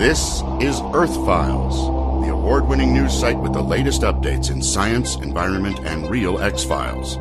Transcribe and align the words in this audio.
This 0.00 0.42
is 0.62 0.80
Earth 0.94 1.14
Files, 1.26 1.76
the 2.24 2.32
award 2.32 2.66
winning 2.66 2.94
news 2.94 3.12
site 3.12 3.36
with 3.36 3.52
the 3.52 3.60
latest 3.60 4.00
updates 4.00 4.50
in 4.50 4.62
science, 4.62 5.16
environment, 5.16 5.80
and 5.80 6.08
real 6.08 6.40
X 6.40 6.64
Files. 6.64 7.18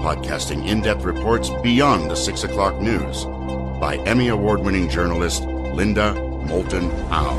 Podcasting 0.00 0.66
in 0.66 0.80
depth 0.80 1.04
reports 1.04 1.50
beyond 1.62 2.10
the 2.10 2.14
6 2.14 2.44
o'clock 2.44 2.80
news 2.80 3.26
by 3.78 4.02
Emmy 4.06 4.28
Award 4.28 4.60
winning 4.60 4.88
journalist 4.88 5.42
Linda 5.42 6.14
Moulton 6.46 6.88
Howe. 7.08 7.36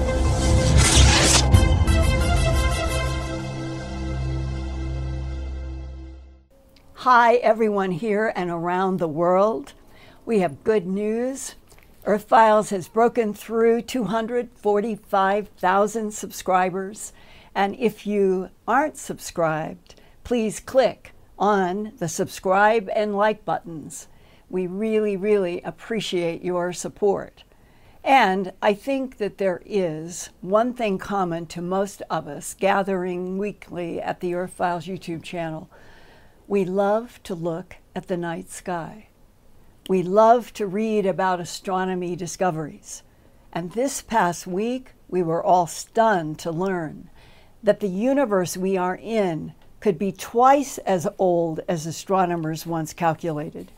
Hi, 6.93 7.37
everyone 7.37 7.89
here 7.89 8.31
and 8.35 8.51
around 8.51 8.99
the 8.99 9.07
world. 9.07 9.73
We 10.23 10.41
have 10.41 10.63
good 10.63 10.85
news. 10.85 11.55
Earth 12.05 12.25
Files 12.25 12.71
has 12.71 12.89
broken 12.89 13.33
through 13.33 13.83
245,000 13.83 16.11
subscribers. 16.11 17.13
And 17.55 17.77
if 17.79 18.05
you 18.05 18.49
aren't 18.67 18.97
subscribed, 18.97 19.95
please 20.25 20.59
click 20.59 21.13
on 21.39 21.93
the 21.99 22.09
subscribe 22.09 22.89
and 22.93 23.15
like 23.15 23.45
buttons. 23.45 24.09
We 24.49 24.67
really, 24.67 25.15
really 25.15 25.61
appreciate 25.61 26.43
your 26.43 26.73
support. 26.73 27.45
And 28.03 28.51
I 28.61 28.73
think 28.73 29.17
that 29.19 29.37
there 29.37 29.61
is 29.65 30.29
one 30.41 30.73
thing 30.73 30.97
common 30.97 31.45
to 31.47 31.61
most 31.61 32.01
of 32.09 32.27
us 32.27 32.53
gathering 32.53 33.37
weekly 33.37 34.01
at 34.01 34.19
the 34.19 34.33
Earth 34.33 34.51
Files 34.51 34.87
YouTube 34.87 35.23
channel. 35.23 35.69
We 36.49 36.65
love 36.65 37.23
to 37.23 37.33
look 37.33 37.77
at 37.95 38.09
the 38.09 38.17
night 38.17 38.49
sky. 38.49 39.07
We 39.89 40.01
love 40.01 40.53
to 40.53 40.65
read 40.65 41.05
about 41.05 41.41
astronomy 41.41 42.15
discoveries. 42.15 43.03
And 43.51 43.73
this 43.73 44.01
past 44.01 44.47
week, 44.47 44.93
we 45.09 45.21
were 45.21 45.43
all 45.43 45.67
stunned 45.67 46.39
to 46.39 46.51
learn 46.51 47.09
that 47.61 47.81
the 47.81 47.89
universe 47.89 48.55
we 48.55 48.77
are 48.77 48.95
in 48.95 49.53
could 49.81 49.99
be 49.99 50.13
twice 50.13 50.77
as 50.79 51.05
old 51.19 51.59
as 51.67 51.85
astronomers 51.85 52.65
once 52.65 52.93
calculated. 52.93 53.73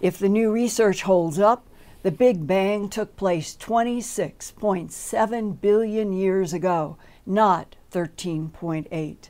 If 0.00 0.18
the 0.18 0.30
new 0.30 0.50
research 0.50 1.02
holds 1.02 1.38
up, 1.38 1.66
the 2.02 2.10
Big 2.10 2.46
Bang 2.46 2.88
took 2.88 3.14
place 3.16 3.54
26.7 3.54 5.60
billion 5.60 6.12
years 6.14 6.54
ago, 6.54 6.96
not 7.26 7.76
13.8. 7.92 9.28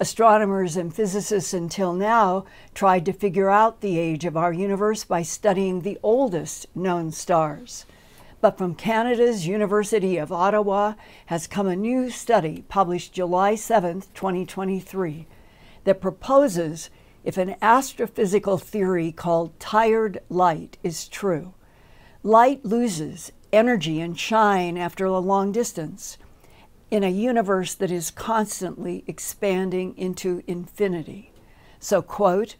Astronomers 0.00 0.76
and 0.76 0.94
physicists 0.94 1.52
until 1.52 1.92
now 1.92 2.44
tried 2.72 3.04
to 3.06 3.12
figure 3.12 3.50
out 3.50 3.80
the 3.80 3.98
age 3.98 4.24
of 4.24 4.36
our 4.36 4.52
universe 4.52 5.02
by 5.02 5.22
studying 5.22 5.80
the 5.80 5.98
oldest 6.04 6.66
known 6.72 7.10
stars. 7.10 7.84
But 8.40 8.56
from 8.56 8.76
Canada's 8.76 9.48
University 9.48 10.16
of 10.16 10.30
Ottawa 10.30 10.94
has 11.26 11.48
come 11.48 11.66
a 11.66 11.74
new 11.74 12.10
study 12.10 12.64
published 12.68 13.12
July 13.12 13.56
7, 13.56 14.02
2023, 14.14 15.26
that 15.82 16.00
proposes 16.00 16.90
if 17.24 17.36
an 17.36 17.56
astrophysical 17.60 18.62
theory 18.62 19.10
called 19.10 19.58
tired 19.58 20.20
light 20.28 20.78
is 20.84 21.08
true. 21.08 21.54
Light 22.22 22.64
loses 22.64 23.32
energy 23.52 24.00
and 24.00 24.16
shine 24.16 24.78
after 24.78 25.06
a 25.06 25.18
long 25.18 25.50
distance 25.50 26.18
in 26.90 27.04
a 27.04 27.08
universe 27.08 27.74
that 27.74 27.90
is 27.90 28.10
constantly 28.10 29.04
expanding 29.06 29.96
into 29.96 30.42
infinity. 30.46 31.32
So, 31.78 32.02
quote, 32.02 32.56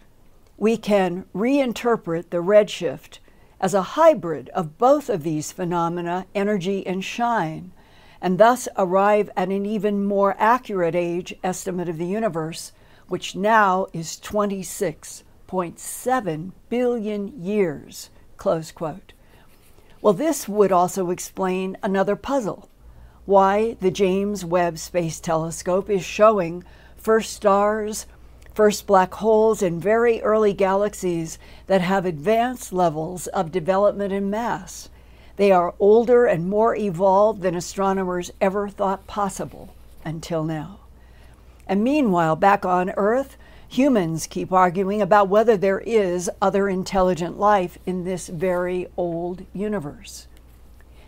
we 0.57 0.77
can 0.77 1.25
reinterpret 1.35 2.31
the 2.31 2.39
redshift 2.39 3.19
as 3.61 3.75
a 3.75 3.83
hybrid 3.83 4.49
of 4.51 4.79
both 4.79 5.09
of 5.09 5.23
these 5.23 5.53
phenomena, 5.53 6.27
energy 6.35 6.85
and 6.87 7.05
shine, 7.05 7.73
and 8.21 8.37
thus 8.39 8.69
arrive 8.77 9.31
at 9.37 9.49
an 9.49 9.65
even 9.65 10.05
more 10.05 10.35
accurate 10.39 10.95
age 10.95 11.35
estimate 11.43 11.89
of 11.89 11.97
the 11.99 12.07
universe, 12.07 12.73
which 13.09 13.35
now 13.35 13.87
is 13.93 14.21
26.7 14.23 16.53
billion 16.69 17.43
years, 17.43 18.11
close 18.37 18.71
quote. 18.73 19.15
Well, 20.03 20.13
this 20.13 20.47
would 20.49 20.71
also 20.71 21.11
explain 21.11 21.77
another 21.83 22.15
puzzle 22.15 22.69
why 23.29 23.77
the 23.83 23.91
James 23.91 24.43
Webb 24.43 24.79
Space 24.79 25.21
Telescope 25.21 25.91
is 25.91 26.03
showing 26.03 26.65
first 26.97 27.35
stars, 27.35 28.07
first 28.55 28.87
black 28.87 29.13
holes, 29.13 29.61
and 29.61 29.83
very 29.83 30.23
early 30.23 30.55
galaxies 30.55 31.39
that 31.67 31.83
have 31.83 32.07
advanced 32.07 32.73
levels 32.73 33.27
of 33.27 33.53
development 33.53 34.15
and 34.15 34.31
mass. 34.31 34.89
They 35.37 35.53
are 35.53 35.75
older 35.79 36.25
and 36.25 36.49
more 36.49 36.75
evolved 36.75 37.43
than 37.43 37.55
astronomers 37.55 38.31
ever 38.41 38.71
thought 38.71 39.07
possible 39.07 39.75
until 40.07 40.43
now. 40.43 40.81
And 41.67 41.85
meanwhile, 41.85 42.35
back 42.35 42.65
on 42.65 42.95
Earth, 42.97 43.37
humans 43.69 44.27
keep 44.27 44.55
arguing 44.55 45.03
about 45.03 45.29
whether 45.29 45.55
there 45.59 45.81
is 45.81 46.31
other 46.41 46.67
intelligent 46.67 47.39
life 47.39 47.77
in 47.85 48.05
this 48.05 48.29
very 48.29 48.87
old 48.97 49.45
universe. 49.53 50.29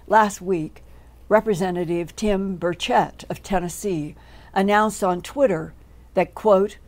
Last 0.06 0.42
week, 0.42 0.82
Representative 1.30 2.16
Tim 2.16 2.58
Burchett 2.58 3.22
of 3.30 3.40
Tennessee 3.40 4.16
announced 4.52 5.04
on 5.04 5.22
Twitter 5.22 5.72
that, 6.14 6.34
quote, 6.34 6.78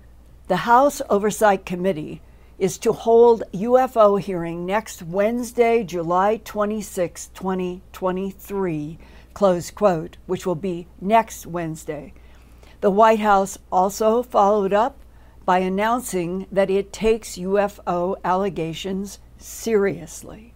the 0.49 0.67
House 0.67 1.01
Oversight 1.09 1.65
Committee 1.65 2.21
is 2.59 2.77
to 2.79 2.93
hold 2.93 3.45
UFO 3.53 4.19
hearing 4.19 4.67
next 4.67 5.01
Wednesday, 5.01 5.85
July 5.85 6.41
26, 6.45 7.29
2023, 7.29 8.99
close 9.33 9.71
quote, 9.71 10.17
which 10.27 10.45
will 10.45 10.57
be 10.57 10.89
next 11.01 11.47
Wednesday. 11.47 12.13
The 12.81 12.91
White 12.91 13.21
House 13.21 13.59
also 13.71 14.25
followed 14.25 14.73
up 14.73 14.99
by 15.45 15.61
announcing 15.61 16.49
that 16.51 16.69
it 16.69 16.93
takes 16.93 17.39
UFO 17.39 18.17
allegations 18.25 19.21
seriously. 19.39 20.52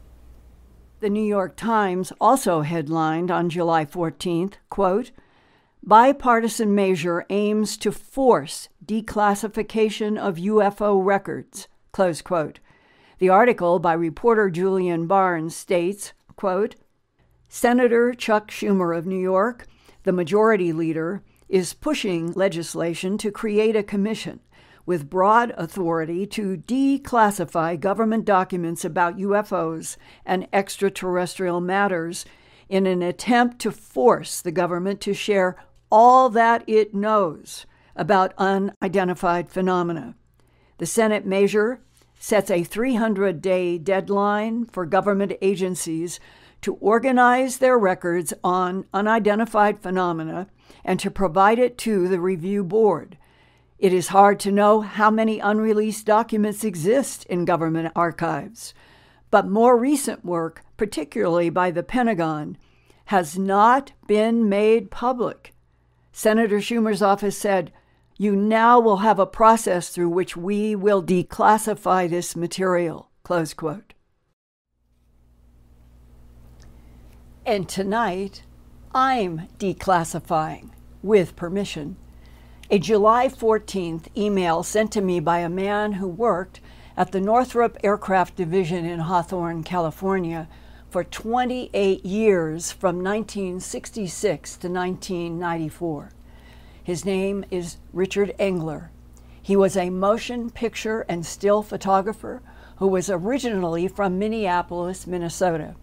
The 1.00 1.10
New 1.10 1.22
York 1.22 1.56
Times 1.56 2.10
also 2.18 2.62
headlined 2.62 3.30
on 3.30 3.50
July 3.50 3.84
14th, 3.84 4.54
quote, 4.70 5.10
Bipartisan 5.82 6.74
measure 6.74 7.26
aims 7.28 7.76
to 7.76 7.92
force 7.92 8.70
declassification 8.84 10.16
of 10.16 10.36
UFO 10.36 11.04
records, 11.04 11.68
close 11.92 12.22
quote. 12.22 12.60
The 13.18 13.28
article 13.28 13.78
by 13.78 13.92
reporter 13.92 14.48
Julian 14.48 15.06
Barnes 15.06 15.54
states, 15.54 16.14
quote, 16.34 16.76
Senator 17.46 18.14
Chuck 18.14 18.50
Schumer 18.50 18.96
of 18.96 19.04
New 19.04 19.20
York, 19.20 19.66
the 20.04 20.12
majority 20.12 20.72
leader, 20.72 21.22
is 21.46 21.74
pushing 21.74 22.32
legislation 22.32 23.18
to 23.18 23.30
create 23.30 23.76
a 23.76 23.82
commission 23.82 24.40
with 24.86 25.10
broad 25.10 25.52
authority 25.58 26.26
to 26.26 26.56
declassify 26.56 27.78
government 27.78 28.24
documents 28.24 28.84
about 28.84 29.18
UFOs 29.18 29.96
and 30.24 30.46
extraterrestrial 30.52 31.60
matters 31.60 32.24
in 32.68 32.86
an 32.86 33.02
attempt 33.02 33.58
to 33.60 33.70
force 33.70 34.40
the 34.40 34.52
government 34.52 35.00
to 35.02 35.12
share 35.12 35.56
all 35.90 36.30
that 36.30 36.64
it 36.68 36.94
knows 36.94 37.66
about 37.94 38.32
unidentified 38.38 39.48
phenomena. 39.48 40.14
The 40.78 40.86
Senate 40.86 41.26
measure 41.26 41.80
sets 42.18 42.50
a 42.50 42.64
300 42.64 43.40
day 43.40 43.78
deadline 43.78 44.64
for 44.64 44.86
government 44.86 45.32
agencies 45.40 46.20
to 46.62 46.74
organize 46.74 47.58
their 47.58 47.78
records 47.78 48.32
on 48.42 48.84
unidentified 48.92 49.80
phenomena 49.80 50.48
and 50.84 50.98
to 51.00 51.10
provide 51.10 51.58
it 51.58 51.78
to 51.78 52.08
the 52.08 52.20
review 52.20 52.64
board. 52.64 53.16
It 53.78 53.92
is 53.92 54.08
hard 54.08 54.40
to 54.40 54.52
know 54.52 54.80
how 54.80 55.10
many 55.10 55.38
unreleased 55.38 56.06
documents 56.06 56.64
exist 56.64 57.24
in 57.26 57.44
government 57.44 57.92
archives, 57.94 58.72
but 59.30 59.46
more 59.46 59.76
recent 59.76 60.24
work, 60.24 60.62
particularly 60.78 61.50
by 61.50 61.70
the 61.70 61.82
Pentagon, 61.82 62.56
has 63.06 63.38
not 63.38 63.92
been 64.06 64.48
made 64.48 64.90
public. 64.90 65.52
Senator 66.10 66.58
Schumer's 66.58 67.02
office 67.02 67.36
said, 67.36 67.70
You 68.16 68.34
now 68.34 68.80
will 68.80 68.98
have 68.98 69.18
a 69.18 69.26
process 69.26 69.90
through 69.90 70.08
which 70.08 70.36
we 70.36 70.74
will 70.74 71.02
declassify 71.02 72.08
this 72.08 72.34
material. 72.34 73.10
Close 73.24 73.52
quote. 73.52 73.92
And 77.44 77.68
tonight, 77.68 78.42
I'm 78.94 79.48
declassifying, 79.58 80.70
with 81.02 81.36
permission, 81.36 81.96
a 82.68 82.80
July 82.80 83.28
14th 83.28 84.08
email 84.16 84.64
sent 84.64 84.90
to 84.92 85.00
me 85.00 85.20
by 85.20 85.38
a 85.38 85.48
man 85.48 85.92
who 85.92 86.08
worked 86.08 86.60
at 86.96 87.12
the 87.12 87.20
Northrop 87.20 87.76
Aircraft 87.84 88.34
Division 88.34 88.84
in 88.84 89.00
Hawthorne, 89.00 89.62
California 89.62 90.48
for 90.90 91.04
28 91.04 92.04
years 92.04 92.72
from 92.72 93.04
1966 93.04 94.56
to 94.56 94.68
1994. 94.68 96.10
His 96.82 97.04
name 97.04 97.44
is 97.52 97.76
Richard 97.92 98.34
Engler. 98.38 98.90
He 99.40 99.54
was 99.54 99.76
a 99.76 99.90
motion 99.90 100.50
picture 100.50 101.02
and 101.08 101.24
still 101.24 101.62
photographer 101.62 102.42
who 102.78 102.88
was 102.88 103.08
originally 103.08 103.86
from 103.86 104.18
Minneapolis, 104.18 105.06
Minnesota. 105.06 105.76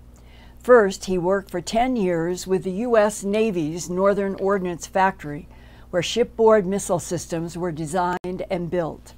First, 0.60 1.06
he 1.06 1.18
worked 1.18 1.50
for 1.50 1.62
10 1.62 1.96
years 1.96 2.46
with 2.46 2.64
the 2.64 2.72
U.S. 2.72 3.24
Navy's 3.24 3.90
Northern 3.90 4.36
Ordnance 4.36 4.86
Factory, 4.86 5.48
where 5.94 6.02
shipboard 6.02 6.66
missile 6.66 6.98
systems 6.98 7.56
were 7.56 7.72
designed 7.72 8.44
and 8.50 8.72
built. 8.72 9.14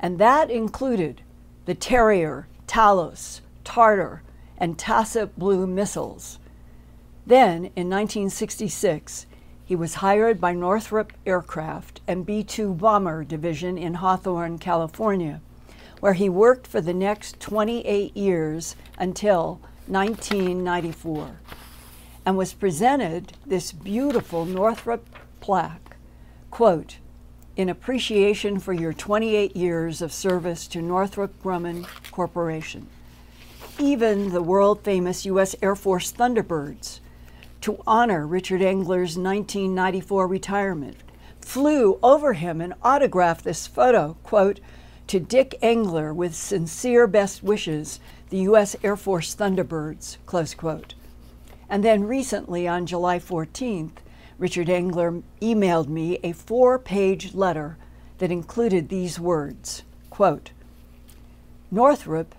And 0.00 0.18
that 0.18 0.50
included 0.50 1.20
the 1.66 1.74
Terrier, 1.74 2.48
Talos, 2.66 3.42
Tartar, 3.62 4.22
and 4.56 4.78
Tassat 4.78 5.32
Blue 5.36 5.66
missiles. 5.66 6.38
Then, 7.26 7.66
in 7.76 7.90
1966, 7.90 9.26
he 9.66 9.76
was 9.76 9.96
hired 9.96 10.40
by 10.40 10.54
Northrop 10.54 11.12
Aircraft 11.26 12.00
and 12.08 12.24
B 12.24 12.42
2 12.42 12.72
Bomber 12.72 13.22
Division 13.22 13.76
in 13.76 13.92
Hawthorne, 13.92 14.56
California, 14.56 15.42
where 16.00 16.14
he 16.14 16.30
worked 16.30 16.66
for 16.66 16.80
the 16.80 16.94
next 16.94 17.38
28 17.38 18.16
years 18.16 18.76
until 18.98 19.60
1994 19.88 21.32
and 22.24 22.38
was 22.38 22.54
presented 22.54 23.34
this 23.44 23.72
beautiful 23.72 24.46
Northrop 24.46 25.06
plaque, 25.40 25.83
quote, 26.54 26.98
in 27.56 27.68
appreciation 27.68 28.60
for 28.60 28.72
your 28.72 28.92
28 28.92 29.56
years 29.56 30.00
of 30.00 30.12
service 30.12 30.68
to 30.68 30.80
Northrop 30.80 31.32
Grumman 31.42 31.84
Corporation. 32.12 32.86
Even 33.80 34.30
the 34.30 34.40
world 34.40 34.80
famous 34.84 35.26
U.S. 35.26 35.56
Air 35.60 35.74
Force 35.74 36.12
Thunderbirds 36.12 37.00
to 37.60 37.82
honor 37.88 38.24
Richard 38.24 38.62
Engler's 38.62 39.18
1994 39.18 40.28
retirement, 40.28 40.98
flew 41.40 41.98
over 42.04 42.34
him 42.34 42.60
and 42.60 42.74
autographed 42.84 43.42
this 43.42 43.66
photo, 43.66 44.16
quote, 44.22 44.60
to 45.08 45.18
Dick 45.18 45.58
Engler 45.60 46.14
with 46.14 46.36
sincere 46.36 47.08
best 47.08 47.42
wishes, 47.42 47.98
the 48.30 48.38
U.S. 48.38 48.76
Air 48.84 48.96
Force 48.96 49.34
Thunderbirds, 49.34 50.18
close 50.24 50.54
quote. 50.54 50.94
And 51.68 51.82
then 51.82 52.04
recently, 52.04 52.68
on 52.68 52.86
July 52.86 53.18
14th, 53.18 54.03
Richard 54.38 54.68
Engler 54.68 55.22
emailed 55.40 55.88
me 55.88 56.18
a 56.22 56.32
four 56.32 56.78
page 56.78 57.34
letter 57.34 57.76
that 58.18 58.30
included 58.30 58.88
these 58.88 59.18
words 59.20 59.82
quote, 60.10 60.52
Northrop 61.72 62.36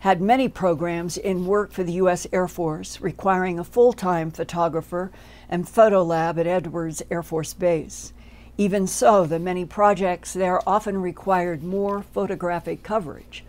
had 0.00 0.20
many 0.20 0.48
programs 0.48 1.16
in 1.16 1.44
work 1.46 1.72
for 1.72 1.82
the 1.82 1.94
U.S. 1.94 2.24
Air 2.32 2.46
Force 2.46 3.00
requiring 3.00 3.58
a 3.58 3.64
full 3.64 3.92
time 3.92 4.30
photographer 4.30 5.10
and 5.48 5.68
photo 5.68 6.04
lab 6.04 6.38
at 6.38 6.46
Edwards 6.46 7.02
Air 7.10 7.24
Force 7.24 7.52
Base. 7.52 8.12
Even 8.56 8.86
so, 8.86 9.26
the 9.26 9.40
many 9.40 9.64
projects 9.64 10.32
there 10.32 10.66
often 10.68 11.02
required 11.02 11.64
more 11.64 12.02
photographic 12.02 12.84
coverage. 12.84 13.44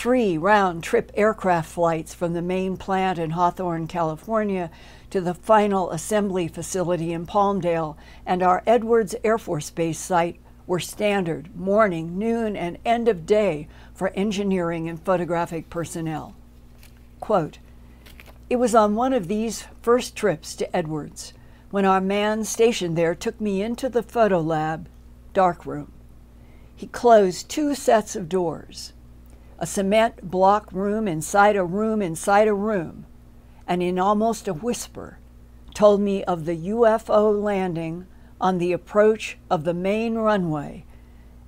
Three 0.00 0.38
round 0.38 0.82
trip 0.82 1.12
aircraft 1.14 1.70
flights 1.72 2.14
from 2.14 2.32
the 2.32 2.40
main 2.40 2.78
plant 2.78 3.18
in 3.18 3.32
Hawthorne, 3.32 3.86
California, 3.86 4.70
to 5.10 5.20
the 5.20 5.34
final 5.34 5.90
assembly 5.90 6.48
facility 6.48 7.12
in 7.12 7.26
Palmdale 7.26 7.98
and 8.24 8.42
our 8.42 8.62
Edwards 8.66 9.14
Air 9.22 9.36
Force 9.36 9.68
Base 9.68 9.98
site 9.98 10.40
were 10.66 10.80
standard 10.80 11.54
morning, 11.54 12.18
noon, 12.18 12.56
and 12.56 12.78
end 12.82 13.08
of 13.08 13.26
day 13.26 13.68
for 13.92 14.08
engineering 14.14 14.88
and 14.88 14.98
photographic 15.04 15.68
personnel. 15.68 16.34
Quote, 17.20 17.58
it 18.48 18.56
was 18.56 18.74
on 18.74 18.94
one 18.94 19.12
of 19.12 19.28
these 19.28 19.66
first 19.82 20.16
trips 20.16 20.54
to 20.54 20.74
Edwards 20.74 21.34
when 21.70 21.84
our 21.84 22.00
man 22.00 22.44
stationed 22.44 22.96
there 22.96 23.14
took 23.14 23.38
me 23.38 23.60
into 23.60 23.90
the 23.90 24.02
photo 24.02 24.40
lab 24.40 24.88
darkroom. 25.34 25.92
He 26.74 26.86
closed 26.86 27.50
two 27.50 27.74
sets 27.74 28.16
of 28.16 28.30
doors 28.30 28.94
a 29.60 29.66
cement 29.66 30.30
block 30.30 30.72
room 30.72 31.06
inside 31.06 31.54
a 31.54 31.64
room 31.64 32.02
inside 32.02 32.48
a 32.48 32.54
room, 32.54 33.06
and 33.66 33.82
in 33.82 33.98
almost 33.98 34.48
a 34.48 34.54
whisper 34.54 35.18
told 35.74 36.00
me 36.00 36.24
of 36.24 36.46
the 36.46 36.56
UFO 36.56 37.40
landing 37.40 38.06
on 38.40 38.58
the 38.58 38.72
approach 38.72 39.38
of 39.48 39.64
the 39.64 39.74
main 39.74 40.16
runway 40.16 40.84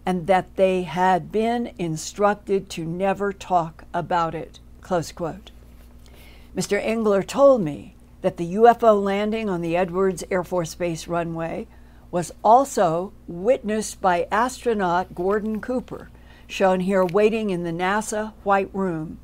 and 0.05 0.27
that 0.27 0.57
they 0.57 0.83
had 0.83 1.33
been 1.33 1.73
instructed 1.79 2.69
to 2.69 2.85
never 2.85 3.33
talk 3.33 3.85
about 3.95 4.35
it. 4.35 4.59
Close 4.81 5.13
quote. 5.13 5.51
Mr. 6.57 6.81
Engler 6.83 7.23
told 7.23 7.63
me 7.63 7.97
that 8.21 8.37
the 8.37 8.55
UFO 8.55 9.03
landing 9.03 9.49
on 9.49 9.63
the 9.63 9.77
Edwards 9.77 10.25
Air 10.31 10.45
Force 10.45 10.75
Base 10.75 11.09
runway 11.09 11.67
was 12.11 12.33
also 12.45 13.13
witnessed 13.27 14.01
by 14.01 14.27
astronaut 14.31 15.15
Gordon 15.15 15.61
Cooper, 15.61 16.11
shown 16.47 16.81
here 16.81 17.05
waiting 17.05 17.51
in 17.51 17.65
the 17.65 17.71
NASA 17.71 18.33
White 18.43 18.71
Room 18.73 19.19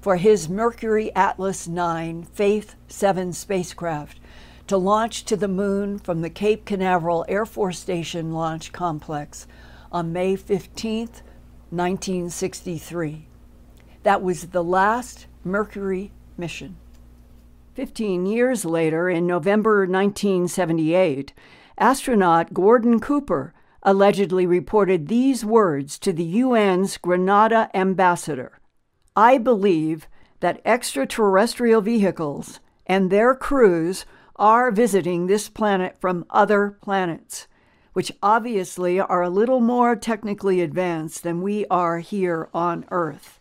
for 0.00 0.16
his 0.16 0.48
Mercury 0.48 1.14
Atlas 1.14 1.66
9 1.66 2.24
Faith 2.24 2.74
7 2.88 3.32
spacecraft 3.32 4.20
to 4.66 4.76
launch 4.76 5.24
to 5.24 5.36
the 5.36 5.48
moon 5.48 5.98
from 5.98 6.20
the 6.20 6.30
Cape 6.30 6.64
Canaveral 6.64 7.24
Air 7.28 7.46
Force 7.46 7.78
Station 7.78 8.32
Launch 8.32 8.72
Complex 8.72 9.46
on 9.92 10.12
May 10.12 10.36
15, 10.36 11.08
1963. 11.70 13.26
That 14.02 14.22
was 14.22 14.48
the 14.48 14.64
last 14.64 15.26
Mercury 15.44 16.12
mission. 16.36 16.76
Fifteen 17.74 18.24
years 18.24 18.64
later, 18.64 19.08
in 19.08 19.26
November 19.26 19.80
1978, 19.80 21.32
astronaut 21.76 22.54
Gordon 22.54 23.00
Cooper 23.00 23.52
allegedly 23.84 24.46
reported 24.46 25.08
these 25.08 25.44
words 25.44 25.98
to 25.98 26.12
the 26.12 26.40
UN's 26.40 26.96
Grenada 26.96 27.70
ambassador 27.74 28.58
I 29.16 29.38
believe 29.38 30.08
that 30.40 30.60
extraterrestrial 30.64 31.80
vehicles 31.80 32.58
and 32.86 33.10
their 33.10 33.34
crews 33.34 34.04
are 34.36 34.72
visiting 34.72 35.26
this 35.26 35.48
planet 35.48 35.96
from 36.00 36.26
other 36.30 36.76
planets, 36.82 37.46
which 37.92 38.10
obviously 38.22 38.98
are 38.98 39.22
a 39.22 39.30
little 39.30 39.60
more 39.60 39.94
technically 39.94 40.60
advanced 40.60 41.22
than 41.22 41.42
we 41.42 41.64
are 41.70 42.00
here 42.00 42.48
on 42.52 42.84
Earth. 42.90 43.38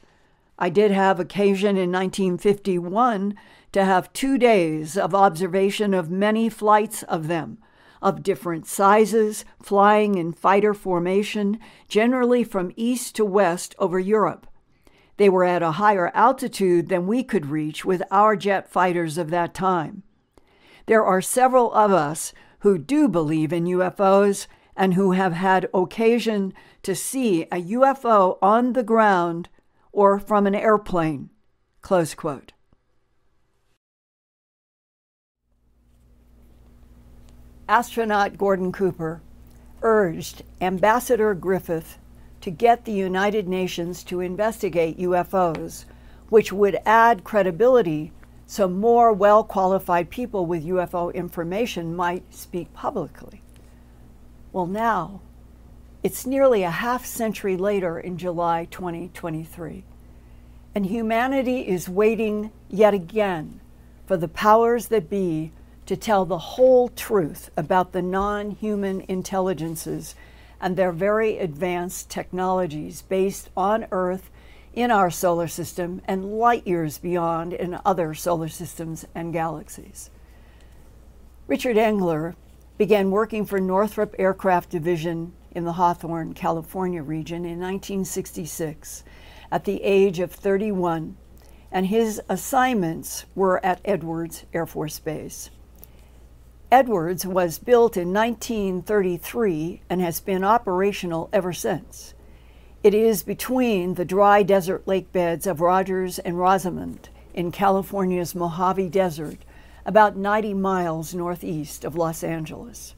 I 0.60 0.70
did 0.70 0.92
have 0.92 1.20
occasion 1.20 1.76
in 1.76 1.92
1951 1.92 3.36
to 3.72 3.84
have 3.84 4.14
two 4.14 4.38
days 4.38 4.96
of 4.96 5.16
observation 5.16 5.96
of 5.96 6.12
many 6.12 6.48
flights 6.48 7.02
of 7.04 7.28
them, 7.28 7.58
of 8.04 8.22
different 8.22 8.68
sizes, 8.68 9.46
flying 9.62 10.16
in 10.16 10.34
fighter 10.34 10.74
formation, 10.74 11.58
generally 11.88 12.44
from 12.44 12.74
east 12.76 13.16
to 13.16 13.26
west 13.26 13.74
over 13.80 13.98
Europe. 13.98 14.46
They 15.18 15.30
were 15.30 15.44
at 15.46 15.64
a 15.64 15.74
higher 15.74 16.12
altitude 16.14 16.90
than 16.90 17.08
we 17.08 17.24
could 17.24 17.48
reach 17.48 17.86
with 17.86 18.04
our 18.12 18.36
jet 18.36 18.70
fighters 18.70 19.18
of 19.18 19.30
that 19.32 19.54
time. 19.54 20.04
There 20.86 21.04
are 21.04 21.22
several 21.22 21.74
of 21.74 21.92
us 21.92 22.34
who 22.60 22.78
do 22.78 23.08
believe 23.08 23.54
in 23.54 23.66
UFOs 23.66 24.48
and 24.76 24.96
who 24.96 25.12
have 25.12 25.34
had 25.34 25.70
occasion 25.74 26.54
to 26.82 26.96
see 26.96 27.44
a 27.44 27.62
UFO 27.62 28.38
on 28.42 28.74
the 28.74 28.84
ground 28.84 29.50
or 29.92 30.20
from 30.20 30.48
an 30.48 30.56
airplane. 30.56 31.30
Close 31.82 32.14
quote. 32.16 32.53
Astronaut 37.70 38.38
Gordon 38.38 38.74
Cooper 38.74 39.22
urged 39.82 40.44
Ambassador 40.60 41.34
Griffith 41.34 41.98
to 42.42 42.52
get 42.52 42.84
the 42.84 42.92
United 42.92 43.48
Nations 43.48 44.04
to 44.04 44.20
investigate 44.20 45.00
UFOs, 45.00 45.86
which 46.28 46.52
would 46.52 46.78
add 46.86 47.24
credibility 47.24 48.12
so 48.46 48.68
more 48.68 49.14
well 49.14 49.46
qualified 49.46 50.10
people 50.10 50.46
with 50.46 50.66
UFO 50.66 51.14
information 51.14 51.96
might 51.96 52.34
speak 52.34 52.74
publicly. 52.74 53.42
Well, 54.52 54.68
now, 54.68 55.22
it's 56.04 56.26
nearly 56.26 56.64
a 56.64 56.70
half 56.70 57.06
century 57.06 57.56
later 57.56 57.98
in 57.98 58.18
July 58.18 58.68
2023, 58.72 59.86
and 60.76 60.86
humanity 60.86 61.62
is 61.62 61.88
waiting 61.88 62.52
yet 62.68 62.94
again 62.94 63.62
for 64.06 64.18
the 64.18 64.28
powers 64.28 64.88
that 64.88 65.10
be 65.10 65.54
to 65.86 65.98
tell 65.98 66.26
the 66.26 66.38
whole 66.38 66.88
truth 66.90 67.50
about 67.58 67.92
the 67.92 68.02
non 68.02 68.52
human 68.52 69.02
intelligences 69.08 70.16
and 70.62 70.78
their 70.78 70.92
very 70.92 71.38
advanced 71.38 72.10
technologies 72.10 73.02
based 73.02 73.50
on 73.58 73.86
Earth 73.92 74.30
in 74.74 74.90
our 74.92 75.12
solar 75.12 75.48
system 75.48 76.02
and 76.06 76.38
light 76.38 76.66
years 76.66 76.98
beyond 76.98 77.54
in 77.54 77.80
other 77.86 78.14
solar 78.14 78.48
systems 78.48 79.06
and 79.14 79.34
galaxies. 79.34 80.10
Richard 81.48 81.78
Engler 81.78 82.36
began 82.78 83.12
working 83.12 83.46
for 83.46 83.60
Northrop 83.60 84.16
Aircraft 84.18 84.70
Division 84.70 85.34
in 85.52 85.66
the 85.66 85.74
Hawthorne, 85.74 86.34
California 86.34 87.04
region 87.04 87.46
in 87.46 87.60
1966 87.60 89.04
at 89.52 89.66
the 89.66 89.84
age 89.84 90.20
of 90.20 90.32
31, 90.32 91.16
and 91.72 91.86
his 91.88 92.22
assignments 92.28 93.26
were 93.36 93.64
at 93.64 93.82
Edwards 93.86 94.46
Air 94.54 94.66
Force 94.66 94.98
Base. 95.00 95.52
Edwards 96.74 97.24
was 97.24 97.60
built 97.60 97.96
in 97.96 98.12
1933 98.12 99.82
and 99.92 100.02
has 100.02 100.20
been 100.20 100.44
operational 100.44 101.30
ever 101.32 101.54
since. 101.54 102.16
It 102.82 102.96
is 102.96 103.22
between 103.22 103.94
the 103.94 104.04
dry 104.04 104.42
desert 104.42 104.88
lake 104.88 105.12
beds 105.12 105.46
of 105.46 105.62
Rogers 105.62 106.18
and 106.18 106.40
Rosamond 106.40 107.10
in 107.36 107.52
California's 107.52 108.34
Mojave 108.34 108.90
Desert, 108.90 109.38
about 109.86 110.18
90 110.18 110.56
miles 110.56 111.14
northeast 111.14 111.86
of 111.86 111.96
Los 111.96 112.24
Angeles. 112.24 112.96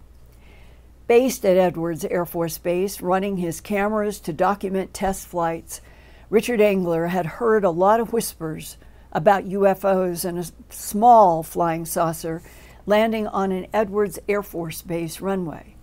Based 1.05 1.45
at 1.45 1.57
Edwards 1.57 2.05
Air 2.05 2.25
Force 2.25 2.57
Base, 2.57 3.01
running 3.01 3.35
his 3.35 3.59
cameras 3.59 4.21
to 4.21 4.31
document 4.31 4.93
test 4.93 5.27
flights, 5.27 5.81
Richard 6.29 6.61
Engler 6.61 7.07
had 7.07 7.25
heard 7.25 7.65
a 7.65 7.71
lot 7.71 7.99
of 7.99 8.13
whispers 8.13 8.77
about 9.11 9.43
UFOs 9.43 10.23
and 10.23 10.39
a 10.39 10.45
small 10.69 11.43
flying 11.43 11.85
saucer 11.85 12.41
landing 12.85 13.27
on 13.27 13.51
an 13.51 13.67
Edwards 13.73 14.19
Air 14.27 14.43
Force 14.43 14.81
Base 14.81 15.21
runway. 15.21 15.75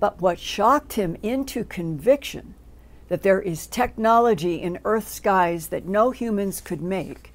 But 0.00 0.20
what 0.20 0.38
shocked 0.38 0.94
him 0.94 1.16
into 1.22 1.64
conviction 1.64 2.54
that 3.08 3.22
there 3.22 3.40
is 3.40 3.66
technology 3.66 4.60
in 4.60 4.78
Earth 4.84 5.08
skies 5.08 5.68
that 5.68 5.86
no 5.86 6.10
humans 6.10 6.60
could 6.60 6.82
make 6.82 7.32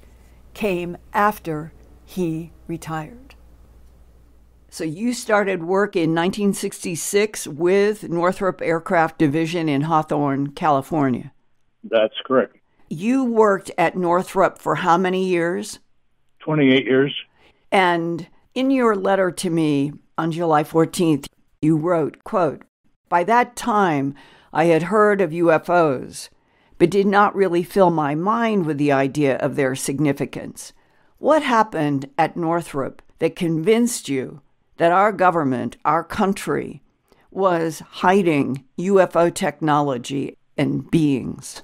came 0.54 0.96
after 1.12 1.72
he 2.04 2.50
retired. 2.66 3.34
So 4.68 4.84
you 4.84 5.12
started 5.14 5.64
work 5.64 5.96
in 5.96 6.14
1966 6.14 7.46
with 7.48 8.08
Northrop 8.08 8.60
Aircraft 8.62 9.18
Division 9.18 9.68
in 9.68 9.82
Hawthorne, 9.82 10.52
California. 10.52 11.32
That's 11.82 12.14
correct. 12.24 12.56
You 12.88 13.24
worked 13.24 13.70
at 13.78 13.96
Northrop 13.96 14.58
for 14.58 14.76
how 14.76 14.96
many 14.96 15.26
years? 15.26 15.80
28 16.40 16.84
years. 16.84 17.14
And 17.72 18.28
in 18.54 18.70
your 18.70 18.96
letter 18.96 19.30
to 19.30 19.50
me 19.50 19.92
on 20.18 20.32
July 20.32 20.64
14th, 20.64 21.26
you 21.62 21.76
wrote, 21.76 22.22
quote, 22.24 22.62
By 23.08 23.24
that 23.24 23.56
time, 23.56 24.14
I 24.52 24.64
had 24.64 24.84
heard 24.84 25.20
of 25.20 25.30
UFOs, 25.30 26.28
but 26.78 26.90
did 26.90 27.06
not 27.06 27.34
really 27.34 27.62
fill 27.62 27.90
my 27.90 28.14
mind 28.14 28.66
with 28.66 28.78
the 28.78 28.92
idea 28.92 29.36
of 29.36 29.56
their 29.56 29.74
significance. 29.74 30.72
What 31.18 31.42
happened 31.42 32.08
at 32.16 32.36
Northrop 32.36 33.02
that 33.18 33.36
convinced 33.36 34.08
you 34.08 34.40
that 34.78 34.90
our 34.90 35.12
government, 35.12 35.76
our 35.84 36.02
country, 36.02 36.82
was 37.30 37.80
hiding 37.80 38.64
UFO 38.78 39.32
technology 39.32 40.36
and 40.56 40.90
beings? 40.90 41.62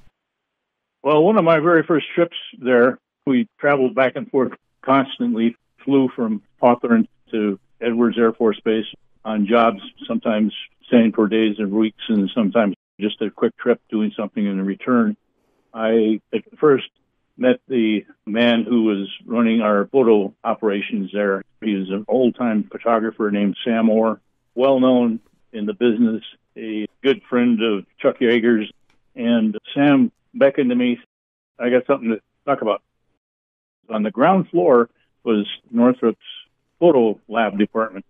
Well, 1.02 1.24
one 1.24 1.38
of 1.38 1.44
my 1.44 1.58
very 1.58 1.82
first 1.82 2.06
trips 2.14 2.36
there, 2.58 2.98
we 3.26 3.48
traveled 3.58 3.94
back 3.94 4.12
and 4.16 4.30
forth 4.30 4.52
constantly, 4.82 5.56
flew 5.86 6.10
from 6.14 6.42
Hawthorne 6.60 7.08
to 7.30 7.58
Edwards 7.80 8.18
Air 8.18 8.34
Force 8.34 8.60
Base 8.60 8.84
on 9.24 9.46
jobs, 9.46 9.80
sometimes 10.06 10.52
staying 10.86 11.12
for 11.12 11.26
days 11.26 11.56
and 11.58 11.72
weeks, 11.72 12.02
and 12.08 12.30
sometimes 12.34 12.74
just 13.00 13.22
a 13.22 13.30
quick 13.30 13.56
trip 13.56 13.80
doing 13.90 14.12
something 14.16 14.44
in 14.44 14.64
return. 14.64 15.16
I 15.72 16.20
at 16.34 16.42
first 16.58 16.88
met 17.38 17.60
the 17.68 18.04
man 18.26 18.64
who 18.64 18.84
was 18.84 19.08
running 19.26 19.60
our 19.60 19.86
photo 19.86 20.34
operations 20.42 21.10
there. 21.12 21.42
He 21.62 21.74
was 21.74 21.90
an 21.90 22.04
old 22.08 22.34
time 22.36 22.68
photographer 22.70 23.30
named 23.30 23.56
Sam 23.64 23.90
Orr, 23.90 24.20
well 24.54 24.80
known 24.80 25.20
in 25.52 25.66
the 25.66 25.74
business, 25.74 26.22
a 26.56 26.86
good 27.02 27.22
friend 27.28 27.62
of 27.62 27.86
Chuck 27.98 28.18
Yeager's. 28.20 28.70
And 29.14 29.56
Sam 29.74 30.12
beckoned 30.34 30.70
to 30.70 30.76
me. 30.76 30.98
I 31.58 31.70
got 31.70 31.86
something 31.86 32.10
to 32.10 32.20
talk 32.46 32.62
about. 32.62 32.82
On 33.88 34.02
the 34.02 34.10
ground 34.10 34.48
floor 34.48 34.90
was 35.26 35.46
Northrop's 35.70 36.18
photo 36.78 37.20
lab 37.28 37.58
department. 37.58 38.06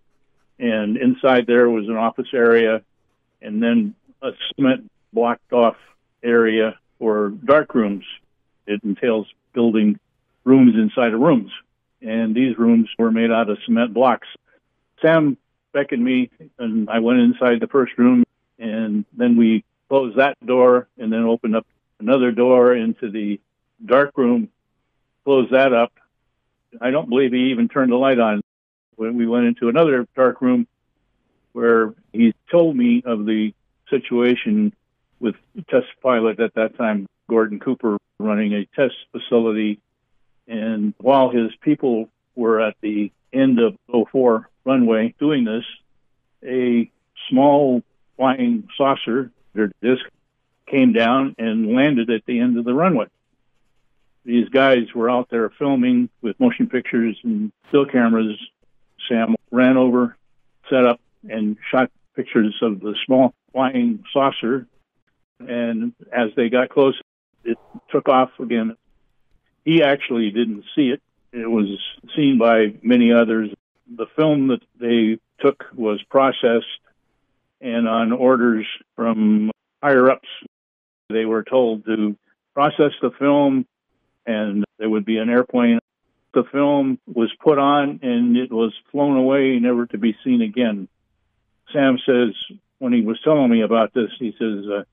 And 0.59 0.97
inside 0.97 1.47
there 1.47 1.69
was 1.69 1.87
an 1.89 1.97
office 1.97 2.27
area 2.33 2.83
and 3.41 3.61
then 3.61 3.95
a 4.21 4.31
cement 4.55 4.89
blocked 5.11 5.51
off 5.51 5.75
area 6.23 6.79
for 6.99 7.29
dark 7.29 7.73
rooms. 7.75 8.05
It 8.65 8.83
entails 8.83 9.27
building 9.53 9.99
rooms 10.43 10.75
inside 10.75 11.13
of 11.13 11.19
rooms. 11.19 11.51
And 12.01 12.35
these 12.35 12.57
rooms 12.57 12.89
were 12.97 13.11
made 13.11 13.31
out 13.31 13.49
of 13.49 13.57
cement 13.65 13.93
blocks. 13.93 14.27
Sam 15.01 15.37
beckoned 15.73 16.03
me, 16.03 16.29
and 16.57 16.89
I 16.89 16.99
went 16.99 17.19
inside 17.19 17.59
the 17.59 17.67
first 17.67 17.97
room, 17.97 18.23
and 18.57 19.05
then 19.15 19.37
we 19.37 19.63
closed 19.89 20.17
that 20.17 20.37
door 20.45 20.87
and 20.97 21.11
then 21.11 21.23
opened 21.23 21.55
up 21.55 21.65
another 21.99 22.31
door 22.31 22.75
into 22.75 23.09
the 23.09 23.39
dark 23.83 24.17
room, 24.17 24.49
closed 25.23 25.53
that 25.53 25.73
up. 25.73 25.91
I 26.81 26.91
don't 26.91 27.09
believe 27.09 27.31
he 27.31 27.51
even 27.51 27.67
turned 27.69 27.91
the 27.91 27.97
light 27.97 28.19
on. 28.19 28.41
When 28.95 29.17
we 29.17 29.27
went 29.27 29.45
into 29.45 29.69
another 29.69 30.07
dark 30.15 30.41
room 30.41 30.67
where 31.53 31.93
he 32.13 32.33
told 32.51 32.75
me 32.75 33.03
of 33.05 33.25
the 33.25 33.53
situation 33.89 34.73
with 35.19 35.35
test 35.69 35.87
pilot 36.01 36.39
at 36.39 36.55
that 36.55 36.77
time, 36.77 37.07
Gordon 37.29 37.59
Cooper, 37.59 37.97
running 38.19 38.53
a 38.53 38.65
test 38.75 38.95
facility. 39.11 39.79
And 40.47 40.93
while 40.97 41.29
his 41.29 41.51
people 41.61 42.09
were 42.35 42.61
at 42.61 42.75
the 42.81 43.11
end 43.33 43.59
of 43.59 43.75
04 44.11 44.49
runway 44.65 45.13
doing 45.19 45.43
this, 45.43 45.65
a 46.43 46.89
small 47.29 47.83
flying 48.15 48.67
saucer, 48.77 49.31
their 49.53 49.71
disc, 49.81 50.03
came 50.67 50.93
down 50.93 51.35
and 51.37 51.73
landed 51.73 52.09
at 52.09 52.25
the 52.25 52.39
end 52.39 52.57
of 52.57 52.65
the 52.65 52.73
runway. 52.73 53.07
These 54.27 54.49
guys 54.49 54.93
were 54.93 55.09
out 55.09 55.29
there 55.29 55.49
filming 55.57 56.09
with 56.21 56.37
motion 56.37 56.67
pictures 56.67 57.17
and 57.23 57.49
still 57.69 57.85
cameras. 57.85 58.37
Sam 59.07 59.37
ran 59.51 59.77
over, 59.77 60.17
set 60.69 60.85
up, 60.85 60.99
and 61.29 61.55
shot 61.71 61.89
pictures 62.13 62.53
of 62.61 62.81
the 62.81 62.93
small 63.05 63.33
flying 63.53 64.03
saucer. 64.11 64.67
And 65.39 65.93
as 66.11 66.31
they 66.35 66.49
got 66.49 66.67
close, 66.67 66.99
it 67.45 67.57
took 67.89 68.09
off 68.09 68.31
again. 68.37 68.75
He 69.63 69.81
actually 69.81 70.29
didn't 70.31 70.65
see 70.75 70.89
it. 70.89 71.01
It 71.31 71.49
was 71.49 71.79
seen 72.13 72.37
by 72.37 72.73
many 72.83 73.13
others. 73.13 73.49
The 73.95 74.07
film 74.17 74.49
that 74.49 74.61
they 74.77 75.19
took 75.39 75.63
was 75.73 76.03
processed, 76.09 76.65
and 77.61 77.87
on 77.87 78.11
orders 78.11 78.65
from 78.97 79.51
higher 79.81 80.11
ups, 80.11 80.27
they 81.09 81.23
were 81.23 81.45
told 81.45 81.85
to 81.85 82.17
process 82.53 82.91
the 83.01 83.11
film, 83.17 83.65
and 84.27 84.65
there 84.77 84.89
would 84.89 85.05
be 85.05 85.17
an 85.17 85.29
airplane. 85.29 85.79
The 86.33 86.43
film 86.51 86.99
was 87.07 87.31
put 87.41 87.57
on, 87.57 88.01
and 88.03 88.37
it 88.37 88.51
was 88.51 88.73
flown 88.91 89.17
away, 89.17 89.57
never 89.59 89.87
to 89.87 89.97
be 89.97 90.15
seen 90.23 90.41
again. 90.41 90.87
Sam 91.73 91.97
says 92.05 92.35
when 92.77 92.93
he 92.93 93.01
was 93.01 93.19
telling 93.23 93.49
me 93.49 93.61
about 93.61 93.93
this, 93.93 94.11
he 94.19 94.35
says 94.37 94.65
uh, 94.69 94.83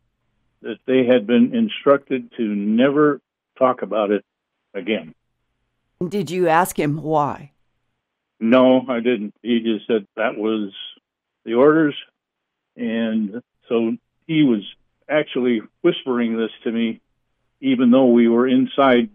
that 0.62 0.78
they 0.86 1.04
had 1.04 1.26
been 1.26 1.54
instructed 1.54 2.30
to 2.36 2.42
never 2.42 3.20
talk 3.58 3.82
about 3.82 4.10
it 4.10 4.24
again. 4.72 5.14
Did 6.08 6.30
you 6.30 6.48
ask 6.48 6.78
him 6.78 7.02
why? 7.02 7.52
No, 8.40 8.84
I 8.88 9.00
didn't. 9.00 9.34
He 9.42 9.60
just 9.60 9.86
said 9.86 10.06
that 10.16 10.36
was 10.36 10.72
the 11.44 11.54
orders. 11.54 11.94
And 12.76 13.42
so 13.68 13.96
he 14.26 14.42
was 14.42 14.62
actually 15.08 15.60
whispering 15.82 16.36
this 16.36 16.50
to 16.64 16.72
me, 16.72 17.00
even 17.60 17.90
though 17.90 18.06
we 18.06 18.28
were 18.28 18.48
inside 18.48 19.10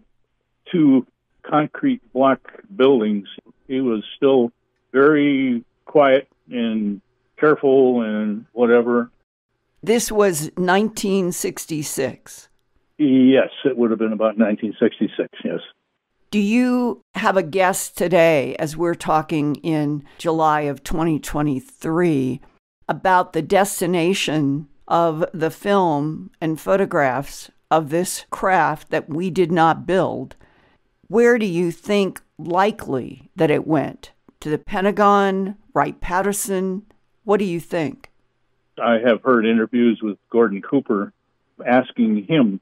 two 0.70 1.06
concrete 1.42 2.00
block 2.12 2.40
buildings. 2.74 3.28
He 3.68 3.80
was 3.80 4.04
still 4.16 4.52
very 4.92 5.64
quiet 5.84 6.28
and 6.50 7.00
careful 7.38 8.02
and 8.02 8.46
whatever. 8.52 9.10
This 9.82 10.12
was 10.12 10.50
1966. 10.56 12.48
Yes, 12.98 13.48
it 13.64 13.78
would 13.78 13.90
have 13.90 13.98
been 13.98 14.12
about 14.12 14.36
1966, 14.36 15.28
yes. 15.42 15.60
Do 16.30 16.38
you 16.38 17.02
have 17.14 17.36
a 17.36 17.42
guess 17.42 17.88
today, 17.88 18.54
as 18.56 18.76
we're 18.76 18.94
talking 18.94 19.56
in 19.56 20.04
July 20.18 20.62
of 20.62 20.84
2023, 20.84 22.40
about 22.88 23.32
the 23.32 23.42
destination 23.42 24.68
of 24.86 25.24
the 25.32 25.50
film 25.50 26.30
and 26.40 26.60
photographs 26.60 27.50
of 27.70 27.88
this 27.88 28.26
craft 28.30 28.90
that 28.90 29.08
we 29.08 29.30
did 29.30 29.50
not 29.50 29.86
build? 29.86 30.36
Where 31.10 31.38
do 31.38 31.46
you 31.46 31.72
think 31.72 32.20
likely 32.38 33.32
that 33.34 33.50
it 33.50 33.66
went? 33.66 34.12
To 34.38 34.48
the 34.48 34.58
Pentagon, 34.58 35.56
Wright 35.74 36.00
Patterson? 36.00 36.86
What 37.24 37.38
do 37.38 37.44
you 37.44 37.58
think? 37.58 38.12
I 38.80 38.98
have 39.04 39.20
heard 39.24 39.44
interviews 39.44 39.98
with 40.00 40.18
Gordon 40.30 40.62
Cooper 40.62 41.12
asking 41.66 42.26
him 42.28 42.60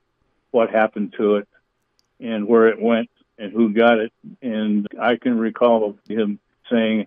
what 0.50 0.70
happened 0.70 1.12
to 1.18 1.36
it 1.36 1.48
and 2.20 2.48
where 2.48 2.68
it 2.68 2.80
went 2.80 3.10
and 3.36 3.52
who 3.52 3.74
got 3.74 3.98
it. 3.98 4.14
And 4.40 4.86
I 4.98 5.16
can 5.16 5.38
recall 5.38 5.98
him 6.08 6.38
saying, 6.70 7.04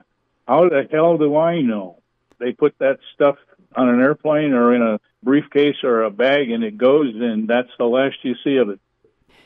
How 0.48 0.70
the 0.70 0.88
hell 0.92 1.18
do 1.18 1.38
I 1.38 1.62
know? 1.62 2.04
They 2.38 2.52
put 2.52 2.78
that 2.78 3.00
stuff 3.16 3.38
on 3.76 3.90
an 3.90 4.00
airplane 4.00 4.54
or 4.54 4.76
in 4.76 4.84
a 4.84 5.00
briefcase 5.24 5.78
or 5.82 6.04
a 6.04 6.12
bag 6.12 6.52
and 6.52 6.64
it 6.64 6.78
goes, 6.78 7.16
and 7.16 7.48
that's 7.48 7.72
the 7.80 7.86
last 7.86 8.18
you 8.22 8.36
see 8.44 8.58
of 8.58 8.70
it. 8.70 8.80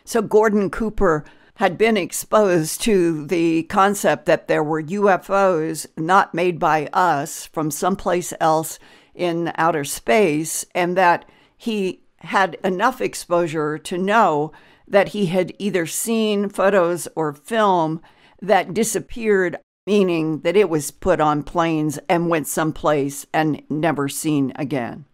So 0.03 0.21
Gordon 0.21 0.69
Cooper 0.69 1.23
had 1.55 1.77
been 1.77 1.97
exposed 1.97 2.81
to 2.81 3.25
the 3.25 3.63
concept 3.63 4.25
that 4.25 4.47
there 4.47 4.63
were 4.63 4.83
UFOs 4.83 5.87
not 5.97 6.33
made 6.33 6.59
by 6.59 6.87
us 6.91 7.47
from 7.47 7.71
someplace 7.71 8.33
else 8.39 8.77
in 9.13 9.51
outer 9.55 9.85
space, 9.85 10.65
and 10.75 10.97
that 10.97 11.25
he 11.57 12.01
had 12.19 12.57
enough 12.63 12.99
exposure 12.99 13.77
to 13.77 13.97
know 13.97 14.51
that 14.87 15.09
he 15.09 15.27
had 15.27 15.53
either 15.57 15.85
seen 15.85 16.49
photos 16.49 17.07
or 17.15 17.31
film 17.31 18.01
that 18.41 18.73
disappeared, 18.73 19.57
meaning 19.87 20.41
that 20.41 20.57
it 20.57 20.69
was 20.69 20.91
put 20.91 21.21
on 21.21 21.41
planes 21.41 21.97
and 22.09 22.29
went 22.29 22.47
someplace 22.47 23.25
and 23.33 23.63
never 23.69 24.09
seen 24.09 24.51
again. 24.57 25.05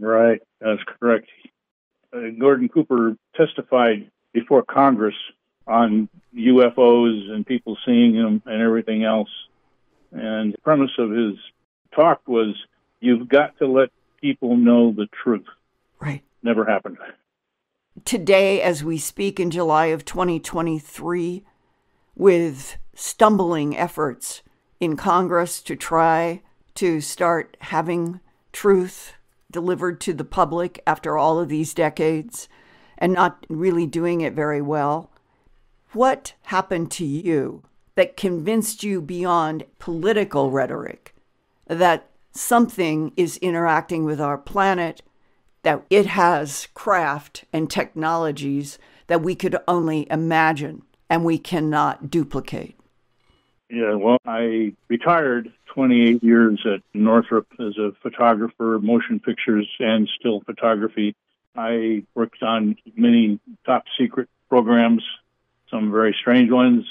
Right, 0.00 0.40
that's 0.60 0.82
correct. 0.98 1.28
Uh, 2.12 2.30
Gordon 2.38 2.68
Cooper 2.70 3.16
testified 3.36 4.10
before 4.32 4.62
Congress 4.62 5.14
on 5.66 6.08
UFOs 6.34 7.30
and 7.30 7.46
people 7.46 7.76
seeing 7.84 8.14
them 8.14 8.42
and 8.46 8.62
everything 8.62 9.04
else. 9.04 9.30
And 10.12 10.54
the 10.54 10.58
premise 10.58 10.92
of 10.98 11.10
his 11.10 11.34
talk 11.94 12.20
was 12.26 12.54
you've 13.00 13.28
got 13.28 13.58
to 13.58 13.66
let 13.66 13.90
people 14.20 14.56
know 14.56 14.92
the 14.92 15.06
truth. 15.22 15.46
Right. 16.00 16.22
Never 16.42 16.64
happened. 16.64 16.98
Today, 18.04 18.60
as 18.60 18.84
we 18.84 18.98
speak 18.98 19.40
in 19.40 19.50
July 19.50 19.86
of 19.86 20.04
2023, 20.04 21.44
with 22.14 22.76
stumbling 22.94 23.76
efforts 23.76 24.42
in 24.80 24.96
Congress 24.96 25.62
to 25.62 25.76
try 25.76 26.42
to 26.74 27.00
start 27.00 27.56
having 27.60 28.20
truth 28.52 29.14
delivered 29.50 30.00
to 30.00 30.12
the 30.12 30.24
public 30.24 30.82
after 30.86 31.16
all 31.16 31.38
of 31.38 31.48
these 31.48 31.74
decades 31.74 32.48
and 32.98 33.12
not 33.12 33.46
really 33.48 33.86
doing 33.86 34.20
it 34.22 34.34
very 34.34 34.60
well. 34.60 35.10
What 35.96 36.34
happened 36.42 36.90
to 36.90 37.06
you 37.06 37.62
that 37.94 38.18
convinced 38.18 38.82
you 38.82 39.00
beyond 39.00 39.64
political 39.78 40.50
rhetoric 40.50 41.14
that 41.68 42.10
something 42.32 43.14
is 43.16 43.38
interacting 43.38 44.04
with 44.04 44.20
our 44.20 44.36
planet, 44.36 45.00
that 45.62 45.86
it 45.88 46.04
has 46.04 46.68
craft 46.74 47.46
and 47.50 47.70
technologies 47.70 48.78
that 49.06 49.22
we 49.22 49.34
could 49.34 49.56
only 49.66 50.06
imagine 50.10 50.82
and 51.08 51.24
we 51.24 51.38
cannot 51.38 52.10
duplicate? 52.10 52.78
Yeah, 53.70 53.94
well, 53.94 54.18
I 54.26 54.74
retired 54.88 55.50
28 55.72 56.22
years 56.22 56.60
at 56.66 56.82
Northrop 56.92 57.46
as 57.58 57.78
a 57.78 57.92
photographer, 58.02 58.78
motion 58.82 59.18
pictures, 59.18 59.66
and 59.78 60.06
still 60.20 60.42
photography. 60.42 61.16
I 61.56 62.04
worked 62.14 62.42
on 62.42 62.76
many 62.96 63.40
top 63.64 63.84
secret 63.98 64.28
programs, 64.50 65.02
some 65.70 65.90
very 65.90 66.16
strange 66.20 66.50
ones. 66.50 66.84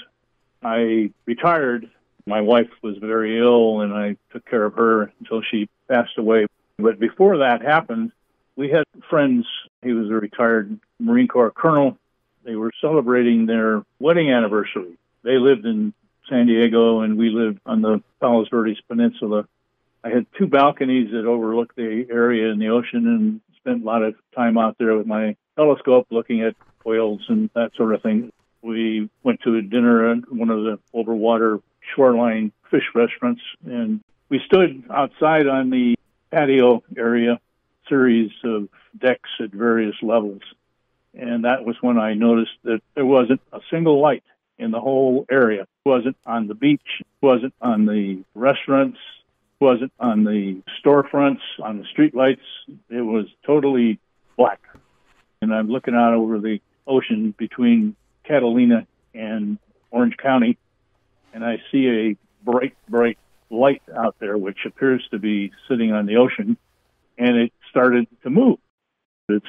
I 0.64 1.12
retired. 1.26 1.90
My 2.26 2.42
wife 2.42 2.70
was 2.82 2.98
very 2.98 3.38
ill, 3.40 3.82
and 3.82 3.94
I 3.94 4.18
took 4.32 4.46
care 4.46 4.66
of 4.66 4.74
her 4.76 5.12
until 5.20 5.42
she 5.42 5.70
passed 5.88 6.18
away. 6.18 6.48
But 6.78 7.00
before 7.00 7.38
that 7.40 7.62
happened, 7.62 8.12
we 8.56 8.70
had 8.70 8.84
friends. 9.10 9.46
He 9.84 9.94
was 9.94 10.10
a 10.10 10.14
retired 10.14 10.80
Marine 11.00 11.28
Corps 11.28 11.52
colonel. 11.52 11.98
They 12.44 12.56
were 12.56 12.72
celebrating 12.82 13.46
their 13.46 13.84
wedding 14.00 14.32
anniversary. 14.32 14.98
They 15.24 15.38
lived 15.38 15.66
in 15.66 15.94
San 16.30 16.48
Diego, 16.48 17.02
and 17.02 17.18
we 17.18 17.30
lived 17.30 17.60
on 17.66 17.82
the 17.82 18.02
Palos 18.20 18.50
Verdes 18.50 18.82
Peninsula. 18.88 19.48
I 20.04 20.10
had 20.10 20.26
two 20.38 20.48
balconies 20.48 21.12
that 21.12 21.26
overlooked 21.26 21.76
the 21.76 22.08
area 22.10 22.52
and 22.52 22.62
the 22.62 22.70
ocean, 22.70 23.08
and 23.08 23.42
spent 23.58 23.82
a 23.82 23.86
lot 23.86 24.04
of 24.04 24.16
time 24.36 24.58
out 24.58 24.78
there 24.78 24.96
with 24.96 25.08
my 25.08 25.36
telescope 25.56 26.08
looking 26.12 26.42
at 26.42 26.56
whales 26.84 27.22
and 27.30 27.50
that 27.56 27.72
sort 27.76 27.94
of 27.94 28.02
thing. 28.04 28.32
We 28.66 29.12
went 29.22 29.42
to 29.44 29.58
a 29.58 29.62
dinner 29.62 30.12
at 30.12 30.32
one 30.32 30.50
of 30.50 30.64
the 30.64 30.80
overwater 30.96 31.62
shoreline 31.96 32.52
fish 32.72 32.86
restaurants, 32.96 33.44
and 33.64 34.02
we 34.28 34.42
stood 34.48 34.84
outside 34.90 35.46
on 35.46 35.70
the 35.70 35.96
patio 36.32 36.82
area, 36.98 37.40
series 37.88 38.32
of 38.44 38.68
decks 39.00 39.30
at 39.40 39.52
various 39.52 39.96
levels. 40.02 40.42
And 41.14 41.46
that 41.46 41.64
was 41.64 41.76
when 41.82 42.00
I 42.00 42.16
noticed 42.16 42.58
that 42.64 42.82
there 42.96 43.06
wasn't 43.06 43.42
a 43.54 43.60
single 43.70 44.02
light 44.02 44.24
in 44.58 44.72
the 44.72 44.80
whole 44.80 45.28
area. 45.30 45.68
Wasn't 45.86 46.18
on 46.26 46.48
the 46.48 46.56
beach, 46.56 47.04
wasn't 47.22 47.54
on 47.62 47.86
the 47.86 48.24
restaurants, 48.34 48.98
wasn't 49.60 49.94
on 50.00 50.24
the 50.24 50.64
storefronts, 50.84 51.42
on 51.62 51.78
the 51.78 51.86
streetlights. 51.96 52.42
It 52.90 53.02
was 53.02 53.28
totally 53.46 54.00
black. 54.38 54.60
And 55.40 55.54
I'm 55.54 55.70
looking 55.70 55.94
out 55.94 56.16
over 56.16 56.40
the 56.40 56.62
ocean 56.88 57.36
between 57.38 57.96
Catalina 58.28 58.88
and 59.14 59.58
Orange 59.92 60.18
County, 60.18 60.58
and 61.34 61.44
I 61.44 61.62
see 61.72 61.88
a 61.88 62.18
bright, 62.44 62.76
bright 62.90 63.18
light 63.50 63.82
out 63.96 64.16
there, 64.20 64.38
which 64.38 64.60
appears 64.66 65.08
to 65.12 65.20
be 65.20 65.52
sitting 65.68 65.92
on 65.92 66.06
the 66.06 66.18
ocean, 66.18 66.58
and 67.18 67.38
it 67.38 67.54
started 67.70 68.08
to 68.24 68.30
move. 68.30 68.60
It's 69.30 69.46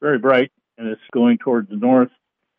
very 0.00 0.18
bright, 0.18 0.52
and 0.78 0.88
it's 0.88 1.00
going 1.12 1.38
towards 1.38 1.68
the 1.70 1.76
north, 1.76 2.10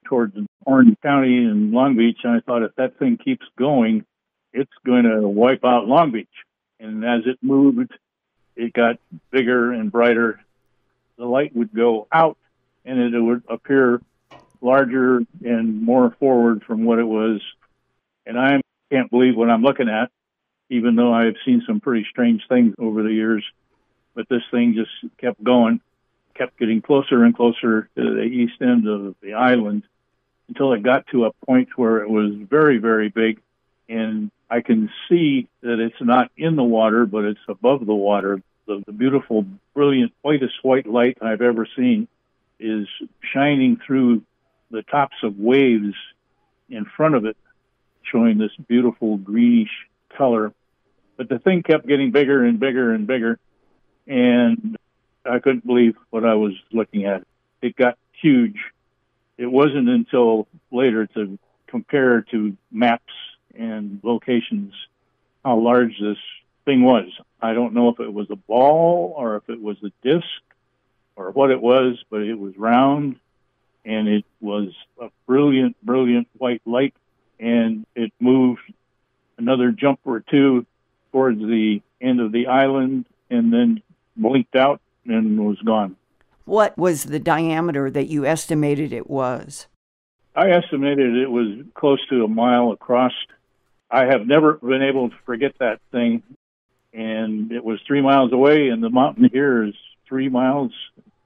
towards 0.06 0.36
Orange 0.66 0.98
County 1.02 1.46
and 1.46 1.72
Long 1.72 1.96
Beach. 1.96 2.20
And 2.24 2.34
I 2.34 2.40
thought 2.40 2.64
if 2.64 2.76
that 2.76 2.98
thing 2.98 3.18
keeps 3.18 3.46
going, 3.58 4.06
it's 4.54 4.72
going 4.86 5.04
to 5.04 5.28
wipe 5.28 5.64
out 5.66 5.88
Long 5.88 6.12
Beach. 6.12 6.28
And 6.80 7.04
as 7.04 7.22
it 7.26 7.38
moved, 7.42 7.92
it 8.56 8.74
got 8.74 9.00
bigger 9.32 9.72
and 9.72 9.92
brighter. 9.92 10.40
The 11.18 11.26
light 11.26 11.56
would 11.56 11.74
go 11.74 12.08
out, 12.12 12.38
and 12.84 13.00
it 13.00 13.20
would 13.20 13.44
appear 13.50 14.02
larger 14.66 15.22
and 15.44 15.82
more 15.82 16.16
forward 16.20 16.64
from 16.64 16.84
what 16.84 17.00
it 17.00 17.04
was. 17.06 17.40
And 18.26 18.38
I 18.38 18.62
can't 18.92 19.12
believe 19.12 19.38
what 19.38 19.50
I'm 19.50 19.62
looking 19.62 19.88
at, 19.88 20.10
even 20.70 20.96
though 20.96 21.14
I've 21.14 21.36
seen 21.46 21.64
some 21.68 21.80
pretty 21.80 22.06
strange 22.10 22.42
things 22.50 22.74
over 22.80 23.04
the 23.04 23.14
years. 23.14 23.46
But 24.16 24.28
this 24.28 24.42
thing 24.50 24.74
just 24.74 24.92
kept 25.18 25.44
going, 25.44 25.82
kept 26.34 26.58
getting 26.58 26.82
closer 26.82 27.24
and 27.24 27.36
closer 27.36 27.90
to 27.96 28.16
the 28.16 28.24
east 28.24 28.62
end 28.62 28.88
of 28.88 29.16
the 29.22 29.36
island 29.36 29.84
until 30.48 30.74
it 30.74 30.84
got 30.84 31.06
to 31.08 31.26
a 31.26 31.32
point 31.46 31.70
where 31.78 32.00
it 32.00 32.10
was 32.10 32.34
very, 32.34 32.78
very 32.78 33.10
big. 33.10 33.40
And 33.88 34.32
I 34.50 34.62
can 34.62 34.90
see 35.08 35.48
that 35.62 35.80
it's 35.80 36.02
not 36.02 36.32
in 36.38 36.56
the 36.56 36.64
water, 36.64 37.06
but 37.06 37.26
it's 37.26 37.40
above 37.48 37.86
the 37.86 37.94
water. 37.94 38.42
The, 38.66 38.84
the 38.86 38.94
beautiful, 38.94 39.46
brilliant, 39.76 40.14
whitest 40.24 40.56
white 40.64 40.88
light 40.88 41.20
I've 41.22 41.42
ever 41.42 41.68
seen 41.76 42.08
is 42.60 42.88
shining 43.34 43.80
through 43.86 44.24
the 44.72 44.84
tops 44.84 45.16
of 45.24 45.38
waves 45.38 45.94
in 46.70 46.86
front 46.86 47.16
of 47.16 47.26
it, 47.26 47.38
showing 48.04 48.38
this 48.38 48.52
beautiful 48.68 49.18
greenish 49.18 49.70
color. 50.18 50.54
But 51.18 51.30
the 51.30 51.40
thing 51.40 51.64
kept 51.64 51.88
getting 51.88 52.12
bigger 52.12 52.44
and 52.44 52.60
bigger 52.60 52.94
and 52.94 53.08
bigger, 53.08 53.40
and 54.08 54.78
I 55.26 55.40
couldn't 55.40 55.66
believe 55.66 55.96
what 56.10 56.26
I 56.26 56.36
was 56.36 56.54
looking 56.72 57.06
at. 57.06 57.24
It 57.62 57.76
got 57.76 57.98
huge. 58.22 58.58
It 59.38 59.48
wasn't 59.48 59.90
until 59.90 60.48
later 60.72 61.08
to 61.08 61.38
compare 61.68 62.22
to 62.32 62.56
maps 62.72 63.14
and 63.58 64.00
locations 64.04 64.74
how 65.44 65.58
large 65.58 66.00
this 66.00 66.18
thing 66.66 66.84
was. 66.84 67.08
I 67.42 67.54
don't 67.54 67.74
know 67.74 67.90
if 67.90 68.00
it 68.00 68.12
was 68.12 68.28
a 68.30 68.36
ball 68.36 69.14
or 69.16 69.38
if 69.38 69.50
it 69.50 69.62
was 69.62 69.78
a 69.84 69.92
disc 70.02 70.26
or 71.16 71.32
what 71.32 71.52
it 71.52 71.62
was, 71.62 71.98
but 72.10 72.22
it 72.22 72.36
was 72.36 72.58
round 72.58 73.18
and 73.86 74.08
it 74.08 74.26
was 74.42 74.70
a 75.00 75.10
brilliant, 75.28 75.76
brilliant 75.84 76.28
white 76.38 76.62
light, 76.66 76.94
and 77.40 77.86
it 77.96 78.12
moved 78.20 78.62
another 79.38 79.72
jump 79.72 80.00
or 80.06 80.22
two 80.22 80.66
towards 81.12 81.40
the 81.40 81.82
end 82.02 82.20
of 82.20 82.32
the 82.32 82.48
island 82.48 83.06
and 83.30 83.54
then 83.54 83.82
blinked 84.18 84.56
out 84.56 84.82
and 85.06 85.40
was 85.46 85.60
gone. 85.62 85.96
What 86.46 86.78
was 86.78 87.06
the 87.06 87.20
diameter 87.20 87.90
that 87.92 88.08
you 88.08 88.26
estimated 88.26 88.92
it 88.92 89.10
was? 89.10 89.68
I 90.36 90.50
estimated 90.52 91.16
it 91.16 91.30
was 91.30 91.66
close 91.74 92.06
to 92.10 92.24
a 92.24 92.28
mile 92.28 92.72
across. 92.72 93.14
I 93.90 94.06
have 94.06 94.28
never 94.28 94.54
been 94.54 94.84
able 94.84 95.10
to 95.10 95.16
forget 95.26 95.54
that 95.60 95.80
thing. 95.92 96.24
And 96.94 97.52
it 97.52 97.64
was 97.64 97.80
three 97.86 98.02
miles 98.02 98.32
away, 98.32 98.70
and 98.70 98.82
the 98.82 98.90
mountain 98.90 99.30
here 99.32 99.64
is 99.64 99.74
three 100.08 100.30
miles 100.30 100.72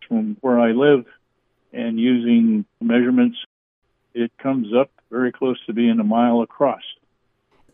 from 0.07 0.37
where 0.41 0.59
I 0.59 0.71
live 0.71 1.05
and 1.73 1.99
using 1.99 2.65
measurements, 2.81 3.37
it 4.13 4.31
comes 4.37 4.73
up 4.73 4.91
very 5.09 5.31
close 5.31 5.57
to 5.65 5.73
being 5.73 5.99
a 5.99 6.03
mile 6.03 6.41
across. 6.41 6.81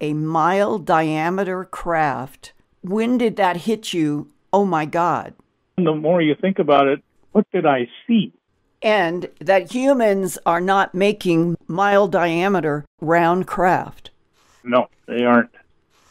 A 0.02 0.14
mile 0.14 0.78
diameter 0.78 1.64
craft. 1.66 2.54
When 2.82 3.18
did 3.18 3.36
that 3.38 3.58
hit 3.58 3.94
you? 3.94 4.30
Oh 4.52 4.66
my 4.66 4.86
God. 4.86 5.34
The 5.78 5.94
more 5.94 6.22
you 6.22 6.36
think 6.36 6.60
about 6.60 6.88
it, 6.88 7.04
what 7.32 7.46
did 7.52 7.66
I 7.66 7.90
see? 8.08 8.32
And 8.82 9.30
that 9.40 9.74
humans 9.74 10.38
are 10.46 10.62
not 10.62 10.94
making 10.94 11.58
mile 11.68 12.08
diameter 12.08 12.86
round 13.02 13.48
craft. 13.48 14.12
No, 14.64 14.88
they 15.08 15.24
aren't. 15.24 15.52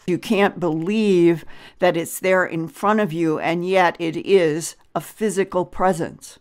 You 0.07 0.19
can't 0.19 0.61
believe 0.61 1.45
that 1.79 1.97
it's 1.97 2.21
there 2.21 2.45
in 2.45 2.69
front 2.69 3.01
of 3.01 3.13
you, 3.13 3.39
and 3.39 3.67
yet 3.67 3.97
it 3.99 4.17
is 4.17 4.77
a 4.95 5.01
physical 5.01 5.65
presence. 5.65 6.39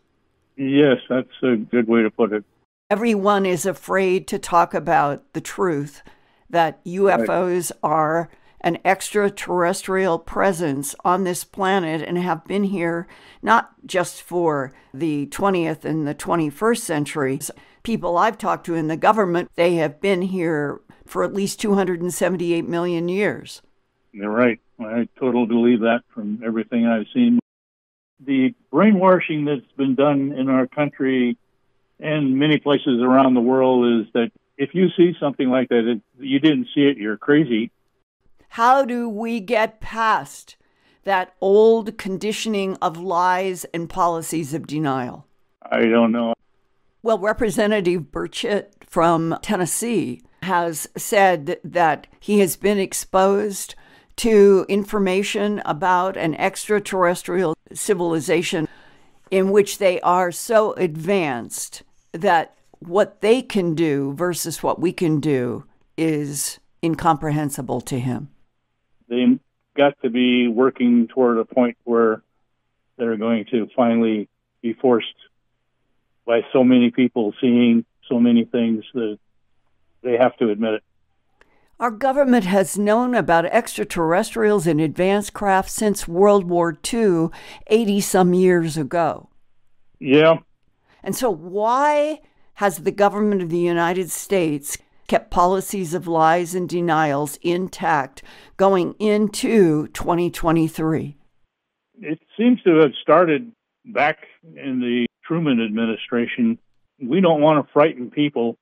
Yes, 0.56 0.98
that's 1.10 1.28
a 1.42 1.56
good 1.56 1.88
way 1.88 2.04
to 2.04 2.10
put 2.10 2.34
it. 2.34 2.44
Everyone 2.90 3.46
is 3.46 3.66
afraid 3.66 4.28
to 4.28 4.40
talk 4.40 4.74
about 4.74 5.34
the 5.34 5.42
truth 5.42 6.04
that 6.50 6.84
UFOs 6.86 7.72
right. 7.72 7.80
are 7.82 8.30
an 8.62 8.78
extraterrestrial 8.86 10.18
presence 10.20 10.96
on 11.04 11.24
this 11.24 11.44
planet 11.44 12.02
and 12.02 12.18
have 12.18 12.46
been 12.46 12.64
here 12.64 13.08
not 13.42 13.74
just 13.86 14.22
for 14.22 14.72
the 14.94 15.28
20th 15.28 15.84
and 15.84 16.08
the 16.08 16.16
21st 16.16 16.78
centuries. 16.78 17.52
People 17.84 18.18
I've 18.18 18.38
talked 18.38 18.66
to 18.68 18.76
in 18.76 18.88
the 18.88 18.96
government, 18.96 19.52
they 19.56 19.76
have 19.76 20.00
been 20.00 20.22
here 20.22 20.80
for 21.06 21.24
at 21.24 21.34
least 21.34 21.60
278 21.60 22.68
million 22.68 23.10
years. 23.10 23.62
You're 24.14 24.30
right. 24.30 24.60
I 24.80 25.10
totally 25.20 25.46
believe 25.46 25.82
that 25.82 26.02
from 26.14 26.42
everything 26.46 26.86
I've 26.86 27.08
seen. 27.14 27.40
The 28.26 28.54
brainwashing 28.72 29.46
that's 29.46 29.72
been 29.78 29.96
done 29.96 30.34
in 30.34 30.50
our 30.50 30.68
country 30.68 31.38
and 32.00 32.38
many 32.38 32.58
places 32.58 33.02
around 33.02 33.34
the 33.34 33.42
world 33.42 34.02
is 34.02 34.14
that 34.14 34.32
if 34.58 34.74
you 34.74 34.90
see 34.96 35.14
something 35.20 35.50
like 35.50 35.70
that, 35.70 35.90
it, 35.90 36.02
you 36.20 36.40
didn't 36.40 36.68
see 36.74 36.82
it, 36.82 36.98
you're 36.98 37.18
crazy. 37.18 37.72
How 38.50 38.86
do 38.86 39.10
we 39.10 39.40
get 39.40 39.82
past 39.82 40.58
that 41.06 41.34
old 41.42 41.98
conditioning 41.98 42.78
of 42.82 42.98
lies 42.98 43.66
and 43.74 43.90
policies 43.90 44.54
of 44.54 44.68
denial? 44.68 45.26
I 45.62 45.86
don't 45.86 46.12
know. 46.12 46.34
Well, 47.02 47.20
Representative 47.20 48.12
Burchett 48.12 48.86
from 48.86 49.38
Tennessee 49.42 50.22
has 50.44 50.88
said 50.96 51.60
that 51.64 52.08
he 52.20 52.40
has 52.40 52.56
been 52.56 52.78
exposed 52.78 53.76
to 54.18 54.66
information 54.70 55.62
about 55.66 56.18
an 56.18 56.36
extraterrestrial 56.36 57.56
civilization 57.74 58.68
in 59.32 59.52
which 59.52 59.78
they 59.80 60.00
are 60.02 60.32
so 60.32 60.74
advanced 60.74 61.84
that 62.12 62.56
what 62.80 63.22
they 63.22 63.42
can 63.42 63.74
do 63.74 64.14
versus 64.14 64.62
what 64.62 64.80
we 64.80 64.92
can 64.92 65.20
do 65.20 65.64
is 65.98 66.60
incomprehensible 66.84 67.82
to 67.82 68.00
him. 68.00 68.30
They 69.08 69.40
got 69.76 70.00
to 70.02 70.10
be 70.10 70.48
working 70.48 71.08
toward 71.08 71.38
a 71.38 71.46
point 71.46 71.78
where 71.84 72.22
they're 72.98 73.18
going 73.18 73.46
to 73.52 73.68
finally 73.76 74.30
be 74.62 74.74
forced 74.74 75.16
by 76.26 76.42
so 76.54 76.64
many 76.64 76.92
people 76.92 77.34
seeing 77.42 77.86
so 78.08 78.20
many 78.20 78.46
things 78.46 78.84
that 78.94 79.18
they 80.02 80.18
have 80.18 80.38
to 80.38 80.50
admit 80.50 80.76
it. 80.76 80.84
Our 81.84 81.92
government 81.92 82.46
has 82.46 82.78
known 82.78 83.14
about 83.14 83.44
extraterrestrials 83.48 84.66
and 84.68 84.80
advanced 84.80 85.34
craft 85.34 85.70
since 85.70 86.08
World 86.08 86.50
War 86.50 86.78
II, 86.94 87.28
80 87.68 88.00
some 88.00 88.34
years 88.34 88.78
ago. 88.78 89.28
Yeah. 90.00 90.36
And 91.04 91.14
so, 91.14 91.30
why 91.30 92.22
has 92.54 92.78
the 92.78 92.92
government 92.94 93.42
of 93.42 93.50
the 93.50 93.60
United 93.60 94.10
States 94.12 94.78
kept 95.10 95.30
policies 95.30 95.94
of 95.94 96.08
lies 96.08 96.56
and 96.56 96.70
denials 96.70 97.38
intact 97.42 98.24
going 98.56 98.96
into 98.98 99.90
2023? 99.90 101.18
It 102.00 102.20
seems 102.38 102.62
to 102.62 102.78
have 102.78 102.94
started 103.02 103.52
back 103.84 104.20
in 104.56 104.80
the 104.80 105.06
Truman 105.26 105.62
administration. 105.62 106.60
We 107.02 107.20
don't 107.20 107.42
want 107.42 107.68
to 107.68 107.74
frighten 107.74 108.10
people, 108.10 108.58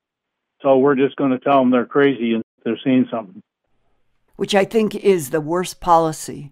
so 0.64 0.80
we're 0.80 0.96
just 0.96 1.18
going 1.18 1.30
to 1.30 1.40
tell 1.40 1.60
them 1.60 1.70
they're 1.70 1.86
crazy 1.86 2.34
and 2.34 2.44
they're 2.64 2.80
seeing 2.84 3.08
something. 3.12 3.42
Which 4.36 4.56
I 4.56 4.66
think 4.66 4.96
is 4.96 5.30
the 5.30 5.42
worst 5.42 5.80
policy. 5.80 6.52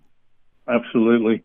Absolutely. 0.68 1.44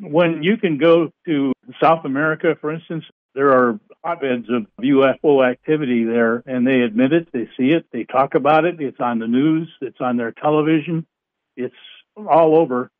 When 0.00 0.42
you 0.42 0.56
can 0.56 0.78
go 0.78 1.10
to 1.26 1.52
South 1.80 2.04
America, 2.04 2.56
for 2.60 2.72
instance, 2.72 3.04
there 3.34 3.50
are 3.50 3.78
hotbeds 4.04 4.48
of 4.50 4.66
UFO 4.82 5.48
activity 5.48 6.04
there, 6.04 6.42
and 6.46 6.66
they 6.66 6.80
admit 6.80 7.12
it, 7.12 7.28
they 7.32 7.48
see 7.56 7.70
it, 7.70 7.86
they 7.92 8.04
talk 8.04 8.34
about 8.34 8.64
it, 8.64 8.80
it's 8.80 9.00
on 9.00 9.18
the 9.18 9.26
news, 9.26 9.68
it's 9.80 10.00
on 10.00 10.16
their 10.16 10.32
television, 10.32 11.06
it's 11.56 11.74
all 12.16 12.56
over. 12.56 12.90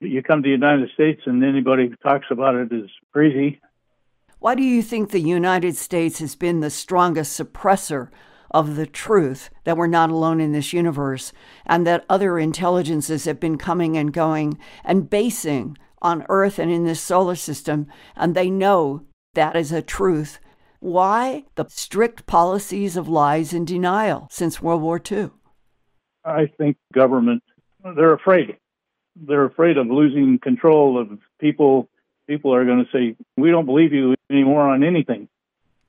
You 0.00 0.22
come 0.22 0.42
to 0.42 0.46
the 0.46 0.52
United 0.52 0.90
States, 0.94 1.22
and 1.26 1.42
anybody 1.42 1.88
who 1.88 1.96
talks 1.96 2.26
about 2.30 2.54
it 2.54 2.72
is 2.72 2.90
crazy. 3.12 3.60
Why 4.38 4.54
do 4.54 4.62
you 4.62 4.82
think 4.82 5.10
the 5.10 5.20
United 5.20 5.76
States 5.76 6.18
has 6.18 6.36
been 6.36 6.60
the 6.60 6.70
strongest 6.70 7.38
suppressor 7.38 8.10
of 8.56 8.74
the 8.74 8.86
truth 8.86 9.50
that 9.64 9.76
we're 9.76 9.86
not 9.86 10.08
alone 10.08 10.40
in 10.40 10.52
this 10.52 10.72
universe 10.72 11.30
and 11.66 11.86
that 11.86 12.06
other 12.08 12.38
intelligences 12.38 13.26
have 13.26 13.38
been 13.38 13.58
coming 13.58 13.98
and 13.98 14.14
going 14.14 14.58
and 14.82 15.10
basing 15.10 15.76
on 16.00 16.24
Earth 16.30 16.58
and 16.58 16.70
in 16.70 16.84
this 16.84 17.00
solar 17.00 17.34
system, 17.34 17.86
and 18.16 18.34
they 18.34 18.48
know 18.48 19.02
that 19.34 19.56
is 19.56 19.72
a 19.72 19.82
truth. 19.82 20.40
Why 20.80 21.44
the 21.56 21.66
strict 21.68 22.24
policies 22.24 22.96
of 22.96 23.10
lies 23.10 23.52
and 23.52 23.66
denial 23.66 24.26
since 24.30 24.62
World 24.62 24.80
War 24.80 24.98
II? 25.12 25.28
I 26.24 26.46
think 26.46 26.78
government, 26.94 27.42
they're 27.84 28.14
afraid. 28.14 28.56
They're 29.16 29.44
afraid 29.44 29.76
of 29.76 29.88
losing 29.88 30.38
control 30.38 30.98
of 30.98 31.18
people. 31.38 31.90
People 32.26 32.54
are 32.54 32.64
going 32.64 32.86
to 32.86 32.90
say, 32.90 33.16
we 33.36 33.50
don't 33.50 33.66
believe 33.66 33.92
you 33.92 34.14
anymore 34.30 34.62
on 34.62 34.82
anything. 34.82 35.28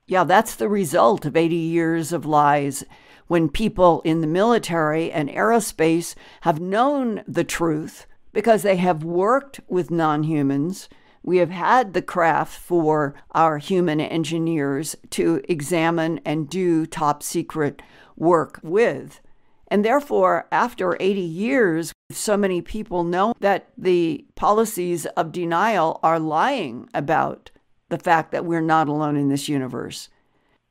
Yeah, 0.07 0.23
that's 0.23 0.55
the 0.55 0.69
result 0.69 1.25
of 1.25 1.35
80 1.35 1.55
years 1.55 2.11
of 2.11 2.25
lies. 2.25 2.83
When 3.27 3.49
people 3.49 4.01
in 4.05 4.21
the 4.21 4.27
military 4.27 5.11
and 5.11 5.29
aerospace 5.29 6.15
have 6.41 6.61
known 6.61 7.23
the 7.27 7.43
truth 7.43 8.07
because 8.31 8.63
they 8.63 8.77
have 8.77 9.03
worked 9.03 9.59
with 9.67 9.91
non 9.91 10.23
humans 10.23 10.87
we 11.27 11.37
have 11.39 11.49
had 11.49 11.93
the 11.93 12.01
craft 12.01 12.57
for 12.57 13.13
our 13.33 13.57
human 13.57 13.99
engineers 13.99 14.95
to 15.09 15.41
examine 15.49 16.21
and 16.23 16.49
do 16.49 16.85
top 16.85 17.21
secret 17.21 17.81
work 18.15 18.61
with. 18.63 19.19
And 19.67 19.83
therefore, 19.83 20.47
after 20.53 20.95
80 21.01 21.19
years, 21.19 21.91
so 22.11 22.37
many 22.37 22.61
people 22.61 23.03
know 23.03 23.33
that 23.41 23.67
the 23.77 24.25
policies 24.35 25.05
of 25.17 25.33
denial 25.33 25.99
are 26.01 26.17
lying 26.17 26.87
about 26.93 27.51
the 27.89 27.97
fact 27.97 28.31
that 28.31 28.45
we're 28.45 28.61
not 28.61 28.87
alone 28.87 29.15
in 29.15 29.29
this 29.29 29.47
universe. 29.47 30.09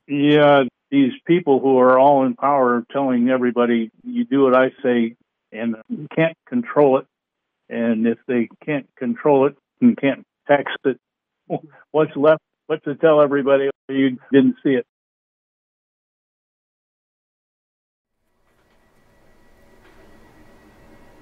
Yeah, 0.07 0.65
these 0.91 1.13
people 1.27 1.61
who 1.61 1.79
are 1.79 1.99
all 1.99 2.25
in 2.25 2.35
power 2.35 2.85
telling 2.93 3.29
everybody, 3.29 3.91
you 4.05 4.25
do 4.25 4.43
what 4.43 4.57
I 4.57 4.71
say, 4.83 5.17
and 5.53 5.77
you 5.89 6.07
can't 6.15 6.37
control 6.49 6.99
it. 6.99 7.07
And 7.69 8.07
if 8.07 8.19
they 8.29 8.49
can't 8.65 8.87
control 8.97 9.47
it 9.47 9.57
and 9.81 9.97
can't 9.97 10.25
tax 10.47 10.73
it. 10.85 10.99
What's 11.91 12.15
left? 12.17 12.43
What 12.67 12.83
to 12.85 12.95
tell 12.95 13.21
everybody 13.21 13.71
you 13.89 14.19
didn't 14.33 14.57
see 14.63 14.71
it? 14.71 14.87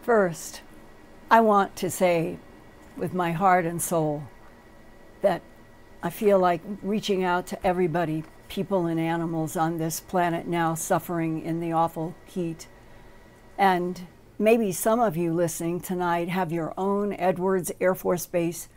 First, 0.02 0.60
I 1.30 1.40
want 1.40 1.76
to 1.76 1.90
say 1.90 2.38
with 2.96 3.14
my 3.14 3.32
heart 3.32 3.64
and 3.64 3.80
soul 3.80 4.24
that 5.22 5.42
I 6.04 6.10
feel 6.10 6.38
like 6.38 6.60
reaching 6.82 7.24
out 7.24 7.46
to 7.46 7.66
everybody, 7.66 8.24
people 8.48 8.84
and 8.84 9.00
animals 9.00 9.56
on 9.56 9.78
this 9.78 10.00
planet 10.00 10.46
now 10.46 10.74
suffering 10.74 11.42
in 11.42 11.60
the 11.60 11.72
awful 11.72 12.14
heat. 12.26 12.68
And 13.56 14.06
maybe 14.38 14.70
some 14.70 15.00
of 15.00 15.16
you 15.16 15.32
listening 15.32 15.80
tonight 15.80 16.28
have 16.28 16.52
your 16.52 16.74
own 16.76 17.14
Edwards 17.14 17.72
Air 17.80 17.94
Force 17.94 18.26
Base 18.26 18.68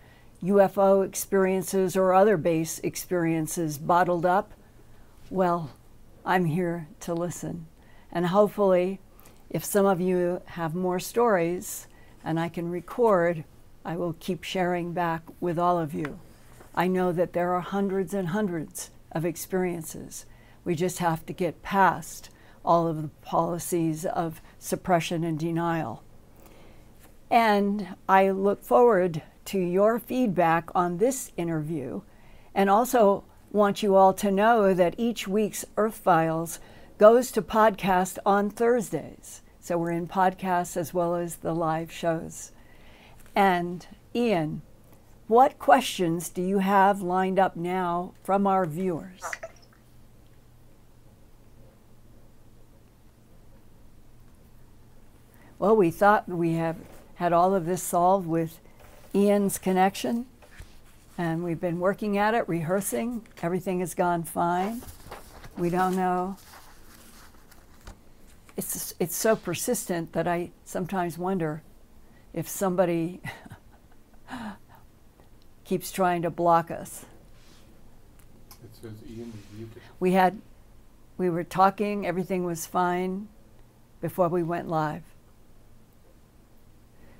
UFO 0.41 1.05
experiences 1.05 1.97
or 1.97 2.13
other 2.13 2.37
base 2.37 2.79
experiences 2.79 3.77
bottled 3.77 4.25
up, 4.25 4.53
well, 5.29 5.71
I'm 6.23 6.45
here 6.45 6.87
to 7.01 7.13
listen. 7.13 7.67
And 8.09 8.27
hopefully, 8.27 9.01
if 9.49 9.65
some 9.65 9.85
of 9.85 9.99
you 9.99 10.43
have 10.45 10.73
more 10.73 11.01
stories 11.01 11.87
and 12.23 12.39
I 12.39 12.47
can 12.47 12.71
record, 12.71 13.43
I 13.83 13.97
will 13.97 14.15
keep 14.17 14.45
sharing 14.45 14.93
back 14.93 15.23
with 15.41 15.59
all 15.59 15.77
of 15.77 15.93
you. 15.93 16.21
I 16.77 16.87
know 16.87 17.11
that 17.11 17.33
there 17.33 17.53
are 17.53 17.61
hundreds 17.61 18.13
and 18.13 18.27
hundreds 18.27 18.91
of 19.11 19.25
experiences. 19.25 20.27
We 20.63 20.75
just 20.75 20.99
have 20.99 21.25
to 21.25 21.33
get 21.33 21.63
past 21.63 22.29
all 22.63 22.87
of 22.87 23.01
the 23.01 23.07
policies 23.23 24.05
of 24.05 24.41
suppression 24.59 25.23
and 25.23 25.39
denial. 25.39 26.03
And 27.31 27.95
I 28.07 28.29
look 28.29 28.63
forward 28.63 29.23
to 29.45 29.59
your 29.59 29.97
feedback 29.97 30.69
on 30.75 30.99
this 30.99 31.31
interview 31.35 32.01
and 32.53 32.69
also 32.69 33.23
want 33.51 33.81
you 33.81 33.95
all 33.95 34.13
to 34.13 34.29
know 34.29 34.75
that 34.75 34.93
each 34.99 35.27
week's 35.27 35.65
Earth 35.77 35.97
Files 35.97 36.59
goes 36.99 37.31
to 37.31 37.41
podcast 37.41 38.19
on 38.23 38.51
Thursdays. 38.51 39.41
So 39.59 39.79
we're 39.79 39.91
in 39.91 40.07
podcasts 40.07 40.77
as 40.77 40.93
well 40.93 41.15
as 41.15 41.37
the 41.37 41.55
live 41.55 41.91
shows. 41.91 42.51
And 43.35 43.87
Ian, 44.13 44.61
what 45.27 45.59
questions 45.59 46.29
do 46.29 46.41
you 46.41 46.59
have 46.59 47.01
lined 47.01 47.39
up 47.39 47.55
now 47.55 48.13
from 48.23 48.47
our 48.47 48.65
viewers? 48.65 49.21
Well, 55.59 55.75
we 55.75 55.89
thought 55.89 56.29
we 56.29 56.53
have 56.53 56.77
had 57.15 57.33
all 57.33 57.55
of 57.55 57.65
this 57.65 57.81
solved 57.81 58.27
with 58.27 58.59
Ian's 59.15 59.57
connection, 59.57 60.27
and 61.17 61.43
we've 61.43 61.59
been 61.59 61.79
working 61.79 62.17
at 62.17 62.35
it, 62.35 62.47
rehearsing. 62.47 63.25
Everything 63.41 63.79
has 63.79 63.95
gone 63.95 64.23
fine. 64.23 64.83
We 65.57 65.71
don't 65.71 65.95
know 65.95 66.37
it's 68.57 68.95
it's 68.99 69.15
so 69.15 69.35
persistent 69.35 70.13
that 70.13 70.27
I 70.27 70.49
sometimes 70.65 71.17
wonder 71.17 71.61
if 72.33 72.49
somebody 72.49 73.21
keeps 75.67 75.91
trying 75.91 76.21
to 76.21 76.29
block 76.29 76.71
us. 76.71 77.05
It 78.63 78.69
says 78.81 78.91
Ian 79.09 79.33
is 79.33 79.57
muted. 79.57 79.81
We 79.99 80.13
had 80.13 80.41
we 81.17 81.29
were 81.29 81.43
talking, 81.43 82.05
everything 82.05 82.43
was 82.45 82.65
fine 82.65 83.27
before 84.01 84.27
we 84.27 84.43
went 84.43 84.67
live. 84.69 85.03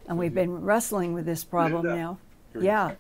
And 0.08 0.18
we've 0.18 0.34
been 0.34 0.62
wrestling 0.64 1.14
with 1.14 1.26
this 1.26 1.44
problem 1.44 1.84
Linda. 1.84 1.98
now. 2.00 2.18
Here 2.54 2.62
you 2.62 2.68
Yeah. 2.68 2.92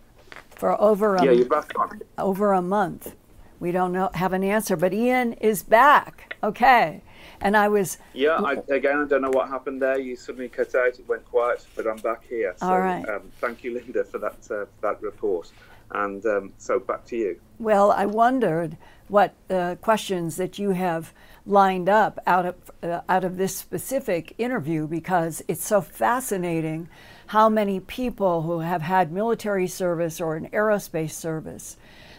For 0.56 0.80
over 0.82 1.16
a 1.16 1.24
Yeah, 1.24 1.32
you're 1.32 1.46
back 1.46 1.72
on. 1.80 2.02
over 2.18 2.52
a 2.52 2.62
month. 2.64 3.16
We 3.60 3.72
don't 3.72 3.92
know 3.92 4.10
have 4.16 4.34
an 4.34 4.44
answer, 4.44 4.76
but 4.76 4.94
Ian 4.94 5.34
is 5.34 5.64
back. 5.64 6.36
Okay. 6.44 7.02
And 7.42 7.56
I 7.56 7.68
was 7.68 7.98
Yeah, 8.14 8.42
I, 8.44 8.54
again, 8.70 9.02
I 9.02 9.06
don't 9.06 9.22
know 9.22 9.32
what 9.32 9.50
happened 9.50 9.82
there. 9.82 10.00
You 10.00 10.16
suddenly 10.16 10.50
cut 10.50 10.74
out. 10.76 11.00
It 11.00 11.08
went 11.08 11.26
quiet, 11.26 11.66
but 11.76 11.88
I'm 11.88 11.98
back 11.98 12.24
here. 12.28 12.54
So, 12.58 12.68
All 12.68 12.80
right. 12.80 13.08
Um, 13.08 13.32
thank 13.40 13.64
you, 13.64 13.74
Linda, 13.74 14.04
for 14.04 14.18
that 14.20 14.48
uh, 14.50 14.66
that 14.82 15.02
report. 15.02 15.52
And 15.92 16.26
um, 16.26 16.54
so 16.58 16.80
back 16.80 17.06
to 17.06 17.16
you. 17.16 17.40
Well, 17.60 17.92
I 17.92 18.06
wondered 18.06 18.78
what 19.08 19.34
uh, 19.50 19.76
questions 19.82 20.36
that 20.36 20.60
you 20.60 20.72
have 20.72 21.14
lined 21.46 21.88
up 21.88 22.20
out 22.28 22.46
of 22.46 22.56
uh, 22.84 23.02
out 23.08 23.24
of 23.24 23.38
this 23.38 23.56
specific 23.56 24.34
interview 24.38 24.86
because 24.86 25.42
it's 25.48 25.66
so 25.66 25.82
fascinating 25.82 26.90
how 27.28 27.48
many 27.48 27.80
people 27.80 28.42
who 28.42 28.60
have 28.60 28.82
had 28.82 29.12
military 29.12 29.68
service 29.68 30.20
or 30.20 30.36
an 30.36 30.50
aerospace 30.50 31.12
service 31.12 31.78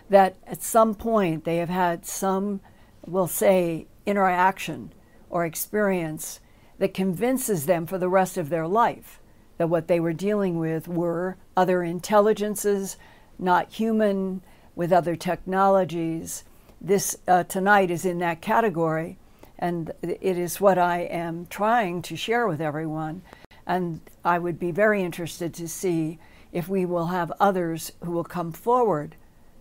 that 0.08 0.36
at 0.46 0.62
some 0.62 0.94
point 0.94 1.44
they 1.44 1.58
have 1.58 1.68
had 1.68 2.06
some 2.06 2.60
we'll 3.06 3.26
say 3.26 3.86
interaction 4.06 4.90
or 5.30 5.44
experience 5.44 6.40
that 6.78 6.94
convinces 6.94 7.66
them 7.66 7.86
for 7.86 7.98
the 7.98 8.08
rest 8.08 8.36
of 8.36 8.48
their 8.48 8.66
life 8.66 9.20
that 9.58 9.68
what 9.68 9.88
they 9.88 10.00
were 10.00 10.12
dealing 10.12 10.58
with 10.58 10.88
were 10.88 11.36
other 11.56 11.82
intelligences, 11.82 12.96
not 13.38 13.72
human, 13.72 14.40
with 14.74 14.92
other 14.92 15.16
technologies. 15.16 16.44
This 16.80 17.16
uh, 17.26 17.42
tonight 17.44 17.90
is 17.90 18.04
in 18.04 18.20
that 18.20 18.40
category, 18.40 19.18
and 19.58 19.92
it 20.00 20.38
is 20.38 20.60
what 20.60 20.78
I 20.78 21.00
am 21.00 21.46
trying 21.46 22.02
to 22.02 22.16
share 22.16 22.46
with 22.46 22.60
everyone. 22.60 23.22
And 23.66 24.00
I 24.24 24.38
would 24.38 24.58
be 24.58 24.70
very 24.70 25.02
interested 25.02 25.52
to 25.54 25.68
see 25.68 26.20
if 26.52 26.68
we 26.68 26.86
will 26.86 27.06
have 27.06 27.32
others 27.40 27.92
who 28.04 28.12
will 28.12 28.24
come 28.24 28.52
forward 28.52 29.16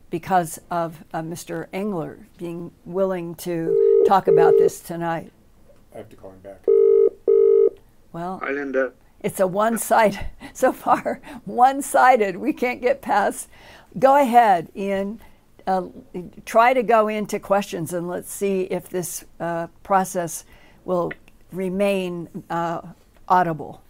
because 0.09 0.59
of 0.69 1.03
uh, 1.11 1.21
Mr. 1.21 1.67
Engler 1.73 2.27
being 2.37 2.71
willing 2.85 3.35
to 3.35 4.05
talk 4.07 4.27
about 4.27 4.53
this 4.57 4.79
tonight. 4.79 5.31
I 5.97 6.01
have 6.01 6.09
to 6.09 6.15
call 6.15 6.29
him 6.29 6.39
back. 6.41 6.63
Well, 8.13 8.39
Hi, 8.43 8.51
Linda. 8.51 8.93
it's 9.19 9.39
a 9.39 9.47
one 9.47 9.79
sided, 9.79 10.27
so 10.53 10.71
far, 10.71 11.19
one 11.45 11.81
sided. 11.81 12.37
We 12.37 12.53
can't 12.53 12.83
get 12.83 13.01
past. 13.01 13.49
Go 13.97 14.15
ahead, 14.15 14.69
Ian. 14.75 15.19
Uh, 15.65 15.87
try 16.45 16.75
to 16.75 16.83
go 16.83 17.07
into 17.07 17.39
questions 17.39 17.93
and 17.93 18.07
let's 18.07 18.31
see 18.31 18.61
if 18.65 18.87
this 18.89 19.25
uh, 19.39 19.65
process 19.81 20.45
will 20.85 21.11
remain 21.51 22.43
uh, 22.51 22.81
audible. 23.27 23.81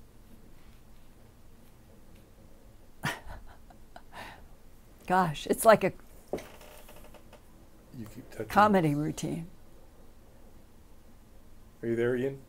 Gosh, 5.08 5.46
it's 5.48 5.66
like 5.66 5.84
a 5.84 5.92
You 8.00 8.06
keep 8.16 8.48
comedy 8.48 8.96
routine. 8.96 9.48
Are 11.84 11.88
you 11.88 11.96
there, 11.96 12.16
Ian? 12.16 12.40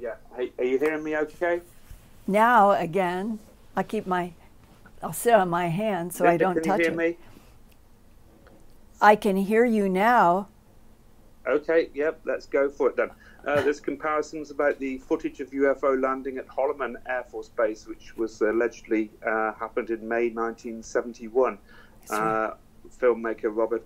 Yeah. 0.00 0.14
Hey, 0.36 0.52
are 0.58 0.64
you 0.64 0.78
hearing 0.78 1.02
me? 1.02 1.16
Okay. 1.16 1.62
Now, 2.26 2.72
again, 2.72 3.38
I 3.74 3.82
keep 3.82 4.06
my, 4.06 4.32
I'll 5.02 5.12
sit 5.12 5.32
on 5.34 5.48
my 5.48 5.68
hand 5.68 6.12
so 6.12 6.26
I 6.26 6.36
don't 6.36 6.54
can 6.54 6.62
touch 6.62 6.78
you 6.80 6.84
hear 6.90 6.92
it. 6.92 6.96
me? 6.96 7.16
I 9.00 9.16
can 9.16 9.36
hear 9.36 9.64
you 9.64 9.88
now. 9.88 10.48
Okay, 11.46 11.90
yep, 11.94 12.20
let's 12.24 12.46
go 12.46 12.68
for 12.68 12.88
it 12.88 12.96
then. 12.96 13.10
Uh, 13.46 13.60
there's 13.62 13.78
comparisons 13.78 14.50
about 14.50 14.78
the 14.80 14.98
footage 14.98 15.40
of 15.40 15.50
UFO 15.50 16.00
landing 16.02 16.38
at 16.38 16.48
Holloman 16.48 16.96
Air 17.08 17.24
Force 17.30 17.48
Base, 17.48 17.86
which 17.86 18.16
was 18.16 18.40
allegedly 18.40 19.10
uh, 19.24 19.52
happened 19.54 19.90
in 19.90 20.06
May 20.08 20.30
1971. 20.30 21.58
Uh, 22.10 22.54
filmmaker 23.00 23.54
Robert 23.54 23.84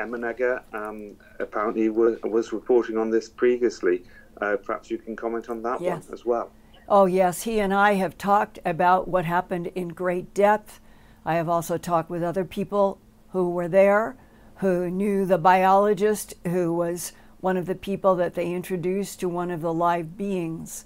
Emenegger 0.00 0.62
um, 0.74 1.16
apparently 1.38 1.88
was, 1.88 2.20
was 2.22 2.52
reporting 2.52 2.96
on 2.96 3.10
this 3.10 3.28
previously. 3.28 4.04
Uh, 4.40 4.56
perhaps 4.56 4.90
you 4.90 4.98
can 4.98 5.14
comment 5.14 5.48
on 5.50 5.62
that 5.62 5.80
Yes. 5.80 6.06
one 6.06 6.14
as 6.14 6.24
well. 6.24 6.50
Oh, 6.88 7.06
yes, 7.06 7.42
he 7.42 7.60
and 7.60 7.72
I 7.72 7.94
have 7.94 8.18
talked 8.18 8.58
about 8.64 9.06
what 9.06 9.24
happened 9.24 9.68
in 9.74 9.88
great 9.88 10.34
depth. 10.34 10.80
I 11.24 11.34
have 11.34 11.48
also 11.48 11.78
talked 11.78 12.10
with 12.10 12.22
other 12.22 12.44
people 12.44 12.98
who 13.30 13.50
were 13.50 13.68
there, 13.68 14.16
who 14.56 14.90
knew 14.90 15.24
the 15.24 15.38
biologist 15.38 16.34
who 16.44 16.72
was 16.72 17.12
one 17.40 17.56
of 17.56 17.66
the 17.66 17.74
people 17.74 18.16
that 18.16 18.34
they 18.34 18.52
introduced 18.52 19.20
to 19.20 19.28
one 19.28 19.50
of 19.50 19.60
the 19.60 19.72
live 19.72 20.16
beings. 20.16 20.84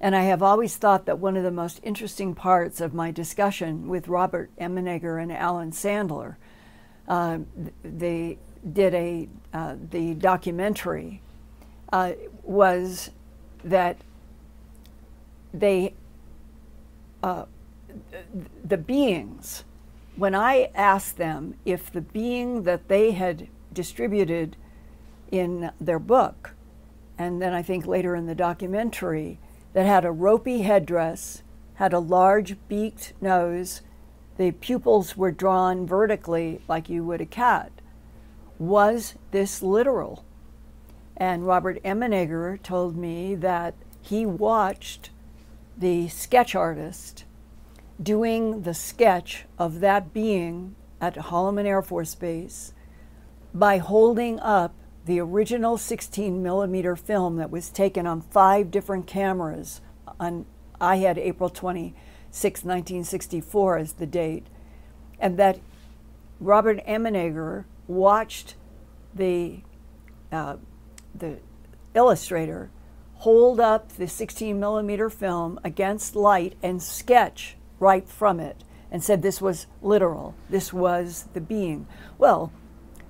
And 0.00 0.16
I 0.16 0.22
have 0.22 0.42
always 0.42 0.76
thought 0.76 1.06
that 1.06 1.18
one 1.18 1.36
of 1.36 1.44
the 1.44 1.50
most 1.50 1.80
interesting 1.82 2.34
parts 2.34 2.80
of 2.80 2.94
my 2.94 3.10
discussion 3.10 3.88
with 3.88 4.08
Robert 4.08 4.50
Emenegger 4.58 5.22
and 5.22 5.32
Alan 5.32 5.70
Sandler, 5.70 6.36
uh, 7.08 7.38
they 7.82 8.38
did 8.72 8.94
a 8.94 9.28
uh, 9.52 9.76
the 9.90 10.14
documentary, 10.14 11.20
uh, 11.92 12.12
was 12.42 13.10
that 13.62 13.98
they 15.52 15.94
uh, 17.22 17.44
the 18.64 18.76
beings 18.76 19.64
when 20.16 20.34
i 20.34 20.68
asked 20.74 21.16
them 21.16 21.54
if 21.64 21.90
the 21.92 22.00
being 22.00 22.64
that 22.64 22.88
they 22.88 23.12
had 23.12 23.48
distributed 23.72 24.56
in 25.30 25.70
their 25.80 25.98
book 25.98 26.54
and 27.16 27.40
then 27.40 27.54
i 27.54 27.62
think 27.62 27.86
later 27.86 28.14
in 28.14 28.26
the 28.26 28.34
documentary 28.34 29.38
that 29.72 29.86
had 29.86 30.04
a 30.04 30.10
ropey 30.10 30.62
headdress 30.62 31.42
had 31.74 31.92
a 31.92 31.98
large 31.98 32.56
beaked 32.68 33.12
nose 33.20 33.80
the 34.36 34.50
pupils 34.52 35.16
were 35.16 35.30
drawn 35.30 35.86
vertically 35.86 36.60
like 36.68 36.88
you 36.88 37.04
would 37.04 37.20
a 37.20 37.26
cat 37.26 37.70
was 38.58 39.14
this 39.30 39.62
literal 39.62 40.24
and 41.16 41.46
robert 41.46 41.82
emenegger 41.84 42.60
told 42.62 42.96
me 42.96 43.34
that 43.34 43.74
he 44.00 44.26
watched 44.26 45.10
the 45.76 46.08
sketch 46.08 46.54
artist 46.54 47.24
doing 48.02 48.62
the 48.62 48.74
sketch 48.74 49.44
of 49.58 49.80
that 49.80 50.12
being 50.12 50.74
at 51.00 51.16
Holloman 51.16 51.66
Air 51.66 51.82
Force 51.82 52.14
Base 52.14 52.72
by 53.52 53.78
holding 53.78 54.40
up 54.40 54.74
the 55.04 55.20
original 55.20 55.76
16 55.76 56.42
millimeter 56.42 56.96
film 56.96 57.36
that 57.36 57.50
was 57.50 57.70
taken 57.70 58.06
on 58.06 58.20
five 58.22 58.70
different 58.70 59.06
cameras. 59.06 59.80
On, 60.18 60.46
I 60.80 60.96
had 60.96 61.18
April 61.18 61.50
26, 62.34 62.64
1964 62.64 63.78
is 63.78 63.92
the 63.92 64.06
date, 64.06 64.48
and 65.20 65.38
that 65.38 65.60
Robert 66.40 66.84
Emenegger 66.84 67.64
watched 67.86 68.56
the 69.14 69.60
uh, 70.32 70.56
the 71.14 71.38
illustrator 71.94 72.70
hold 73.18 73.60
up 73.60 73.92
the 73.92 74.08
16 74.08 74.58
millimeter 74.58 75.08
film 75.08 75.60
against 75.62 76.16
light 76.16 76.56
and 76.60 76.82
sketch 76.82 77.56
right 77.78 78.08
from 78.08 78.40
it 78.40 78.64
and 78.90 79.04
said 79.04 79.22
this 79.22 79.40
was 79.40 79.68
literal. 79.80 80.34
This 80.50 80.72
was 80.72 81.28
the 81.34 81.40
being. 81.40 81.86
Well, 82.18 82.52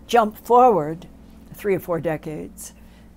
jump 0.07 0.37
forward 0.37 1.07
three 1.55 1.75
or 1.75 1.81
four 1.81 1.99
decades, 1.99 2.75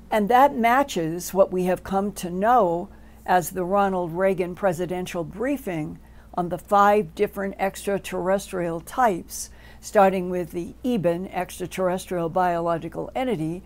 and 0.10 0.30
that 0.30 0.56
matches 0.56 1.34
what 1.34 1.52
we 1.52 1.66
have 1.66 1.84
come 1.84 2.14
to 2.14 2.30
know 2.30 2.88
as 3.28 3.52
the 3.52 3.66
Ronald 3.66 4.14
Reagan 4.14 4.56
presidential 4.56 5.24
briefing 5.26 6.00
on 6.34 6.50
the 6.50 6.58
five 6.58 7.14
different 7.14 7.56
extraterrestrial 7.60 8.80
types, 8.80 9.50
starting 9.82 10.30
with 10.30 10.52
the 10.52 10.74
EBEN, 10.84 11.30
extraterrestrial 11.34 12.30
biological 12.30 13.12
entity, 13.14 13.64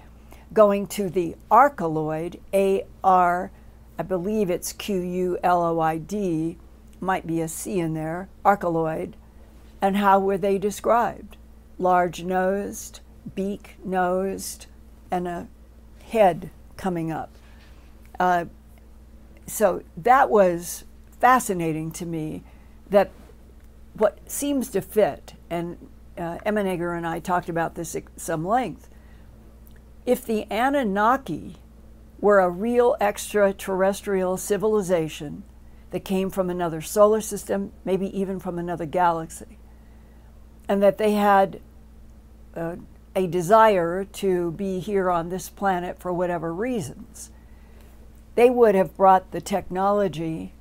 going 0.52 0.88
to 0.88 1.10
the 1.10 1.36
arcaloid, 1.50 2.40
A 2.54 2.86
R, 3.04 3.52
I 4.00 4.04
believe 4.04 4.50
it's 4.50 4.74
Q 4.74 5.00
U 5.00 5.38
L 5.44 5.64
O 5.64 5.80
I 5.80 6.00
D, 6.00 6.58
might 7.00 7.28
be 7.28 7.40
a 7.40 7.48
C 7.48 7.80
in 7.80 7.94
there, 7.94 8.30
arcaloid, 8.44 9.14
and 9.82 9.98
how 9.98 10.20
were 10.20 10.38
they 10.38 10.58
described? 10.58 11.38
Large 11.78 12.24
nosed, 12.24 13.02
beak 13.36 13.76
nosed, 13.84 14.66
and 15.12 15.28
a 15.28 15.48
head 16.04 16.50
coming 16.78 17.12
up. 17.12 17.32
Uh, 18.20 18.46
so 19.48 19.84
that 19.98 20.30
was 20.30 20.86
fascinating 21.20 21.92
to 21.92 22.06
me 22.06 22.44
that 22.90 23.12
what 23.94 24.20
seems 24.30 24.70
to 24.70 24.82
fit, 24.82 25.34
and 25.50 25.78
uh, 26.18 26.38
Emenegger 26.46 26.96
and 26.96 27.06
I 27.06 27.20
talked 27.20 27.50
about 27.50 27.76
this 27.76 27.96
at 27.96 28.04
some 28.16 28.46
length, 28.46 28.90
if 30.06 30.26
the 30.26 30.46
Anunnaki 30.50 31.58
were 32.20 32.40
a 32.40 32.50
real 32.50 32.96
extraterrestrial 33.02 34.38
civilization 34.38 35.44
that 35.90 36.06
came 36.06 36.30
from 36.30 36.50
another 36.50 36.82
solar 36.82 37.22
system, 37.22 37.72
maybe 37.84 38.18
even 38.18 38.40
from 38.40 38.58
another 38.58 38.86
galaxy, 38.86 39.58
and 40.70 40.82
that 40.82 40.98
they 40.98 41.14
had 41.14 41.60
uh, 42.56 42.76
a 43.16 43.28
desire 43.28 44.06
to 44.06 44.52
be 44.52 44.80
here 44.80 45.10
on 45.10 45.30
this 45.30 45.50
planet 45.50 46.00
for 46.00 46.14
whatever 46.14 46.54
reasons, 46.54 47.31
they 48.36 48.50
would 48.50 48.76
have 48.76 48.96
brought 48.96 49.32
the 49.32 49.42
technology 49.42 50.54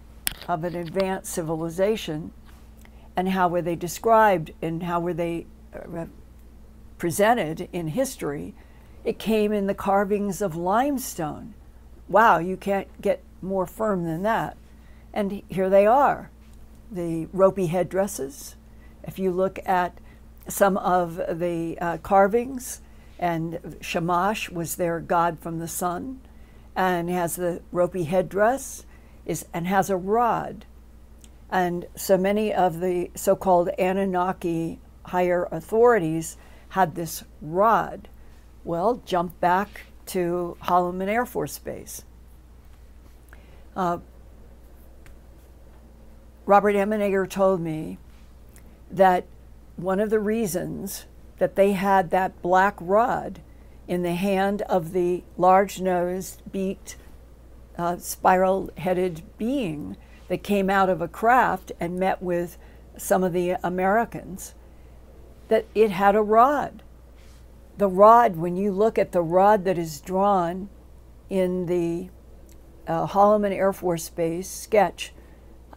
of 0.49 0.65
an 0.65 0.75
advanced 0.75 1.33
civilization 1.33 2.33
and 3.17 3.31
how 3.31 3.49
were 3.49 3.63
they 3.63 3.77
described 3.77 4.53
and 4.61 4.83
how 4.83 5.01
were 5.01 5.15
they 5.15 5.47
uh, 5.75 6.07
presented 6.99 7.69
in 7.73 7.89
history. 7.89 8.55
It 9.05 9.19
came 9.19 9.53
in 9.53 9.67
the 9.67 9.75
carvings 9.75 10.43
of 10.43 10.57
limestone. 10.57 11.55
Wow 12.09 12.39
you 12.39 12.57
can't 12.57 12.89
get 13.01 13.23
more 13.41 13.67
firm 13.67 14.05
than 14.05 14.23
that. 14.23 14.57
And 15.13 15.43
here 15.49 15.71
they 15.71 15.87
are 15.87 16.31
the 16.91 17.27
ropey 17.33 17.67
headdresses. 17.67 18.57
If 19.05 19.19
you 19.19 19.31
look 19.31 19.59
at 19.65 19.99
some 20.49 20.77
of 20.77 21.39
the 21.39 21.79
uh, 21.81 21.99
carvings 21.99 22.81
and 23.19 23.77
shamash 23.81 24.51
was 24.51 24.77
their 24.77 24.99
god 24.99 25.39
from 25.39 25.59
the 25.59 25.69
sun 25.69 26.21
and 26.77 27.11
has 27.11 27.37
the 27.37 27.63
ropey 27.73 28.05
headdress 28.05 28.85
is 29.27 29.47
and 29.53 29.67
has 29.67 29.91
a 29.91 29.97
rod 29.97 30.65
and 31.51 31.87
so 31.97 32.17
many 32.17 32.55
of 32.55 32.81
the 32.81 33.11
so 33.15 33.35
called 33.35 33.69
Anunnaki 33.79 34.79
higher 35.07 35.49
authorities 35.51 36.37
had 36.71 36.95
this 36.95 37.25
rod. 37.43 38.09
Well, 38.65 39.03
jump 39.05 39.39
back 39.41 39.87
to 40.07 40.57
Holloman 40.63 41.09
Air 41.09 41.27
Force 41.27 41.59
Base. 41.59 42.05
Uh, 43.75 43.99
Robert 46.47 46.75
Emenegger 46.75 47.29
told 47.29 47.61
me 47.61 47.99
that 48.91 49.25
one 49.77 50.01
of 50.01 50.11
the 50.11 50.21
reasons 50.21 51.07
that 51.39 51.57
they 51.57 51.73
had 51.73 52.11
that 52.11 52.41
black 52.43 52.77
rod 52.81 53.41
in 53.91 54.05
the 54.05 54.15
hand 54.15 54.63
of 54.63 54.93
the 54.93 55.25
large 55.37 55.81
nosed, 55.81 56.41
beaked, 56.53 56.95
uh, 57.77 57.97
spiral 57.97 58.71
headed 58.77 59.21
being 59.37 59.97
that 60.29 60.45
came 60.45 60.71
out 60.71 60.89
of 60.89 61.03
a 61.03 61.09
craft 61.09 61.73
and 61.81 61.99
met 61.99 62.23
with 62.23 62.57
some 62.97 63.25
of 63.25 63.33
the 63.33 63.51
Americans, 63.65 64.55
that 65.49 65.67
it 65.75 65.91
had 65.91 66.15
a 66.15 66.23
rod. 66.23 66.85
The 67.79 67.89
rod, 67.89 68.37
when 68.37 68.55
you 68.55 68.71
look 68.71 68.97
at 68.97 69.11
the 69.11 69.23
rod 69.23 69.65
that 69.65 69.77
is 69.77 70.01
drawn 70.01 70.69
in 71.29 71.67
the 71.67 72.11
uh, 72.87 73.09
Holloman 73.09 73.51
Air 73.53 73.73
Force 73.73 74.09
Base 74.09 74.49
sketch 74.49 75.13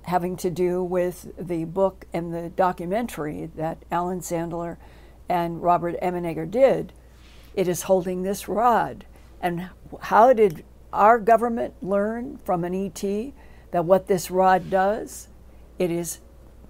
having 0.04 0.38
to 0.38 0.52
do 0.52 0.84
with 0.84 1.32
the 1.36 1.64
book 1.64 2.06
and 2.14 2.32
the 2.32 2.50
documentary 2.50 3.50
that 3.56 3.82
Alan 3.90 4.20
Sandler 4.20 4.78
and 5.28 5.64
Robert 5.64 5.96
Emenegger 6.00 6.50
did, 6.50 6.94
it 7.54 7.68
is 7.68 7.84
holding 7.84 8.24
this 8.24 8.48
rod. 8.48 9.06
And 9.42 9.70
how 10.02 10.34
did 10.34 10.64
our 10.92 11.20
government 11.20 11.74
learn 11.82 12.38
from 12.46 12.64
an 12.64 12.74
ET? 12.74 13.34
that 13.74 13.86
what 13.86 14.08
this 14.08 14.30
rod 14.30 14.70
does, 14.70 15.28
it 15.80 15.90
is 15.90 16.20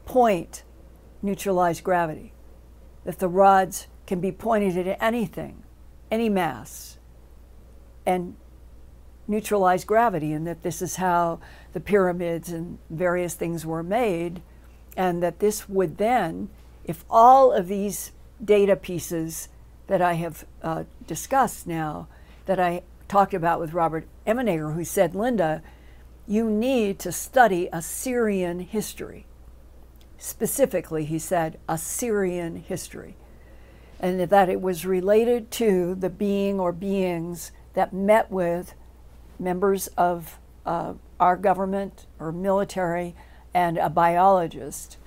point 0.06 0.64
neutralized 1.22 1.84
gravity. 1.84 2.32
That 3.04 3.20
the 3.20 3.28
rods 3.28 3.88
can 4.08 4.22
be 4.22 4.32
pointed 4.32 4.88
at 4.88 5.04
anything, 5.04 5.64
any 6.10 6.30
mass, 6.30 6.98
and 8.06 8.38
neutralize 9.28 9.84
gravity, 9.84 10.32
and 10.32 10.48
that 10.48 10.64
this 10.64 10.82
is 10.82 10.96
how 10.96 11.42
the 11.74 11.82
pyramids 11.82 12.50
and 12.50 12.80
various 12.90 13.34
things 13.34 13.66
were 13.66 13.84
made, 13.84 14.42
and 14.96 15.22
that 15.22 15.40
this 15.40 15.68
would 15.68 15.98
then, 15.98 16.50
if 16.86 17.04
all 17.10 17.52
of 17.52 17.68
these 17.68 18.14
data 18.44 18.78
pieces 18.78 19.50
that 19.88 20.02
I 20.02 20.14
have 20.14 20.46
uh, 20.62 20.84
discussed 21.06 21.68
now, 21.68 22.08
that 22.46 22.60
I 22.60 22.84
talked 23.08 23.34
about 23.34 23.60
with 23.60 23.74
Robert 23.74 24.08
Emenegger, 24.26 24.74
who 24.74 24.84
said, 24.84 25.16
Linda, 25.16 25.62
you 26.28 26.50
need 26.50 27.00
to 27.00 27.12
study 27.12 27.70
Assyrian 27.72 28.62
history. 28.62 29.26
Specifically, 30.18 31.06
he 31.06 31.20
said, 31.20 31.60
Assyrian 31.68 32.58
history. 32.58 33.16
And 34.00 34.22
that 34.22 34.50
it 34.50 34.62
was 34.62 34.86
related 34.86 35.52
to 35.52 35.96
the 35.96 36.10
being 36.10 36.60
or 36.60 36.72
beings 36.72 37.52
that 37.74 37.94
met 37.94 38.32
with 38.32 38.74
members 39.40 39.88
of 39.98 40.40
uh, 40.66 40.94
our 41.20 41.36
government 41.36 42.06
or 42.20 42.32
military 42.32 43.16
and 43.54 43.78
a 43.78 43.90
biologist 43.90 44.98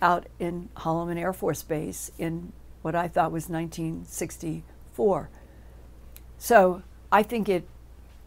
out 0.00 0.26
in 0.38 0.68
Holloman 0.76 1.18
Air 1.18 1.32
Force 1.32 1.62
Base 1.62 2.10
in 2.18 2.52
what 2.86 2.94
I 2.94 3.08
thought 3.08 3.32
was 3.32 3.48
1964. 3.48 5.28
So 6.38 6.82
I 7.10 7.24
think 7.24 7.48
it 7.48 7.66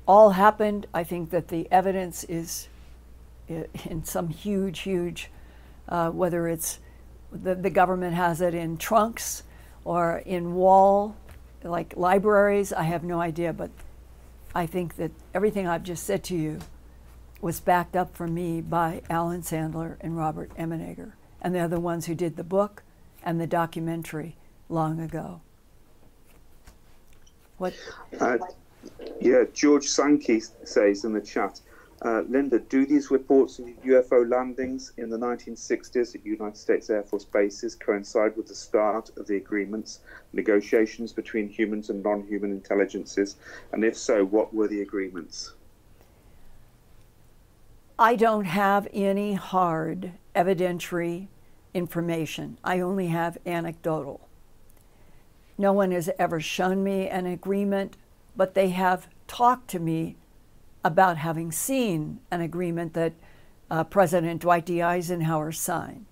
all 0.06 0.32
happened. 0.32 0.86
I 0.94 1.06
think 1.06 1.30
that 1.30 1.48
the 1.48 1.66
evidence 1.72 2.26
is 2.26 2.68
in 3.48 4.04
some 4.04 4.28
huge, 4.28 4.80
huge, 4.80 5.32
uh, 5.88 6.10
whether 6.10 6.50
it's 6.50 6.80
the, 7.32 7.56
the 7.56 7.70
government 7.70 8.16
has 8.16 8.42
it 8.42 8.54
in 8.54 8.76
trunks 8.76 9.44
or 9.86 10.18
in 10.26 10.56
wall, 10.56 11.16
like 11.64 11.96
libraries, 11.96 12.74
I 12.74 12.84
have 12.84 13.06
no 13.06 13.22
idea. 13.22 13.54
But 13.54 13.72
I 14.54 14.66
think 14.66 14.98
that 14.98 15.12
everything 15.34 15.68
I've 15.68 15.84
just 15.84 16.04
said 16.04 16.22
to 16.26 16.36
you 16.36 16.60
was 17.40 17.62
backed 17.62 17.96
up 17.96 18.14
for 18.14 18.28
me 18.28 18.60
by 18.60 19.04
Alan 19.10 19.42
Sandler 19.42 19.96
and 20.02 20.18
Robert 20.18 20.52
Emenegger. 20.58 21.14
And 21.42 21.56
they're 21.56 21.70
the 21.70 21.80
ones 21.80 22.08
who 22.08 22.14
did 22.14 22.36
the 22.36 22.44
book 22.44 22.84
and 23.24 23.40
the 23.40 23.48
documentary 23.48 24.36
long 24.70 25.02
ago. 25.02 25.42
What? 27.58 27.74
Uh, 28.20 28.38
yeah, 29.20 29.44
George 29.54 29.88
Sankey 29.88 30.42
says 30.64 31.04
in 31.04 31.14
the 31.14 31.22
chat, 31.22 31.60
uh, 32.02 32.22
Linda, 32.30 32.60
do 32.60 32.86
these 32.86 33.12
reports 33.12 33.60
of 33.60 33.66
UFO 33.66 34.30
landings 34.30 34.94
in 34.96 35.10
the 35.10 35.18
1960s 35.18 36.16
at 36.16 36.26
United 36.26 36.56
States 36.56 36.90
Air 36.90 37.04
Force 37.04 37.26
bases 37.26 37.76
coincide 37.76 38.38
with 38.38 38.48
the 38.48 38.56
start 38.56 39.12
of 39.18 39.28
the 39.28 39.36
agreements, 39.36 40.00
negotiations 40.32 41.12
between 41.12 41.50
humans 41.50 41.90
and 41.90 42.02
non 42.02 42.24
human 42.24 42.52
intelligences? 42.52 43.36
And 43.74 43.84
if 43.84 43.98
so, 43.98 44.24
what 44.24 44.54
were 44.54 44.70
the 44.70 44.82
agreements? 44.82 45.54
I 47.98 48.16
don't 48.16 48.46
have 48.46 48.88
any 48.94 49.34
hard 49.34 50.14
evidentiary 50.34 51.28
information, 51.74 52.58
I 52.64 52.80
only 52.80 53.08
have 53.08 53.38
anecdotal. 53.46 54.29
No 55.60 55.74
one 55.74 55.92
has 55.92 56.10
ever 56.18 56.40
shown 56.40 56.84
me 56.84 57.08
an 57.08 57.28
agreement 57.28 57.98
but 58.40 58.54
they 58.54 58.70
have 58.70 59.10
talked 59.28 59.70
to 59.70 59.80
me 59.80 60.16
about 60.82 61.18
having 61.18 61.52
seen 61.52 62.22
an 62.32 62.40
agreement 62.40 62.94
that 62.94 63.12
uh, 63.70 63.84
President 63.84 64.40
Dwight 64.40 64.66
D. 64.66 64.82
Eisenhower 64.82 65.52
signed. 65.52 66.06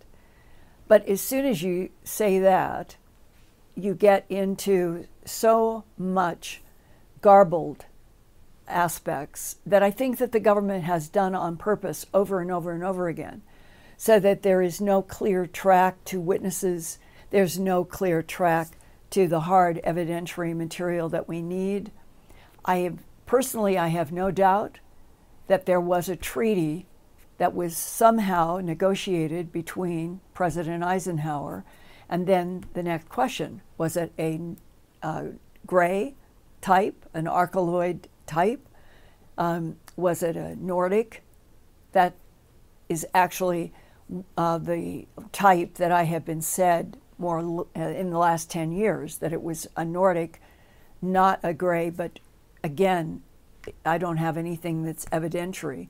But 0.89 1.07
as 1.07 1.21
soon 1.21 1.45
as 1.45 1.63
you 1.63 1.89
say 2.03 2.38
that, 2.39 2.97
you 3.75 3.93
get 3.93 4.25
into 4.27 5.07
so 5.23 5.86
much 5.97 6.62
garbled 7.21 7.86
aspects 8.67 9.55
that 9.65 9.81
I 9.81 9.89
think 9.89 10.17
that 10.17 10.33
the 10.33 10.41
government 10.41 10.83
has 10.83 11.07
done 11.07 11.33
on 11.33 11.55
purpose 11.55 12.05
over 12.13 12.41
and 12.41 12.51
over 12.51 12.73
and 12.73 12.83
over 12.83 13.07
again, 13.07 13.41
so 13.95 14.19
that 14.19 14.43
there 14.43 14.62
is 14.62 14.81
no 14.81 15.01
clear 15.01 15.45
track 15.45 16.03
to 16.05 16.19
witnesses, 16.19 16.99
there's 17.29 17.57
no 17.57 17.86
clear 17.86 18.21
track 18.21 18.76
to 19.11 19.27
the 19.27 19.41
hard 19.41 19.79
evidentiary 19.85 20.55
material 20.55 21.09
that 21.09 21.27
we 21.27 21.41
need. 21.41 21.91
I 22.65 22.77
have, 22.77 22.99
personally, 23.25 23.77
I 23.77 23.87
have 23.87 24.11
no 24.11 24.31
doubt 24.31 24.79
that 25.47 25.65
there 25.65 25.79
was 25.79 26.09
a 26.09 26.15
treaty 26.15 26.85
that 27.37 27.53
was 27.53 27.77
somehow 27.77 28.57
negotiated 28.57 29.51
between 29.51 30.19
President 30.33 30.83
Eisenhower. 30.83 31.63
And 32.10 32.25
then 32.27 32.65
the 32.73 32.83
next 32.83 33.10
question 33.10 33.62
was 33.77 33.95
it 33.95 34.12
a 34.17 34.39
uh, 35.03 35.23
gray 35.65 36.15
type, 36.62 37.05
an 37.13 37.27
archeoloid 37.27 38.08
type? 38.25 38.67
Um, 39.37 39.77
was 39.95 40.23
it 40.23 40.35
a 40.35 40.55
Nordic? 40.55 41.23
That 41.91 42.15
is 42.89 43.05
actually 43.13 43.71
uh, 44.37 44.58
the 44.58 45.05
type 45.31 45.75
that 45.75 45.91
I 45.91 46.03
have 46.03 46.25
been 46.25 46.41
said 46.41 46.97
more 47.17 47.67
uh, 47.75 47.79
in 47.79 48.09
the 48.09 48.17
last 48.17 48.49
10 48.49 48.71
years 48.71 49.17
that 49.17 49.33
it 49.33 49.41
was 49.41 49.67
a 49.75 49.83
Nordic, 49.83 50.41
not 51.01 51.39
a 51.43 51.53
gray, 51.53 51.89
but 51.89 52.19
again, 52.63 53.21
I 53.85 53.97
don't 53.97 54.17
have 54.17 54.37
anything 54.37 54.83
that's 54.83 55.05
evidentiary. 55.05 55.89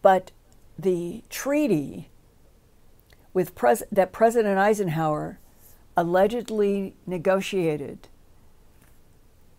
But 0.00 0.30
the 0.78 1.22
treaty 1.28 2.08
with 3.32 3.54
pres- 3.54 3.84
that 3.92 4.12
President 4.12 4.58
Eisenhower 4.58 5.38
allegedly 5.96 6.94
negotiated 7.06 8.08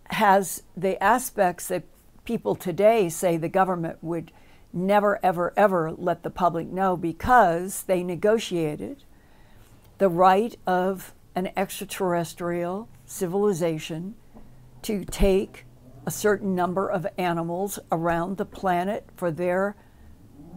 has 0.07 0.63
the 0.75 1.01
aspects 1.01 1.67
that 1.67 1.83
people 2.25 2.55
today 2.55 3.09
say 3.09 3.37
the 3.37 3.49
government 3.49 3.97
would 4.01 4.31
never, 4.71 5.19
ever, 5.23 5.53
ever 5.55 5.91
let 5.91 6.23
the 6.23 6.29
public 6.29 6.67
know 6.67 6.97
because 6.97 7.83
they 7.83 8.03
negotiated 8.03 9.03
the 10.03 10.09
right 10.09 10.57
of 10.67 11.13
an 11.33 11.49
extraterrestrial 11.55 12.89
civilization 13.05 14.13
to 14.81 15.05
take 15.05 15.63
a 16.05 16.11
certain 16.11 16.53
number 16.53 16.89
of 16.89 17.07
animals 17.17 17.79
around 17.89 18.35
the 18.35 18.43
planet 18.43 19.07
for 19.15 19.31
their 19.31 19.77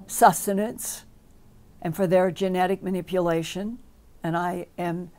sustenance 0.09 1.05
and 1.81 1.95
for 1.95 2.09
their 2.09 2.33
genetic 2.33 2.83
manipulation. 2.83 3.79
And 4.21 4.37
I 4.37 4.67
am 4.77 5.13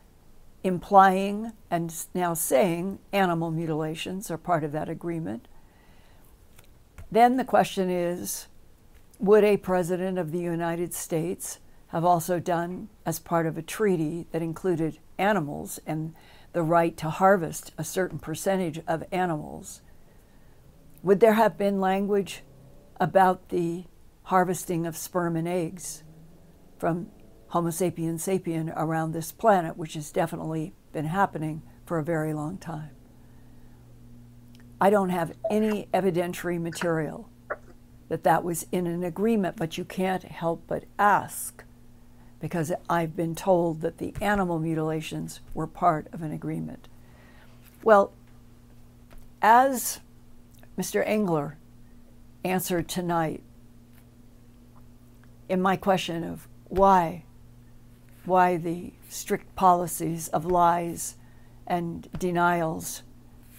implying 0.61 1.53
and 1.71 1.95
now 2.13 2.33
saying 2.33 2.99
animal 3.13 3.49
mutilations 3.49 4.29
are 4.29 4.37
part 4.37 4.65
of 4.65 4.73
that 4.73 4.89
agreement. 4.89 5.47
Then 7.09 7.37
the 7.37 7.45
question 7.45 7.89
is 7.89 8.49
would 9.19 9.45
a 9.45 9.55
president 9.55 10.17
of 10.17 10.33
the 10.33 10.39
United 10.39 10.93
States 10.93 11.59
have 11.89 12.03
also 12.03 12.39
done 12.39 12.89
as 13.05 13.19
part 13.19 13.45
of 13.45 13.57
a 13.57 13.61
treaty 13.61 14.27
that 14.31 14.41
included 14.41 14.99
animals 15.17 15.79
and 15.85 16.13
the 16.53 16.63
right 16.63 16.97
to 16.97 17.09
harvest 17.09 17.71
a 17.77 17.83
certain 17.83 18.19
percentage 18.19 18.81
of 18.87 19.03
animals? 19.11 19.81
Would 21.03 21.19
there 21.19 21.33
have 21.33 21.57
been 21.57 21.79
language 21.79 22.43
about 22.99 23.49
the 23.49 23.85
harvesting 24.23 24.85
of 24.85 24.97
sperm 24.97 25.35
and 25.35 25.47
eggs 25.47 26.03
from 26.77 27.07
Homo 27.49 27.69
sapiens 27.69 28.25
sapien 28.25 28.73
around 28.75 29.11
this 29.11 29.31
planet, 29.31 29.77
which 29.77 29.93
has 29.93 30.11
definitely 30.11 30.73
been 30.91 31.05
happening 31.05 31.61
for 31.85 31.97
a 31.97 32.03
very 32.03 32.33
long 32.33 32.57
time? 32.57 32.91
I 34.79 34.89
don't 34.89 35.09
have 35.09 35.33
any 35.49 35.87
evidentiary 35.93 36.61
material 36.61 37.29
that 38.09 38.23
that 38.23 38.43
was 38.43 38.65
in 38.71 38.85
an 38.87 39.03
agreement, 39.03 39.57
but 39.57 39.77
you 39.77 39.85
can't 39.85 40.23
help 40.23 40.63
but 40.67 40.83
ask 40.99 41.63
because 42.39 42.71
I've 42.89 43.15
been 43.15 43.35
told 43.35 43.81
that 43.81 43.97
the 43.97 44.13
animal 44.21 44.59
mutilations 44.59 45.39
were 45.53 45.67
part 45.67 46.07
of 46.13 46.21
an 46.21 46.31
agreement. 46.31 46.87
Well, 47.83 48.11
as 49.41 49.99
Mr. 50.77 51.03
Engler 51.05 51.57
answered 52.43 52.87
tonight 52.87 53.41
in 55.49 55.61
my 55.61 55.75
question 55.75 56.23
of 56.23 56.47
why, 56.65 57.23
why 58.25 58.57
the 58.57 58.93
strict 59.09 59.55
policies 59.55 60.27
of 60.29 60.45
lies 60.45 61.15
and 61.65 62.07
denials 62.17 63.03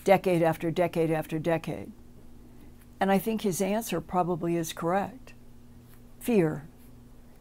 decade 0.04 0.42
after 0.42 0.70
decade 0.70 1.10
after 1.10 1.38
decade. 1.38 1.92
And 3.00 3.10
I 3.10 3.18
think 3.18 3.42
his 3.42 3.60
answer 3.60 4.00
probably 4.00 4.56
is 4.56 4.72
correct 4.72 5.34
fear. 6.20 6.68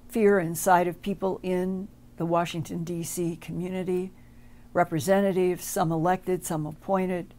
Fear 0.09 0.39
inside 0.39 0.87
of 0.87 1.01
people 1.01 1.39
in 1.43 1.87
the 2.17 2.25
Washington, 2.25 2.83
D.C. 2.83 3.37
community, 3.37 4.11
representatives, 4.73 5.65
some 5.65 5.91
elected, 5.91 6.45
some 6.45 6.65
appointed, 6.65 7.33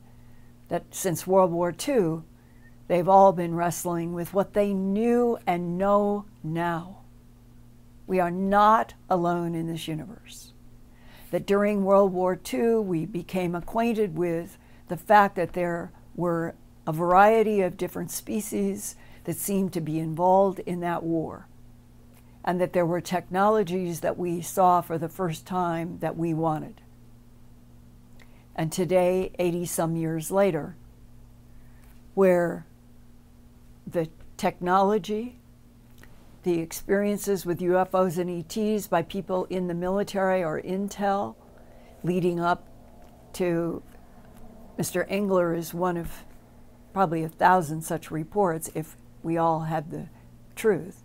that 0.69 0.85
since 0.91 1.27
World 1.27 1.51
War 1.51 1.75
II, 1.87 2.21
they've 2.87 3.09
all 3.09 3.33
been 3.33 3.55
wrestling 3.55 4.13
with 4.13 4.35
what 4.35 4.53
they 4.53 4.75
knew 4.75 5.39
and 5.47 5.79
know 5.79 6.27
now. 6.43 6.99
We 8.07 8.21
are 8.21 8.31
not 8.31 8.95
alone 9.11 9.55
in 9.55 9.67
this 9.67 9.89
universe. 9.89 10.53
That 11.31 11.47
during 11.47 11.85
World 11.85 12.13
War 12.13 12.39
II, 12.53 12.77
we 12.77 13.07
became 13.07 13.55
acquainted 13.55 14.17
with 14.17 14.59
the 14.89 14.97
fact 14.97 15.37
that 15.37 15.53
there 15.53 15.93
were 16.17 16.55
a 16.87 16.93
variety 16.93 17.61
of 17.61 17.77
different 17.77 18.11
species 18.11 18.97
that 19.25 19.37
seemed 19.37 19.75
to 19.75 19.81
be 19.81 19.99
involved 19.99 20.61
in 20.61 20.81
that 20.81 21.03
war, 21.03 21.47
and 22.49 22.63
that 22.63 22.73
there 22.73 22.87
were 22.87 23.03
technologies 23.03 24.01
that 24.01 24.17
we 24.17 24.41
saw 24.41 24.81
for 24.81 24.97
the 24.97 25.07
first 25.07 25.45
time 25.45 25.99
that 25.99 26.17
we 26.17 26.33
wanted. 26.33 26.81
And 28.57 28.73
today, 28.73 29.33
80 29.39 29.67
some 29.67 29.97
years 29.97 30.31
later, 30.31 30.75
where 32.15 32.65
the 33.87 34.09
technology, 34.39 35.37
the 36.43 36.61
experiences 36.61 37.45
with 37.45 37.61
UFOs 37.61 38.17
and 38.17 38.31
ETs 38.31 38.87
by 38.87 39.03
people 39.03 39.45
in 39.51 39.67
the 39.67 39.75
military 39.75 40.43
or 40.43 40.59
intel 40.59 41.35
leading 42.03 42.41
up 42.41 42.67
to 43.35 43.83
Mr. 44.79 45.05
Engler 45.11 45.53
is 45.55 45.75
one 45.75 45.99
of 45.99 46.25
probably 46.95 47.23
a 47.23 47.29
thousand 47.29 47.83
such 47.83 48.11
reports 48.11 48.71
if 48.75 48.97
we 49.23 49.37
all 49.37 49.65
had 49.65 49.91
the 49.91 50.09
truth. 50.57 51.03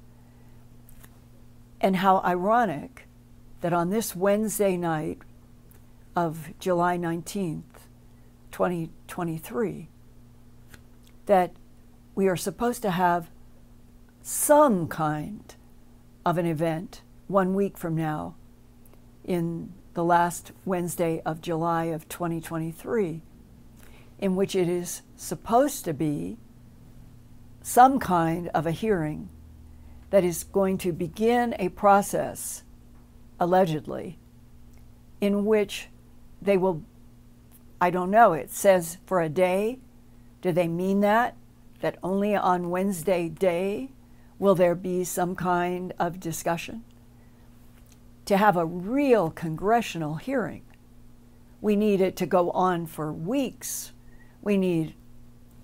And 1.83 1.97
how 1.97 2.21
ironic 2.23 3.07
that 3.59 3.73
on 3.73 3.89
this 3.89 4.15
Wednesday 4.15 4.77
night 4.77 5.19
of 6.15 6.57
July 6.57 6.97
19th, 6.97 7.63
2023, 8.51 9.89
that 11.25 11.51
we 12.15 12.27
are 12.29 12.37
supposed 12.37 12.81
to 12.83 12.91
have 12.91 13.29
some 14.21 14.87
kind 14.87 15.55
of 16.25 16.37
an 16.37 16.45
event 16.45 17.01
one 17.27 17.53
week 17.53 17.77
from 17.77 17.95
now 17.95 18.35
in 19.25 19.73
the 19.93 20.05
last 20.05 20.53
Wednesday 20.63 21.21
of 21.25 21.41
July 21.41 21.85
of 21.85 22.07
2023 22.07 23.21
in 24.19 24.35
which 24.37 24.55
it 24.55 24.69
is 24.69 25.01
supposed 25.17 25.83
to 25.83 25.93
be 25.93 26.37
some 27.61 27.99
kind 27.99 28.49
of 28.53 28.65
a 28.65 28.71
hearing 28.71 29.27
that 30.13 30.23
is 30.23 30.43
going 30.43 30.77
to 30.77 30.93
begin 30.93 31.55
a 31.57 31.69
process, 31.69 32.61
allegedly, 33.39 34.19
in 35.19 35.43
which 35.43 35.87
they 36.39 36.55
will, 36.55 36.83
I 37.81 37.89
don't 37.89 38.11
know, 38.11 38.33
it 38.33 38.51
says 38.51 38.99
for 39.07 39.23
a 39.23 39.27
day. 39.27 39.79
Do 40.39 40.51
they 40.51 40.67
mean 40.67 40.99
that? 40.99 41.35
That 41.81 41.97
only 42.03 42.35
on 42.35 42.69
Wednesday 42.69 43.27
day 43.27 43.89
will 44.37 44.53
there 44.53 44.75
be 44.75 45.03
some 45.03 45.35
kind 45.35 45.93
of 45.97 46.19
discussion? 46.19 46.83
To 48.25 48.37
have 48.37 48.55
a 48.55 48.67
real 48.67 49.31
congressional 49.31 50.17
hearing, 50.17 50.61
we 51.59 51.75
need 51.75 52.01
it 52.01 52.15
to 52.17 52.27
go 52.27 52.51
on 52.51 52.85
for 52.85 53.11
weeks 53.11 53.93
we 54.43 54.57
need 54.57 54.93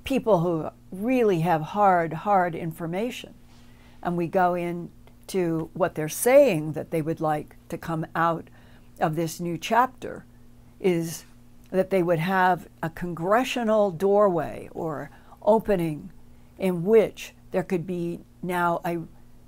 people 0.06 0.40
who 0.40 0.70
really 0.92 1.42
have 1.42 1.62
hard, 1.62 2.14
hard 2.14 2.56
information. 2.56 3.36
And 4.02 4.18
we 4.18 4.28
go 4.28 4.56
into 4.56 5.70
what 5.74 5.96
they're 5.96 6.10
saying 6.10 6.74
that 6.74 6.92
they 6.92 7.02
would 7.02 7.22
like 7.22 7.56
to 7.70 7.78
come 7.78 8.06
out 8.16 8.50
of 9.00 9.16
this 9.16 9.40
new 9.40 9.58
chapter 9.58 10.26
is 10.80 11.26
that 11.72 11.90
they 11.90 12.02
would 12.02 12.20
have 12.20 12.68
a 12.82 12.90
congressional 12.90 13.92
doorway 13.92 14.70
or 14.72 15.10
opening 15.42 16.12
in 16.58 16.84
which 16.84 17.34
there 17.52 17.64
could 17.64 17.86
be 17.86 18.20
now 18.42 18.82
a, 18.86 18.98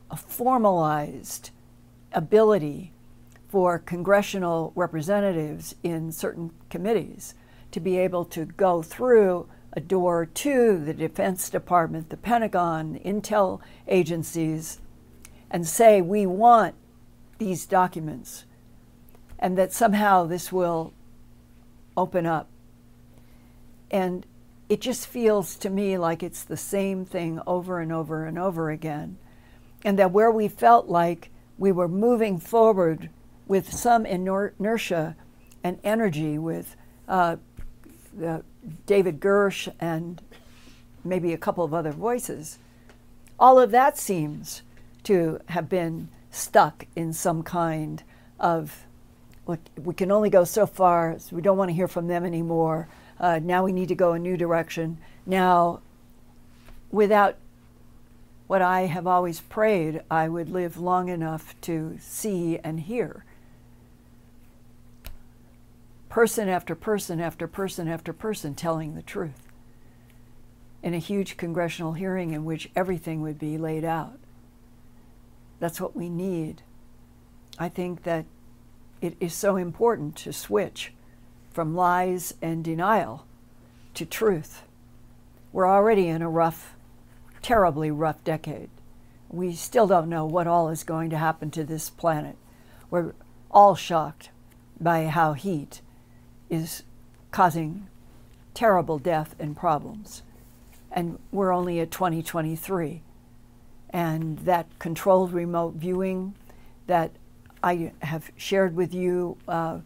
a 0.09 0.17
formalized 0.17 1.49
ability 2.13 2.91
for 3.49 3.79
congressional 3.79 4.71
representatives 4.75 5.75
in 5.83 6.11
certain 6.11 6.51
committees 6.69 7.33
to 7.71 7.79
be 7.79 7.97
able 7.97 8.23
to 8.25 8.45
go 8.45 8.81
through 8.81 9.47
a 9.73 9.79
door 9.79 10.25
to 10.25 10.77
the 10.77 10.93
Defense 10.93 11.49
Department, 11.49 12.09
the 12.09 12.17
Pentagon, 12.17 12.99
intel 13.05 13.61
agencies, 13.87 14.79
and 15.49 15.67
say, 15.67 16.01
we 16.01 16.25
want 16.25 16.75
these 17.37 17.65
documents, 17.65 18.45
and 19.39 19.57
that 19.57 19.73
somehow 19.73 20.25
this 20.25 20.51
will 20.51 20.93
open 21.97 22.25
up. 22.25 22.47
And 23.89 24.25
it 24.69 24.79
just 24.79 25.07
feels 25.07 25.55
to 25.57 25.69
me 25.69 25.97
like 25.97 26.23
it's 26.23 26.43
the 26.43 26.57
same 26.57 27.03
thing 27.03 27.41
over 27.45 27.79
and 27.79 27.91
over 27.91 28.25
and 28.25 28.39
over 28.39 28.69
again. 28.69 29.17
And 29.83 29.97
that 29.99 30.11
where 30.11 30.31
we 30.31 30.47
felt 30.47 30.87
like 30.87 31.29
we 31.57 31.71
were 31.71 31.87
moving 31.87 32.39
forward 32.39 33.09
with 33.47 33.73
some 33.73 34.05
inertia 34.05 35.15
and 35.63 35.79
energy, 35.83 36.37
with 36.37 36.75
uh, 37.07 37.37
uh, 38.23 38.39
David 38.85 39.19
Grusch 39.19 39.71
and 39.79 40.21
maybe 41.03 41.33
a 41.33 41.37
couple 41.37 41.63
of 41.63 41.73
other 41.73 41.91
voices, 41.91 42.59
all 43.39 43.59
of 43.59 43.71
that 43.71 43.97
seems 43.97 44.61
to 45.03 45.39
have 45.47 45.67
been 45.67 46.09
stuck 46.29 46.85
in 46.95 47.11
some 47.13 47.43
kind 47.43 48.03
of 48.39 48.85
look, 49.47 49.59
we 49.83 49.93
can 49.93 50.11
only 50.11 50.29
go 50.29 50.43
so 50.43 50.65
far, 50.65 51.17
so 51.19 51.35
we 51.35 51.41
don't 51.41 51.57
want 51.57 51.69
to 51.69 51.75
hear 51.75 51.87
from 51.87 52.07
them 52.07 52.25
anymore. 52.25 52.87
Uh, 53.19 53.39
now 53.41 53.63
we 53.63 53.71
need 53.71 53.87
to 53.87 53.95
go 53.95 54.13
a 54.13 54.19
new 54.19 54.37
direction. 54.37 54.97
Now, 55.25 55.81
without 56.91 57.37
what 58.47 58.61
I 58.61 58.81
have 58.81 59.07
always 59.07 59.41
prayed, 59.41 60.01
I 60.09 60.27
would 60.27 60.49
live 60.49 60.77
long 60.77 61.09
enough 61.09 61.55
to 61.61 61.97
see 61.99 62.59
and 62.59 62.79
hear 62.79 63.23
person 66.11 66.49
after 66.49 66.75
person 66.75 67.21
after 67.21 67.47
person 67.47 67.87
after 67.87 68.11
person 68.11 68.53
telling 68.53 68.93
the 68.93 69.01
truth. 69.01 69.47
in 70.83 70.93
a 70.93 70.99
huge 70.99 71.37
congressional 71.37 71.93
hearing 71.93 72.31
in 72.31 72.45
which 72.45 72.69
everything 72.75 73.21
would 73.21 73.37
be 73.37 73.57
laid 73.57 73.83
out. 73.85 74.17
That's 75.59 75.79
what 75.79 75.95
we 75.95 76.09
need. 76.09 76.63
I 77.59 77.69
think 77.69 78.03
that 78.03 78.25
it 78.99 79.15
is 79.19 79.33
so 79.33 79.55
important 79.57 80.15
to 80.17 80.33
switch 80.33 80.93
from 81.51 81.75
lies 81.75 82.33
and 82.41 82.63
denial 82.63 83.25
to 83.93 84.05
truth. 84.05 84.63
We're 85.51 85.67
already 85.67 86.07
in 86.07 86.21
a 86.21 86.29
rough, 86.29 86.75
terribly 87.41 87.91
rough 87.91 88.23
decade. 88.23 88.69
We 89.29 89.53
still 89.53 89.87
don't 89.87 90.09
know 90.09 90.25
what 90.25 90.47
all 90.47 90.69
is 90.69 90.83
going 90.83 91.09
to 91.11 91.17
happen 91.17 91.51
to 91.51 91.63
this 91.63 91.89
planet. 91.89 92.37
We're 92.89 93.13
all 93.49 93.75
shocked 93.75 94.29
by 94.79 95.05
how 95.05 95.33
heat 95.33 95.81
is 96.51 96.83
causing 97.31 97.87
terrible 98.53 98.99
death 98.99 99.33
and 99.39 99.55
problems. 99.55 100.21
And 100.91 101.17
we're 101.31 101.53
only 101.53 101.79
at 101.79 101.89
2023. 101.89 103.01
And 103.89 104.39
that 104.39 104.67
controlled 104.77 105.33
remote 105.33 105.75
viewing 105.75 106.35
that 106.87 107.11
I 107.63 107.93
have 108.01 108.31
shared 108.35 108.75
with 108.75 108.93
you, 108.93 109.37
uh, 109.47 109.79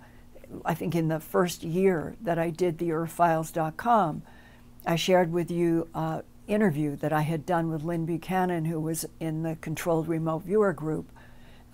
I 0.65 0.73
think 0.73 0.95
in 0.95 1.07
the 1.07 1.19
first 1.19 1.63
year 1.63 2.15
that 2.21 2.39
I 2.39 2.49
did 2.49 2.77
the 2.77 2.91
earthfiles.com, 2.91 4.23
I 4.85 4.95
shared 4.95 5.31
with 5.31 5.51
you 5.51 5.87
an 5.93 6.23
interview 6.47 6.95
that 6.97 7.13
I 7.13 7.21
had 7.21 7.45
done 7.45 7.69
with 7.69 7.83
Lynn 7.83 8.05
Buchanan, 8.05 8.65
who 8.65 8.79
was 8.79 9.05
in 9.19 9.43
the 9.43 9.57
controlled 9.61 10.07
remote 10.07 10.43
viewer 10.43 10.73
group 10.73 11.11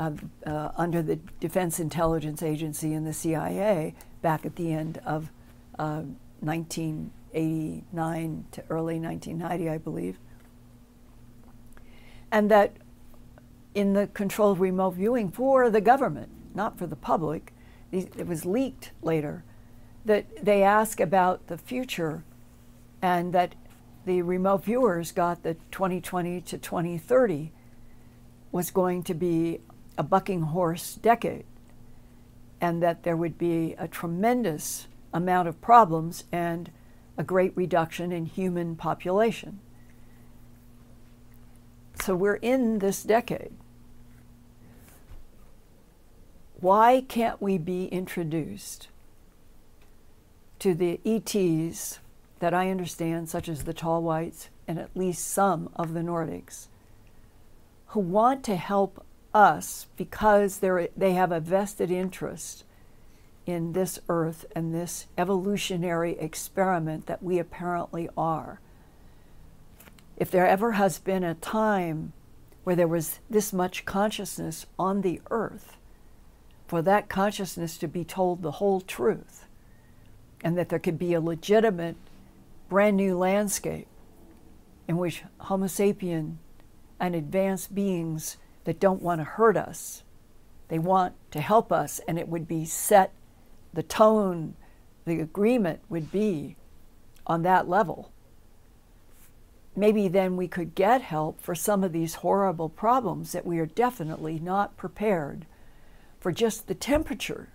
uh, 0.01 0.11
uh, 0.47 0.71
under 0.77 1.03
the 1.03 1.17
Defense 1.39 1.79
Intelligence 1.79 2.41
Agency 2.41 2.95
and 2.95 3.05
the 3.05 3.13
CIA 3.13 3.93
back 4.23 4.47
at 4.47 4.55
the 4.55 4.73
end 4.73 4.99
of 5.05 5.29
1989 5.77 8.45
uh, 8.49 8.55
to 8.55 8.63
early 8.71 8.99
1990, 8.99 9.69
I 9.69 9.77
believe. 9.77 10.17
And 12.31 12.49
that 12.49 12.77
in 13.75 13.93
the 13.93 14.07
controlled 14.07 14.59
remote 14.59 14.95
viewing 14.95 15.29
for 15.29 15.69
the 15.69 15.81
government, 15.81 16.31
not 16.55 16.79
for 16.79 16.87
the 16.87 16.95
public, 16.95 17.53
it 17.91 18.25
was 18.25 18.43
leaked 18.43 18.89
later, 19.03 19.43
that 20.03 20.25
they 20.43 20.63
ask 20.63 20.99
about 20.99 21.45
the 21.45 21.59
future 21.59 22.23
and 23.03 23.33
that 23.33 23.53
the 24.05 24.23
remote 24.23 24.63
viewers 24.63 25.11
got 25.11 25.43
that 25.43 25.57
2020 25.71 26.41
to 26.41 26.57
2030 26.57 27.51
was 28.51 28.71
going 28.71 29.03
to 29.03 29.13
be 29.13 29.59
a 30.01 30.03
bucking 30.03 30.41
horse 30.41 30.95
decade 30.95 31.45
and 32.59 32.81
that 32.81 33.03
there 33.03 33.15
would 33.15 33.37
be 33.37 33.75
a 33.77 33.87
tremendous 33.87 34.87
amount 35.13 35.47
of 35.47 35.61
problems 35.61 36.23
and 36.31 36.71
a 37.19 37.23
great 37.23 37.55
reduction 37.55 38.11
in 38.11 38.25
human 38.25 38.75
population. 38.75 39.59
So 42.01 42.15
we're 42.15 42.37
in 42.37 42.79
this 42.79 43.03
decade. 43.03 43.53
Why 46.59 47.05
can't 47.07 47.39
we 47.39 47.59
be 47.59 47.85
introduced 47.85 48.87
to 50.57 50.73
the 50.73 50.99
ETs 51.05 51.99
that 52.39 52.55
I 52.55 52.71
understand, 52.71 53.29
such 53.29 53.47
as 53.47 53.65
the 53.65 53.73
tall 53.73 54.01
whites 54.01 54.49
and 54.67 54.79
at 54.79 54.97
least 54.97 55.27
some 55.27 55.69
of 55.75 55.93
the 55.93 55.99
Nordics, 55.99 56.69
who 57.89 57.99
want 57.99 58.43
to 58.45 58.55
help 58.55 59.05
us 59.33 59.87
because 59.97 60.59
they 60.59 61.13
have 61.13 61.31
a 61.31 61.39
vested 61.39 61.91
interest 61.91 62.63
in 63.45 63.73
this 63.73 63.99
earth 64.07 64.45
and 64.55 64.73
this 64.73 65.07
evolutionary 65.17 66.17
experiment 66.19 67.07
that 67.07 67.23
we 67.23 67.39
apparently 67.39 68.09
are. 68.17 68.59
If 70.17 70.29
there 70.29 70.47
ever 70.47 70.73
has 70.73 70.99
been 70.99 71.23
a 71.23 71.33
time 71.33 72.13
where 72.63 72.75
there 72.75 72.87
was 72.87 73.19
this 73.29 73.51
much 73.51 73.85
consciousness 73.85 74.67
on 74.77 75.01
the 75.01 75.19
earth, 75.31 75.77
for 76.67 76.81
that 76.83 77.09
consciousness 77.09 77.77
to 77.77 77.87
be 77.87 78.05
told 78.05 78.41
the 78.41 78.51
whole 78.51 78.81
truth, 78.81 79.45
and 80.43 80.57
that 80.57 80.69
there 80.69 80.79
could 80.79 80.99
be 80.99 81.13
a 81.13 81.21
legitimate 81.21 81.95
brand 82.69 82.97
new 82.97 83.17
landscape 83.17 83.87
in 84.87 84.97
which 84.97 85.23
Homo 85.39 85.65
sapien 85.65 86.35
and 86.99 87.15
advanced 87.15 87.73
beings 87.73 88.37
that 88.63 88.79
don't 88.79 89.01
want 89.01 89.19
to 89.19 89.25
hurt 89.25 89.57
us, 89.57 90.03
they 90.67 90.79
want 90.79 91.13
to 91.31 91.41
help 91.41 91.71
us, 91.71 91.99
and 92.07 92.17
it 92.17 92.27
would 92.27 92.47
be 92.47 92.65
set 92.65 93.11
the 93.73 93.83
tone, 93.83 94.55
the 95.05 95.19
agreement 95.19 95.79
would 95.89 96.11
be 96.11 96.55
on 97.25 97.43
that 97.43 97.67
level. 97.67 98.11
Maybe 99.75 100.07
then 100.07 100.35
we 100.35 100.47
could 100.47 100.75
get 100.75 101.01
help 101.01 101.39
for 101.41 101.55
some 101.55 101.83
of 101.83 101.93
these 101.93 102.15
horrible 102.15 102.69
problems 102.69 103.31
that 103.31 103.45
we 103.45 103.59
are 103.59 103.65
definitely 103.65 104.39
not 104.39 104.75
prepared 104.75 105.45
for 106.19 106.31
just 106.31 106.67
the 106.67 106.75
temperature 106.75 107.49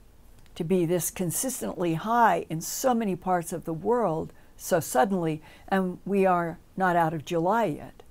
to 0.54 0.64
be 0.64 0.86
this 0.86 1.10
consistently 1.10 1.94
high 1.94 2.46
in 2.48 2.60
so 2.60 2.94
many 2.94 3.14
parts 3.14 3.52
of 3.52 3.64
the 3.64 3.74
world 3.74 4.32
so 4.56 4.80
suddenly, 4.80 5.42
and 5.68 5.98
we 6.06 6.24
are 6.24 6.58
not 6.76 6.96
out 6.96 7.12
of 7.12 7.26
July 7.26 7.64
yet. 7.66 8.02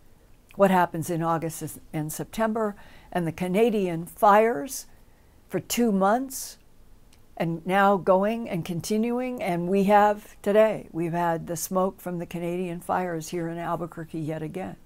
What 0.56 0.72
happens 0.72 1.10
in 1.10 1.22
August 1.22 1.80
and 1.92 2.12
September, 2.12 2.76
and 3.12 3.28
the 3.28 3.32
Canadian 3.32 4.06
fires 4.06 4.88
for 5.50 5.60
two 5.60 5.92
months, 5.92 6.58
and 7.38 7.66
now 7.66 7.98
going 7.98 8.50
and 8.50 8.64
continuing. 8.64 9.44
And 9.44 9.68
we 9.68 9.84
have 9.86 10.42
today, 10.42 10.88
we've 10.92 11.12
had 11.12 11.48
the 11.48 11.58
smoke 11.58 12.00
from 12.00 12.20
the 12.20 12.26
Canadian 12.26 12.80
fires 12.80 13.30
here 13.30 13.50
in 13.50 13.58
Albuquerque 13.58 14.20
yet 14.20 14.42
again. 14.42 14.78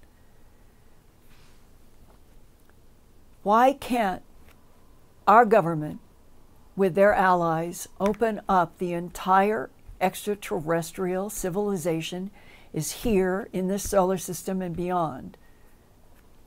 Why 3.42 3.72
can't 3.72 4.22
our 5.26 5.44
government, 5.44 6.00
with 6.74 6.94
their 6.94 7.14
allies, 7.14 7.88
open 8.00 8.40
up 8.48 8.78
the 8.78 8.92
entire 8.92 9.70
extraterrestrial 10.00 11.30
civilization 11.30 12.30
is 12.72 13.02
here 13.02 13.48
in 13.52 13.68
this 13.68 13.88
solar 13.88 14.18
system 14.18 14.60
and 14.60 14.74
beyond, 14.76 15.36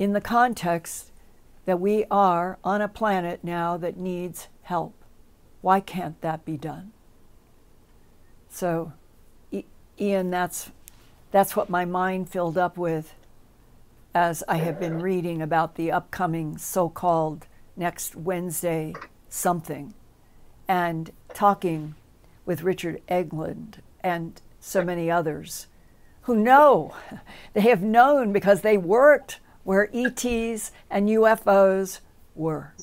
in 0.03 0.11
the 0.11 0.19
context 0.19 1.13
that 1.63 1.79
we 1.79 2.03
are 2.11 2.57
on 2.61 2.81
a 2.81 2.89
planet 2.89 3.41
now 3.41 3.77
that 3.77 3.95
needs 3.95 4.49
help? 4.63 4.93
Why 5.61 5.79
can't 5.79 6.19
that 6.19 6.43
be 6.43 6.57
done? 6.57 6.91
So, 8.49 8.91
Ian, 9.97 10.29
that's, 10.29 10.71
that's 11.31 11.55
what 11.55 11.69
my 11.69 11.85
mind 11.85 12.29
filled 12.29 12.57
up 12.57 12.77
with 12.77 13.13
as 14.13 14.43
I 14.45 14.57
have 14.57 14.77
been 14.77 15.01
reading 15.01 15.41
about 15.41 15.75
the 15.75 15.93
upcoming 15.93 16.57
so 16.57 16.89
called 16.89 17.47
next 17.77 18.13
Wednesday 18.13 18.93
something 19.29 19.93
and 20.67 21.11
talking 21.33 21.95
with 22.45 22.61
Richard 22.61 23.01
Engler 23.07 23.55
and 24.01 24.41
so 24.59 24.83
many 24.83 25.09
others 25.09 25.67
who 26.23 26.35
know. 26.35 26.93
They 27.53 27.61
have 27.61 27.83
known 27.83 28.33
because 28.33 28.61
they 28.61 28.77
worked 28.77 29.39
where 29.63 29.89
ETs 29.93 30.71
and 30.89 31.09
UFOs 31.09 31.99
were. 32.35 32.73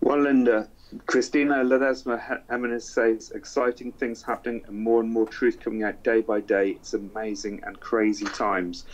Well, 0.00 0.20
Linda, 0.20 0.68
Christina 1.06 1.56
Ledesma 1.56 2.40
Jimenez 2.48 2.88
says 2.88 3.32
exciting 3.34 3.92
things 3.92 4.22
happening 4.22 4.62
and 4.66 4.78
more 4.78 5.00
and 5.00 5.10
more 5.10 5.26
truth 5.26 5.58
coming 5.60 5.82
out 5.82 6.02
day 6.02 6.20
by 6.20 6.40
day. 6.40 6.70
It's 6.70 6.94
amazing 6.94 7.62
and 7.64 7.78
crazy 7.80 8.26
times. 8.26 8.86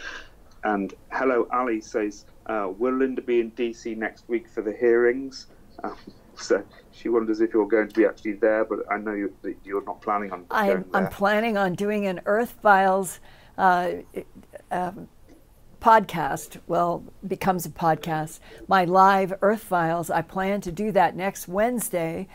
And 0.65 0.95
Hello 1.11 1.47
Ali 1.53 1.81
says, 1.81 2.25
uh, 2.47 2.73
Will 2.79 2.95
Linda 2.95 3.23
be 3.23 3.41
in 3.41 3.51
DC 3.53 3.97
next 3.97 4.29
week 4.29 4.49
for 4.49 4.63
the 4.63 4.73
hearings? 4.73 5.47
Um, 5.83 5.97
so 6.37 6.63
she 6.93 7.09
wonders 7.09 7.41
if 7.41 7.53
you're 7.53 7.67
going 7.67 7.89
to 7.89 7.95
be 7.95 8.05
actually 8.05 8.35
there, 8.35 8.65
but 8.65 8.81
I 8.91 8.99
know 8.99 9.15
you, 9.15 9.35
you're 9.65 9.85
not 9.85 10.01
planning 10.01 10.31
on 10.31 10.45
I'm, 10.51 10.85
I'm, 10.93 11.09
planning 11.09 11.57
on 11.57 11.75
doing 11.75 12.07
an 12.07 12.21
Earth 12.25 12.57
Files 12.63 13.19
uh, 13.59 13.93
um, 14.71 15.09
podcast, 15.83 16.61
well, 16.69 17.03
becomes 17.27 17.67
a 17.67 17.69
podcast, 17.69 18.39
my 18.69 18.85
live 18.85 19.35
Earth 19.43 19.65
Files. 19.65 20.11
I 20.11 20.23
plan 20.23 20.61
to 20.61 20.71
do 20.71 20.93
that 20.93 21.17
next 21.17 21.49
Wednesday. 21.49 22.29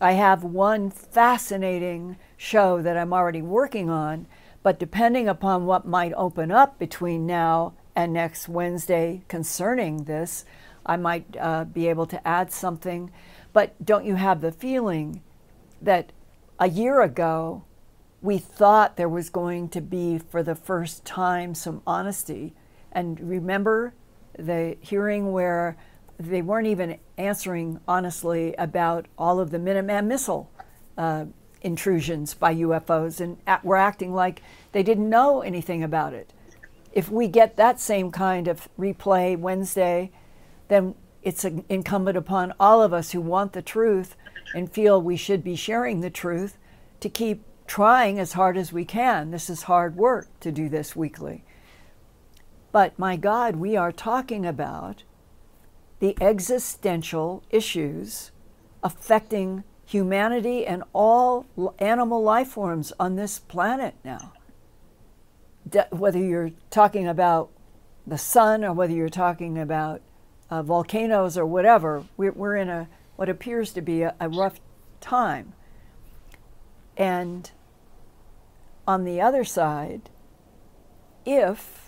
I 0.00 0.12
have 0.12 0.42
one 0.42 0.90
fascinating 0.90 2.16
show 2.36 2.82
that 2.82 2.96
I'm 2.96 3.12
already 3.12 3.40
working 3.40 3.88
on, 3.88 4.26
but 4.64 4.80
depending 4.80 5.28
upon 5.28 5.64
what 5.64 5.86
might 5.86 6.12
open 6.14 6.50
up 6.50 6.80
between 6.80 7.24
now 7.24 7.74
and 7.94 8.12
next 8.12 8.48
Wednesday 8.48 9.22
concerning 9.28 10.04
this, 10.04 10.44
I 10.84 10.96
might 10.96 11.36
uh, 11.38 11.66
be 11.66 11.86
able 11.86 12.06
to 12.06 12.26
add 12.26 12.52
something. 12.52 13.12
But 13.52 13.76
don't 13.84 14.06
you 14.06 14.16
have 14.16 14.40
the 14.40 14.50
feeling 14.50 15.22
that 15.80 16.10
a 16.58 16.68
year 16.68 17.00
ago 17.00 17.62
we 18.20 18.38
thought 18.38 18.96
there 18.96 19.08
was 19.08 19.30
going 19.30 19.68
to 19.68 19.80
be, 19.80 20.18
for 20.18 20.42
the 20.42 20.56
first 20.56 21.04
time, 21.04 21.54
some 21.54 21.80
honesty 21.86 22.54
and 22.92 23.20
remember 23.20 23.94
the 24.38 24.76
hearing 24.80 25.32
where 25.32 25.76
they 26.18 26.42
weren't 26.42 26.66
even 26.66 26.98
answering 27.16 27.80
honestly 27.86 28.54
about 28.56 29.06
all 29.16 29.40
of 29.40 29.50
the 29.50 29.58
Minuteman 29.58 30.06
missile 30.06 30.50
uh, 30.96 31.26
intrusions 31.62 32.34
by 32.34 32.54
UFOs 32.54 33.20
and 33.20 33.38
we're 33.62 33.76
acting 33.76 34.14
like 34.14 34.42
they 34.72 34.82
didn't 34.82 35.08
know 35.08 35.42
anything 35.42 35.82
about 35.82 36.12
it. 36.12 36.32
If 36.92 37.10
we 37.10 37.28
get 37.28 37.56
that 37.56 37.80
same 37.80 38.10
kind 38.10 38.48
of 38.48 38.68
replay 38.78 39.38
Wednesday, 39.38 40.10
then 40.68 40.94
it's 41.22 41.44
incumbent 41.44 42.16
upon 42.16 42.54
all 42.58 42.82
of 42.82 42.92
us 42.92 43.12
who 43.12 43.20
want 43.20 43.52
the 43.52 43.62
truth 43.62 44.16
and 44.54 44.72
feel 44.72 45.00
we 45.00 45.16
should 45.16 45.44
be 45.44 45.56
sharing 45.56 46.00
the 46.00 46.10
truth 46.10 46.58
to 47.00 47.08
keep 47.08 47.44
trying 47.66 48.18
as 48.18 48.32
hard 48.32 48.56
as 48.56 48.72
we 48.72 48.84
can. 48.84 49.30
This 49.30 49.50
is 49.50 49.64
hard 49.64 49.96
work 49.96 50.28
to 50.40 50.50
do 50.50 50.68
this 50.68 50.96
weekly. 50.96 51.44
But 52.70 52.98
my 52.98 53.16
God, 53.16 53.56
we 53.56 53.76
are 53.76 53.92
talking 53.92 54.44
about 54.44 55.04
the 56.00 56.16
existential 56.20 57.42
issues 57.50 58.30
affecting 58.82 59.64
humanity 59.84 60.66
and 60.66 60.84
all 60.92 61.46
animal 61.78 62.22
life 62.22 62.48
forms 62.48 62.92
on 63.00 63.16
this 63.16 63.38
planet 63.38 63.94
now. 64.04 64.32
De- 65.68 65.88
whether 65.90 66.18
you're 66.18 66.52
talking 66.70 67.08
about 67.08 67.50
the 68.06 68.18
sun 68.18 68.64
or 68.64 68.72
whether 68.72 68.92
you're 68.92 69.08
talking 69.08 69.58
about 69.58 70.02
uh, 70.50 70.62
volcanoes 70.62 71.36
or 71.36 71.46
whatever, 71.46 72.04
we're, 72.16 72.32
we're, 72.32 72.56
in 72.56 72.68
a 72.68 72.88
what 73.16 73.28
appears 73.28 73.72
to 73.72 73.80
be 73.80 74.02
a, 74.02 74.14
a 74.20 74.28
rough 74.28 74.60
time. 75.00 75.52
And 76.96 77.50
on 78.86 79.04
the 79.04 79.20
other 79.20 79.44
side, 79.44 80.10
if 81.26 81.87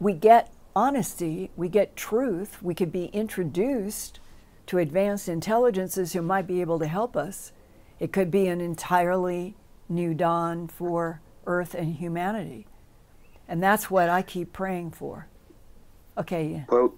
we 0.00 0.12
get 0.12 0.52
honesty, 0.76 1.50
we 1.56 1.68
get 1.68 1.96
truth, 1.96 2.62
we 2.62 2.74
could 2.74 2.92
be 2.92 3.06
introduced 3.06 4.20
to 4.66 4.78
advanced 4.78 5.28
intelligences 5.28 6.12
who 6.12 6.22
might 6.22 6.46
be 6.46 6.60
able 6.60 6.78
to 6.78 6.86
help 6.86 7.16
us. 7.16 7.52
It 8.00 8.12
could 8.12 8.30
be 8.30 8.48
an 8.48 8.60
entirely 8.60 9.56
new 9.88 10.14
dawn 10.14 10.68
for 10.68 11.20
Earth 11.46 11.74
and 11.74 11.94
humanity. 11.94 12.66
And 13.46 13.62
that's 13.62 13.90
what 13.90 14.08
I 14.08 14.22
keep 14.22 14.52
praying 14.52 14.92
for. 14.92 15.28
Okay. 16.16 16.64
Well, 16.68 16.94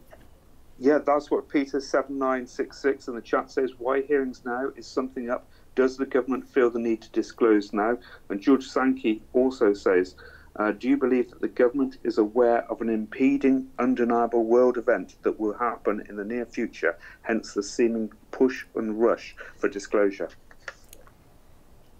yeah, 0.78 0.98
that's 0.98 1.30
what 1.30 1.48
Peter 1.48 1.80
seven 1.80 2.18
nine 2.18 2.46
six 2.46 2.78
six 2.78 3.08
in 3.08 3.14
the 3.14 3.20
chat 3.20 3.50
says. 3.50 3.72
Why 3.78 4.02
hearings 4.02 4.42
now? 4.44 4.70
Is 4.76 4.86
something 4.86 5.30
up? 5.30 5.48
Does 5.74 5.96
the 5.96 6.06
government 6.06 6.46
feel 6.48 6.70
the 6.70 6.78
need 6.78 7.02
to 7.02 7.10
disclose 7.10 7.72
now? 7.72 7.98
And 8.28 8.40
George 8.40 8.64
Sankey 8.66 9.22
also 9.32 9.74
says, 9.74 10.14
uh, 10.58 10.72
do 10.72 10.88
you 10.88 10.96
believe 10.96 11.30
that 11.30 11.40
the 11.40 11.48
government 11.48 11.98
is 12.02 12.18
aware 12.18 12.64
of 12.70 12.80
an 12.80 12.88
impeding, 12.88 13.68
undeniable 13.78 14.44
world 14.44 14.78
event 14.78 15.16
that 15.22 15.38
will 15.38 15.52
happen 15.54 16.04
in 16.08 16.16
the 16.16 16.24
near 16.24 16.46
future, 16.46 16.96
hence 17.22 17.52
the 17.52 17.62
seeming 17.62 18.10
push 18.30 18.64
and 18.74 19.00
rush 19.00 19.36
for 19.56 19.68
disclosure? 19.68 20.30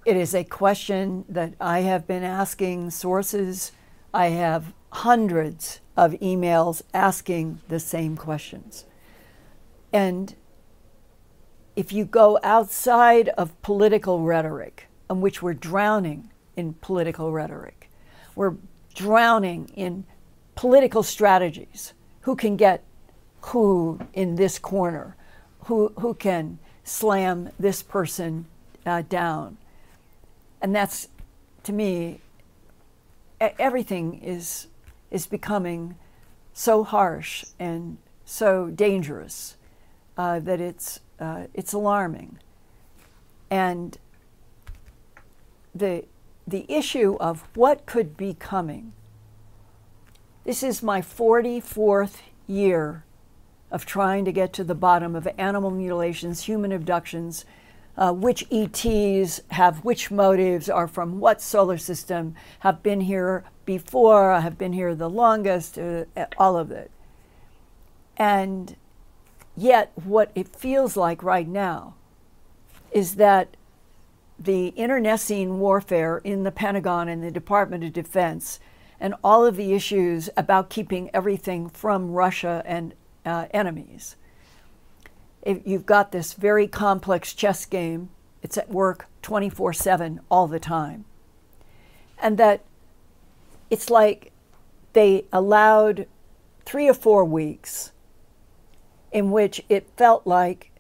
It 0.07 0.17
is 0.17 0.35
a 0.35 0.45
question 0.45 1.25
that 1.29 1.55
I 1.61 1.81
have 1.81 2.07
been 2.07 2.23
asking 2.23 2.91
sources. 2.91 3.73
I 4.15 4.29
have 4.29 4.73
hundreds 4.91 5.81
of 5.97 6.13
emails 6.13 6.81
asking 6.95 7.61
the 7.69 7.81
same 7.81 8.17
questions. 8.17 8.85
And 9.93 10.35
if 11.75 11.93
you 11.93 12.05
go 12.07 12.39
outside 12.43 13.29
of 13.31 13.61
political 13.61 14.21
rhetoric, 14.21 14.87
in 15.11 15.21
which 15.21 15.43
we're 15.43 15.55
drowning 15.55 16.31
in 16.57 16.75
political 16.75 17.33
rhetoric, 17.33 17.86
we're 18.37 18.55
drowning 18.95 19.71
in 19.75 20.05
political 20.55 21.03
strategies. 21.03 21.93
Who 22.21 22.37
can 22.37 22.57
get 22.57 22.85
who 23.41 23.99
in 24.13 24.37
this 24.37 24.59
corner? 24.59 25.17
Who, 25.65 25.93
who 25.99 26.15
can 26.15 26.59
slam 26.85 27.51
this 27.59 27.83
person 27.83 28.47
uh, 28.85 29.03
down? 29.09 29.57
And 30.63 30.75
that's, 30.75 31.09
to 31.65 31.73
me, 31.73 32.21
everything 33.41 34.23
is, 34.23 34.69
is 35.11 35.27
becoming 35.27 35.97
so 36.53 36.85
harsh 36.85 37.45
and 37.59 37.99
so 38.25 38.69
dangerous 38.71 39.57
uh, 40.17 40.41
that 40.41 40.61
it's 40.61 41.01
uh, 41.19 41.47
it's 41.55 41.73
alarming. 41.73 42.39
And 43.51 43.97
the, 45.75 46.05
the 46.47 46.65
issue 46.69 47.17
of 47.21 47.49
what 47.55 47.87
could 47.87 48.17
be 48.17 48.35
coming. 48.35 48.93
This 50.45 50.63
is 50.63 50.83
my 50.83 51.01
44th 51.01 52.19
year 52.47 53.05
of 53.71 53.85
trying 53.85 54.25
to 54.25 54.33
get 54.33 54.53
to 54.55 54.65
the 54.65 54.75
bottom 54.75 55.17
of 55.17 55.27
animal 55.37 55.71
mutilations, 55.71 56.45
human 56.45 56.71
abductions, 56.71 57.45
uh, 57.97 58.13
which 58.13 58.47
ETs 58.53 59.41
have 59.51 59.85
which 59.85 60.11
motives, 60.11 60.69
are 60.69 60.87
from 60.87 61.19
what 61.19 61.41
solar 61.41 61.79
system, 61.79 62.35
have 62.61 62.83
been 62.83 63.01
here 63.01 63.45
before, 63.65 64.41
have 64.41 64.57
been 64.57 64.73
here 64.73 64.95
the 64.95 65.11
longest, 65.11 65.79
uh, 65.79 66.05
all 66.39 66.57
of 66.57 66.71
it. 66.71 66.91
And 68.17 68.77
Yet, 69.57 69.93
what 69.95 70.31
it 70.35 70.49
feels 70.49 70.97
like 70.97 71.23
right 71.23 71.49
now 71.49 71.95
is 72.93 73.15
that 73.15 73.57
the 74.39 74.69
internecine 74.69 75.59
warfare 75.59 76.19
in 76.19 76.45
the 76.45 76.51
Pentagon 76.51 77.09
and 77.09 77.23
the 77.23 77.31
Department 77.31 77.85
of 77.85 77.93
Defense 77.93 78.61
and 79.01 79.15
all 79.23 79.45
of 79.45 79.57
the 79.57 79.73
issues 79.73 80.31
about 80.37 80.71
keeping 80.71 81.11
everything 81.13 81.69
from 81.69 82.13
Russia 82.13 82.63
and 82.65 82.95
uh, 83.25 83.47
enemies. 83.53 84.17
If 85.43 85.61
you've 85.65 85.87
got 85.87 86.13
this 86.13 86.33
very 86.33 86.67
complex 86.67 87.35
chess 87.35 87.65
game, 87.67 88.11
it's 88.43 88.59
at 88.59 88.71
work 88.71 89.07
24 89.23 89.73
7 89.73 90.21
all 90.31 90.47
the 90.47 90.61
time. 90.61 91.05
And 92.21 92.39
that 92.39 92.63
it's 93.71 93.91
like 93.91 94.33
they 94.93 95.25
allowed 95.33 96.07
three 96.65 96.89
or 96.89 96.95
four 96.95 97.25
weeks 97.25 97.93
in 99.13 99.31
which 99.31 99.63
it 99.69 99.89
felt 99.97 100.27
like, 100.27 100.71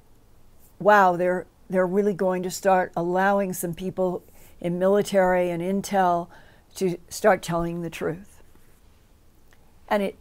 wow, 0.78 1.16
they're 1.16 1.46
they're 1.68 1.86
really 1.86 2.14
going 2.14 2.42
to 2.42 2.50
start 2.50 2.92
allowing 2.96 3.52
some 3.52 3.74
people 3.74 4.22
in 4.60 4.78
military 4.78 5.50
and 5.50 5.62
intel 5.62 6.28
to 6.76 6.98
start 7.08 7.42
telling 7.42 7.82
the 7.82 7.90
truth. 7.90 8.42
And 9.88 10.02
it 10.02 10.16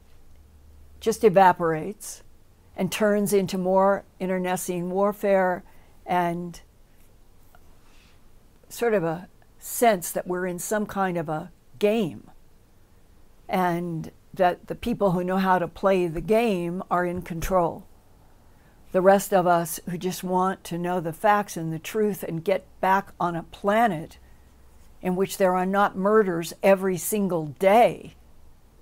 just 0.99 1.23
evaporates 1.23 2.23
and 2.75 2.91
turns 2.91 3.33
into 3.33 3.57
more 3.57 4.03
internecine 4.19 4.89
warfare 4.89 5.63
and 6.05 6.61
sort 8.69 8.93
of 8.93 9.03
a 9.03 9.27
sense 9.59 10.11
that 10.11 10.27
we're 10.27 10.45
in 10.45 10.59
some 10.59 10.85
kind 10.85 11.17
of 11.17 11.29
a 11.29 11.51
game 11.79 12.29
and 13.47 14.11
that 14.33 14.67
the 14.67 14.75
people 14.75 15.11
who 15.11 15.23
know 15.23 15.37
how 15.37 15.57
to 15.57 15.67
play 15.67 16.07
the 16.07 16.21
game 16.21 16.83
are 16.91 17.05
in 17.05 17.21
control 17.21 17.85
the 18.95 19.01
rest 19.01 19.33
of 19.33 19.45
us 19.45 19.77
who 19.89 19.97
just 19.97 20.23
want 20.23 20.63
to 20.63 20.77
know 20.77 21.01
the 21.01 21.11
facts 21.11 21.57
and 21.57 21.73
the 21.73 21.79
truth 21.79 22.23
and 22.23 22.45
get 22.45 22.65
back 22.79 23.11
on 23.19 23.35
a 23.35 23.43
planet 23.43 24.17
in 25.01 25.17
which 25.17 25.37
there 25.37 25.53
are 25.53 25.65
not 25.65 25.97
murders 25.97 26.53
every 26.63 26.95
single 26.95 27.47
day 27.59 28.13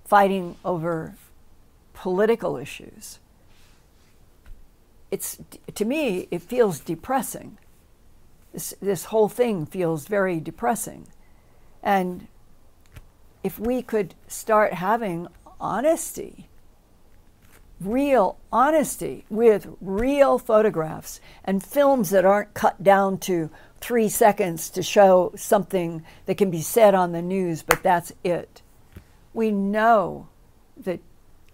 fighting 0.05 0.55
over 0.64 1.16
political 1.95 2.57
issues. 2.57 3.18
It's, 5.09 5.39
to 5.74 5.84
me, 5.84 6.28
it 6.30 6.43
feels 6.43 6.80
depressing. 6.80 7.57
This, 8.53 8.76
this 8.80 9.05
whole 9.05 9.30
thing 9.30 9.66
feels 9.66 10.05
very 10.05 10.39
depressing. 10.39 11.07
And 11.82 12.28
if 13.43 13.57
we 13.57 13.82
could 13.82 14.14
start 14.28 14.74
having 14.74 15.28
honesty 15.59 16.49
real 17.86 18.38
honesty 18.52 19.26
with 19.30 19.68
real 19.82 20.40
photographs 20.40 21.20
and 21.44 21.64
films 21.64 22.10
that 22.10 22.26
aren't 22.26 22.54
cut 22.54 22.84
down 22.84 23.18
to 23.18 23.50
three 23.80 24.10
seconds 24.10 24.70
to 24.70 24.82
show 24.82 25.32
something 25.36 26.04
that 26.26 26.38
can 26.38 26.50
be 26.50 26.62
said 26.62 26.96
on 26.96 27.12
the 27.12 27.22
news, 27.22 27.64
but 27.64 27.84
that's 27.84 28.14
it. 28.24 28.62
We 29.34 29.52
know 29.52 30.28
that 30.78 31.00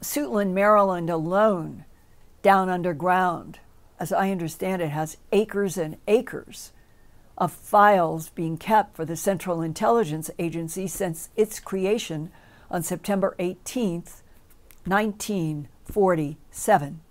Suitland, 0.01 0.53
Maryland 0.53 1.09
alone, 1.09 1.85
down 2.41 2.69
underground, 2.69 3.59
as 3.99 4.13
I 4.13 4.31
understand 4.31 4.81
it, 4.81 4.89
has 4.89 5.17
acres 5.31 5.77
and 5.77 5.97
acres 6.07 6.71
of 7.37 7.51
files 7.51 8.29
being 8.29 8.57
kept 8.57 8.95
for 8.95 9.05
the 9.05 9.15
Central 9.15 9.61
Intelligence 9.61 10.29
Agency 10.37 10.87
since 10.87 11.29
its 11.35 11.59
creation 11.59 12.31
on 12.69 12.83
September 12.83 13.35
18th, 13.39 14.21
19. 14.85 15.67
47. 15.91 17.01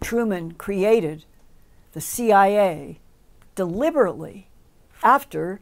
Truman 0.00 0.52
created 0.52 1.24
the 1.92 2.00
CIA 2.00 3.00
deliberately 3.54 4.48
after 5.02 5.60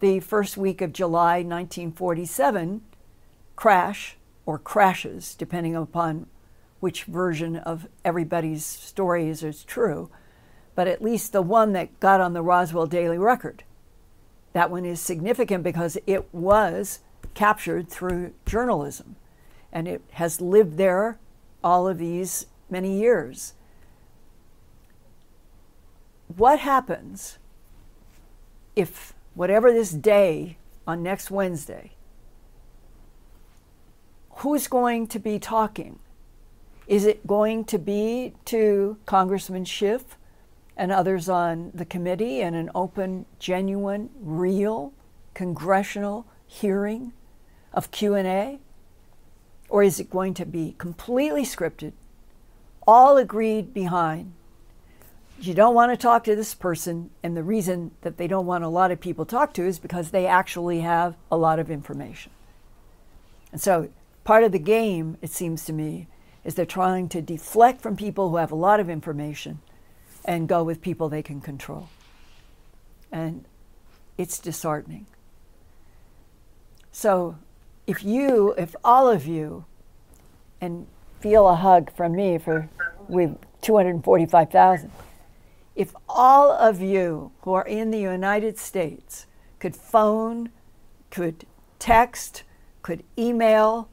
the 0.00 0.20
first 0.20 0.56
week 0.56 0.82
of 0.82 0.92
July 0.92 1.36
1947 1.36 2.82
crash 3.56 4.16
or 4.44 4.58
crashes, 4.58 5.34
depending 5.34 5.74
upon 5.74 6.26
which 6.80 7.04
version 7.04 7.56
of 7.56 7.88
everybody's 8.04 8.64
stories 8.64 9.42
is 9.42 9.64
true. 9.64 10.10
but 10.74 10.88
at 10.88 11.00
least 11.00 11.32
the 11.32 11.40
one 11.40 11.72
that 11.72 12.00
got 12.00 12.20
on 12.20 12.32
the 12.32 12.42
Roswell 12.42 12.86
Daily 12.86 13.16
Record. 13.16 13.62
That 14.54 14.72
one 14.72 14.84
is 14.84 15.00
significant 15.00 15.62
because 15.62 15.96
it 16.04 16.28
was 16.34 16.98
captured 17.32 17.88
through 17.88 18.32
journalism 18.44 19.14
and 19.74 19.88
it 19.88 20.00
has 20.12 20.40
lived 20.40 20.76
there 20.76 21.18
all 21.62 21.88
of 21.88 21.98
these 21.98 22.46
many 22.70 22.98
years. 22.98 23.54
What 26.36 26.60
happens 26.60 27.38
if, 28.76 29.12
whatever 29.34 29.72
this 29.72 29.90
day 29.90 30.56
on 30.86 31.02
next 31.02 31.30
Wednesday, 31.30 31.92
who's 34.36 34.68
going 34.68 35.08
to 35.08 35.18
be 35.18 35.38
talking? 35.38 35.98
Is 36.86 37.04
it 37.04 37.26
going 37.26 37.64
to 37.66 37.78
be 37.78 38.34
to 38.46 38.96
Congressman 39.06 39.64
Schiff 39.64 40.16
and 40.76 40.92
others 40.92 41.28
on 41.28 41.70
the 41.74 41.84
committee 41.84 42.40
in 42.40 42.54
an 42.54 42.70
open, 42.74 43.26
genuine, 43.38 44.10
real 44.20 44.92
congressional 45.34 46.26
hearing 46.46 47.12
of 47.72 47.90
Q&A? 47.90 48.58
Or 49.68 49.82
is 49.82 49.98
it 49.98 50.10
going 50.10 50.34
to 50.34 50.44
be 50.44 50.74
completely 50.78 51.42
scripted, 51.42 51.92
all 52.86 53.16
agreed 53.16 53.74
behind? 53.74 54.32
You 55.40 55.52
don't 55.52 55.74
want 55.74 55.92
to 55.92 55.96
talk 55.96 56.24
to 56.24 56.36
this 56.36 56.54
person, 56.54 57.10
and 57.22 57.36
the 57.36 57.42
reason 57.42 57.90
that 58.02 58.16
they 58.16 58.26
don't 58.26 58.46
want 58.46 58.62
a 58.62 58.68
lot 58.68 58.90
of 58.90 59.00
people 59.00 59.26
talk 59.26 59.52
to 59.54 59.66
is 59.66 59.78
because 59.78 60.10
they 60.10 60.26
actually 60.26 60.80
have 60.80 61.16
a 61.30 61.36
lot 61.36 61.58
of 61.58 61.70
information. 61.70 62.30
And 63.50 63.60
so 63.60 63.88
part 64.22 64.44
of 64.44 64.52
the 64.52 64.58
game, 64.58 65.16
it 65.22 65.30
seems 65.30 65.64
to 65.64 65.72
me, 65.72 66.06
is 66.44 66.54
they're 66.54 66.66
trying 66.66 67.08
to 67.08 67.22
deflect 67.22 67.80
from 67.80 67.96
people 67.96 68.30
who 68.30 68.36
have 68.36 68.52
a 68.52 68.56
lot 68.56 68.80
of 68.80 68.88
information 68.88 69.60
and 70.24 70.48
go 70.48 70.62
with 70.62 70.80
people 70.80 71.08
they 71.08 71.22
can 71.22 71.40
control. 71.40 71.88
And 73.10 73.44
it's 74.16 74.38
disheartening. 74.38 75.06
So 76.92 77.36
if 77.86 78.04
you, 78.04 78.54
if 78.56 78.74
all 78.82 79.08
of 79.08 79.26
you, 79.26 79.64
and 80.60 80.86
feel 81.20 81.48
a 81.48 81.54
hug 81.54 81.94
from 81.94 82.12
me 82.12 82.38
for 82.38 82.68
we 83.08 83.30
245,000. 83.62 84.90
If 85.74 85.94
all 86.08 86.52
of 86.52 86.80
you 86.80 87.32
who 87.42 87.54
are 87.54 87.66
in 87.66 87.90
the 87.90 87.98
United 87.98 88.58
States 88.58 89.26
could 89.58 89.74
phone, 89.74 90.50
could 91.10 91.46
text, 91.78 92.42
could 92.82 93.02
email, 93.18 93.88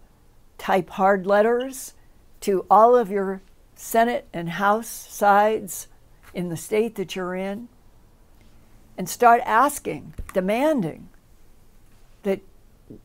type 0.57 0.89
hard 0.91 1.25
letters 1.25 1.93
to 2.41 2.65
all 2.69 2.95
of 2.95 3.09
your 3.09 3.41
Senate 3.75 4.27
and 4.33 4.49
House 4.49 4.89
sides 4.89 5.87
in 6.33 6.49
the 6.49 6.57
state 6.57 6.95
that 6.95 7.15
you're 7.15 7.35
in, 7.35 7.67
and 8.97 9.09
start 9.09 9.41
asking, 9.45 10.13
demanding 10.33 11.07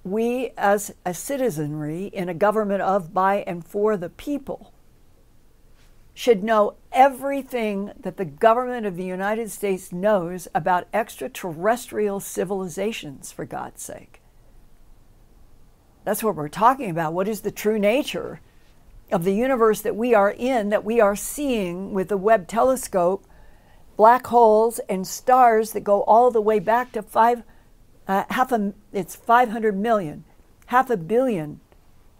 we 0.04 0.50
as 0.56 0.94
a 1.04 1.14
citizenry 1.14 2.06
in 2.06 2.28
a 2.28 2.34
government 2.34 2.82
of, 2.82 3.12
by, 3.12 3.36
and 3.46 3.64
for 3.64 3.96
the 3.96 4.08
people 4.08 4.72
should 6.14 6.42
know 6.42 6.74
everything 6.92 7.92
that 8.00 8.16
the 8.16 8.24
government 8.24 8.86
of 8.86 8.96
the 8.96 9.04
United 9.04 9.50
States 9.50 9.92
knows 9.92 10.48
about 10.54 10.88
extraterrestrial 10.94 12.20
civilizations, 12.20 13.30
for 13.30 13.44
God's 13.44 13.82
sake. 13.82 14.22
That's 16.04 16.22
what 16.22 16.36
we're 16.36 16.48
talking 16.48 16.88
about. 16.88 17.12
What 17.12 17.28
is 17.28 17.42
the 17.42 17.50
true 17.50 17.78
nature 17.78 18.40
of 19.12 19.24
the 19.24 19.34
universe 19.34 19.82
that 19.82 19.94
we 19.94 20.14
are 20.14 20.30
in, 20.30 20.70
that 20.70 20.84
we 20.84 21.00
are 21.00 21.16
seeing 21.16 21.92
with 21.92 22.08
the 22.08 22.16
Webb 22.16 22.48
telescope, 22.48 23.26
black 23.96 24.26
holes 24.28 24.78
and 24.88 25.06
stars 25.06 25.72
that 25.72 25.84
go 25.84 26.02
all 26.04 26.30
the 26.30 26.40
way 26.40 26.58
back 26.58 26.92
to 26.92 27.02
five 27.02 27.42
uh, 28.08 28.24
half 28.30 28.52
a, 28.52 28.72
it's 28.92 29.16
500 29.16 29.76
million, 29.76 30.24
half 30.66 30.90
a 30.90 30.96
billion, 30.96 31.60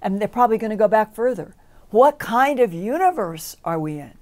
and 0.03 0.21
they're 0.21 0.29
probably 0.29 0.59
going 0.59 0.71
to 0.71 0.77
go 0.77 0.89
back 0.89 1.15
further. 1.15 1.55
What 1.91 2.19
kind 2.19 2.59
of 2.61 2.73
universe 2.73 3.57
are 3.65 3.79
we 3.79 3.99
in? 3.99 4.15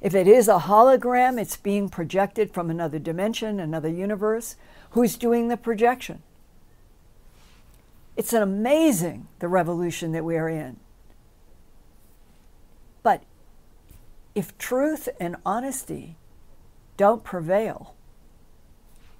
If 0.00 0.14
it 0.14 0.26
is 0.26 0.48
a 0.48 0.58
hologram, 0.58 1.40
it's 1.40 1.56
being 1.56 1.88
projected 1.88 2.52
from 2.52 2.70
another 2.70 2.98
dimension, 2.98 3.60
another 3.60 3.88
universe. 3.88 4.56
Who's 4.90 5.16
doing 5.16 5.48
the 5.48 5.56
projection? 5.56 6.22
It's 8.16 8.32
an 8.32 8.42
amazing 8.42 9.28
the 9.38 9.48
revolution 9.48 10.12
that 10.12 10.24
we 10.24 10.36
are 10.36 10.48
in. 10.48 10.78
But 13.02 13.22
if 14.34 14.56
truth 14.58 15.08
and 15.20 15.36
honesty 15.46 16.16
don't 16.96 17.24
prevail, 17.24 17.94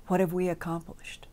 what 0.09 0.21
have 0.21 0.33
we 0.33 0.49
accomplished? 0.49 1.27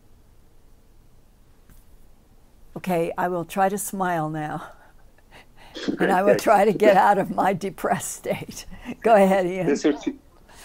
Okay, 2.80 3.12
I 3.18 3.28
will 3.28 3.44
try 3.44 3.68
to 3.68 3.78
smile 3.78 4.30
now. 4.30 4.66
and 6.00 6.10
I 6.10 6.24
will 6.24 6.38
try 6.38 6.64
to 6.64 6.72
get 6.72 6.96
out 6.96 7.18
of 7.18 7.30
my 7.30 7.52
depressed 7.52 8.14
state. 8.14 8.66
Go 9.02 9.16
ahead, 9.16 9.46
Ian. 9.46 9.68
This 9.68 9.84
will, 9.84 10.00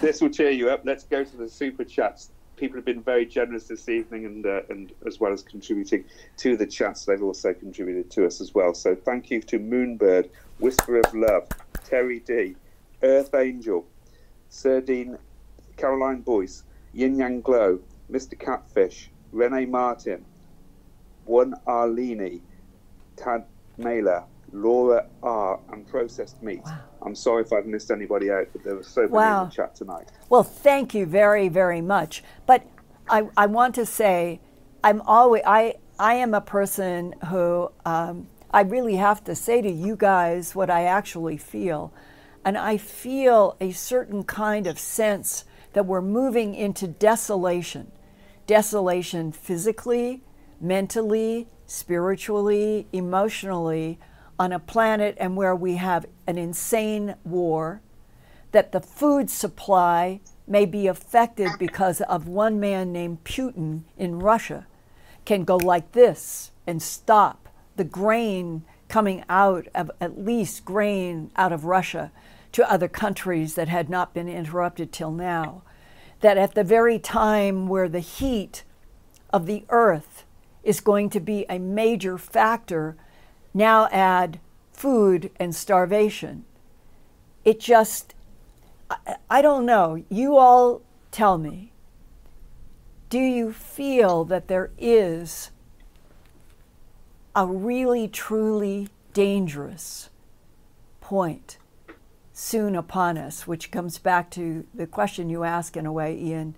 this 0.00 0.20
will 0.20 0.28
cheer 0.28 0.50
you 0.50 0.70
up. 0.70 0.82
Let's 0.84 1.02
go 1.02 1.24
to 1.24 1.36
the 1.36 1.48
super 1.48 1.82
chats. 1.82 2.30
People 2.54 2.76
have 2.76 2.84
been 2.84 3.02
very 3.02 3.26
generous 3.26 3.64
this 3.64 3.88
evening, 3.88 4.26
and 4.26 4.46
uh, 4.46 4.60
and 4.70 4.92
as 5.04 5.18
well 5.18 5.32
as 5.32 5.42
contributing 5.42 6.04
to 6.36 6.56
the 6.56 6.68
chats, 6.68 7.04
they've 7.04 7.20
also 7.20 7.52
contributed 7.52 8.12
to 8.12 8.26
us 8.26 8.40
as 8.40 8.54
well. 8.54 8.74
So 8.74 8.94
thank 8.94 9.28
you 9.28 9.40
to 9.42 9.58
Moonbird, 9.58 10.30
Whisper 10.60 11.00
of 11.00 11.12
Love, 11.14 11.48
Terry 11.82 12.20
D, 12.20 12.54
Earth 13.02 13.34
Angel, 13.34 13.84
Sardine, 14.50 15.18
Caroline 15.76 16.20
Boyce, 16.20 16.62
Yin 16.92 17.16
Yang 17.16 17.40
Glow, 17.40 17.80
Mr. 18.08 18.38
Catfish, 18.38 19.10
Renee 19.32 19.66
Martin, 19.66 20.24
one 21.24 21.54
Arlini, 21.66 22.40
Tad 23.16 23.44
Mailer, 23.78 24.24
Laura 24.52 25.06
R, 25.22 25.60
and 25.72 25.86
Processed 25.86 26.42
Meat. 26.42 26.62
Wow. 26.64 26.78
I'm 27.02 27.14
sorry 27.14 27.42
if 27.42 27.52
I've 27.52 27.66
missed 27.66 27.90
anybody 27.90 28.30
out, 28.30 28.48
but 28.52 28.64
there 28.64 28.76
were 28.76 28.82
so 28.82 29.02
many 29.02 29.12
wow. 29.12 29.42
in 29.42 29.48
the 29.48 29.54
chat 29.54 29.74
tonight. 29.74 30.08
Well, 30.28 30.42
thank 30.42 30.94
you 30.94 31.06
very, 31.06 31.48
very 31.48 31.80
much. 31.80 32.22
But 32.46 32.66
I, 33.08 33.28
I 33.36 33.46
want 33.46 33.74
to 33.74 33.86
say, 33.86 34.40
I'm 34.82 35.00
always 35.02 35.42
I 35.46 35.74
I 35.98 36.14
am 36.14 36.34
a 36.34 36.40
person 36.40 37.14
who 37.28 37.70
um, 37.84 38.28
I 38.50 38.62
really 38.62 38.96
have 38.96 39.24
to 39.24 39.34
say 39.34 39.60
to 39.62 39.70
you 39.70 39.96
guys 39.96 40.54
what 40.54 40.70
I 40.70 40.84
actually 40.84 41.36
feel, 41.36 41.92
and 42.44 42.56
I 42.56 42.76
feel 42.76 43.56
a 43.60 43.72
certain 43.72 44.24
kind 44.24 44.66
of 44.66 44.78
sense 44.78 45.44
that 45.72 45.86
we're 45.86 46.02
moving 46.02 46.54
into 46.54 46.86
desolation, 46.86 47.90
desolation 48.46 49.32
physically, 49.32 50.22
mentally, 50.60 51.48
spiritually, 51.66 52.86
emotionally 52.92 53.98
on 54.38 54.52
a 54.52 54.58
planet 54.58 55.16
and 55.18 55.36
where 55.36 55.54
we 55.54 55.76
have 55.76 56.06
an 56.26 56.38
insane 56.38 57.14
war, 57.24 57.80
that 58.52 58.72
the 58.72 58.80
food 58.80 59.30
supply 59.30 60.20
may 60.46 60.64
be 60.64 60.86
affected 60.86 61.50
because 61.58 62.00
of 62.02 62.28
one 62.28 62.60
man 62.60 62.92
named 62.92 63.24
Putin 63.24 63.82
in 63.96 64.18
Russia 64.18 64.66
can 65.24 65.44
go 65.44 65.56
like 65.56 65.92
this 65.92 66.50
and 66.66 66.82
stop 66.82 67.48
the 67.76 67.84
grain 67.84 68.64
coming 68.88 69.24
out 69.28 69.66
of 69.74 69.90
at 70.00 70.22
least 70.22 70.64
grain 70.64 71.30
out 71.36 71.52
of 71.52 71.64
Russia 71.64 72.12
to 72.52 72.70
other 72.70 72.86
countries 72.86 73.54
that 73.54 73.68
had 73.68 73.90
not 73.90 74.14
been 74.14 74.28
interrupted 74.28 74.92
till 74.92 75.10
now. 75.10 75.62
That 76.20 76.38
at 76.38 76.54
the 76.54 76.62
very 76.62 77.00
time 77.00 77.66
where 77.66 77.88
the 77.88 78.00
heat 78.00 78.62
of 79.30 79.46
the 79.46 79.64
earth 79.68 80.13
is 80.64 80.80
going 80.80 81.10
to 81.10 81.20
be 81.20 81.44
a 81.48 81.58
major 81.58 82.18
factor. 82.18 82.96
Now 83.52 83.88
add 83.92 84.40
food 84.72 85.30
and 85.36 85.54
starvation. 85.54 86.44
It 87.44 87.60
just, 87.60 88.14
I, 88.90 89.16
I 89.30 89.42
don't 89.42 89.66
know. 89.66 90.02
You 90.08 90.36
all 90.36 90.82
tell 91.12 91.38
me. 91.38 91.72
Do 93.10 93.20
you 93.20 93.52
feel 93.52 94.24
that 94.24 94.48
there 94.48 94.70
is 94.78 95.50
a 97.36 97.46
really, 97.46 98.08
truly 98.08 98.88
dangerous 99.12 100.10
point 101.00 101.58
soon 102.32 102.74
upon 102.74 103.16
us, 103.16 103.46
which 103.46 103.70
comes 103.70 103.98
back 103.98 104.30
to 104.30 104.66
the 104.74 104.86
question 104.86 105.30
you 105.30 105.44
ask 105.44 105.76
in 105.76 105.86
a 105.86 105.92
way, 105.92 106.18
Ian 106.18 106.56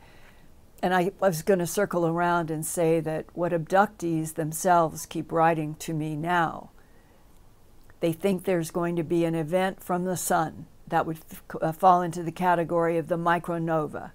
and 0.86 0.94
I 0.94 1.10
was 1.18 1.42
going 1.42 1.58
to 1.58 1.66
circle 1.66 2.06
around 2.06 2.48
and 2.48 2.64
say 2.64 3.00
that 3.00 3.26
what 3.32 3.50
abductees 3.50 4.34
themselves 4.34 5.04
keep 5.04 5.32
writing 5.32 5.74
to 5.80 5.92
me 5.92 6.14
now, 6.14 6.70
they 7.98 8.12
think 8.12 8.44
there's 8.44 8.70
going 8.70 8.94
to 8.94 9.02
be 9.02 9.24
an 9.24 9.34
event 9.34 9.82
from 9.82 10.04
the 10.04 10.16
sun 10.16 10.66
that 10.86 11.04
would 11.04 11.18
uh, 11.60 11.72
fall 11.72 12.02
into 12.02 12.22
the 12.22 12.30
category 12.30 12.98
of 12.98 13.08
the 13.08 13.18
micronova. 13.18 14.12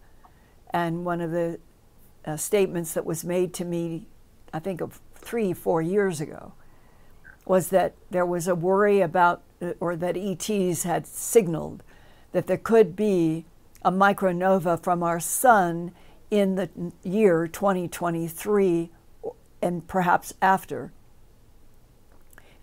And 0.69 1.03
one 1.03 1.19
of 1.19 1.31
the 1.31 1.59
uh, 2.23 2.37
statements 2.37 2.93
that 2.93 3.05
was 3.05 3.25
made 3.25 3.53
to 3.55 3.65
me, 3.65 4.07
I 4.53 4.59
think 4.59 4.79
of 4.79 5.01
three, 5.13 5.51
four 5.51 5.81
years 5.81 6.21
ago, 6.21 6.53
was 7.43 7.67
that 7.71 7.95
there 8.11 8.25
was 8.25 8.47
a 8.47 8.55
worry 8.55 9.01
about, 9.01 9.41
uh, 9.61 9.73
or 9.81 9.97
that 9.97 10.15
ETs 10.15 10.83
had 10.83 11.05
signaled 11.05 11.83
that 12.31 12.47
there 12.47 12.55
could 12.55 12.95
be 12.95 13.43
a 13.81 13.91
micronova 13.91 14.81
from 14.81 15.03
our 15.03 15.19
sun 15.19 15.91
in 16.31 16.55
the 16.55 16.69
year 17.03 17.47
2023 17.47 18.89
and 19.61 19.87
perhaps 19.87 20.33
after. 20.41 20.91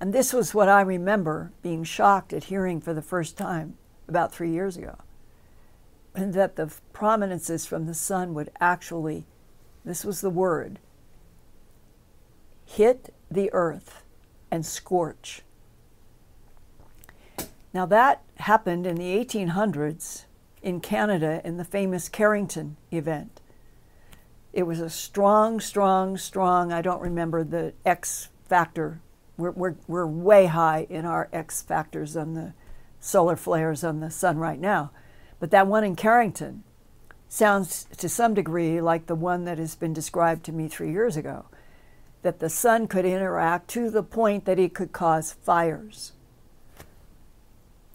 And 0.00 0.12
this 0.12 0.32
was 0.32 0.54
what 0.54 0.68
I 0.68 0.80
remember 0.80 1.52
being 1.62 1.84
shocked 1.84 2.32
at 2.32 2.44
hearing 2.44 2.80
for 2.80 2.94
the 2.94 3.02
first 3.02 3.36
time 3.36 3.76
about 4.08 4.32
three 4.32 4.50
years 4.50 4.76
ago. 4.76 4.96
And 6.14 6.32
that 6.34 6.56
the 6.56 6.72
prominences 6.92 7.66
from 7.66 7.86
the 7.86 7.94
sun 7.94 8.34
would 8.34 8.50
actually, 8.58 9.26
this 9.84 10.04
was 10.04 10.20
the 10.20 10.30
word, 10.30 10.78
hit 12.64 13.14
the 13.30 13.50
earth 13.52 14.02
and 14.50 14.64
scorch. 14.64 15.42
Now, 17.74 17.84
that 17.86 18.22
happened 18.36 18.86
in 18.86 18.96
the 18.96 19.24
1800s 19.24 20.24
in 20.62 20.80
Canada 20.80 21.40
in 21.44 21.56
the 21.56 21.64
famous 21.64 22.08
Carrington 22.08 22.76
event. 22.90 23.37
It 24.58 24.66
was 24.66 24.80
a 24.80 24.90
strong, 24.90 25.60
strong, 25.60 26.16
strong, 26.16 26.72
I 26.72 26.82
don't 26.82 27.00
remember 27.00 27.44
the 27.44 27.74
X 27.86 28.30
factor. 28.48 29.00
We're, 29.36 29.52
we're, 29.52 29.76
we're 29.86 30.04
way 30.04 30.46
high 30.46 30.88
in 30.90 31.04
our 31.04 31.28
X 31.32 31.62
factors 31.62 32.16
on 32.16 32.34
the 32.34 32.54
solar 32.98 33.36
flares 33.36 33.84
on 33.84 34.00
the 34.00 34.10
sun 34.10 34.36
right 34.36 34.58
now. 34.58 34.90
But 35.38 35.52
that 35.52 35.68
one 35.68 35.84
in 35.84 35.94
Carrington 35.94 36.64
sounds 37.28 37.86
to 37.98 38.08
some 38.08 38.34
degree 38.34 38.80
like 38.80 39.06
the 39.06 39.14
one 39.14 39.44
that 39.44 39.58
has 39.58 39.76
been 39.76 39.92
described 39.92 40.44
to 40.46 40.52
me 40.52 40.66
three 40.66 40.90
years 40.90 41.16
ago 41.16 41.44
that 42.22 42.40
the 42.40 42.50
sun 42.50 42.88
could 42.88 43.04
interact 43.04 43.68
to 43.68 43.90
the 43.90 44.02
point 44.02 44.44
that 44.44 44.58
it 44.58 44.74
could 44.74 44.90
cause 44.90 45.34
fires. 45.34 46.14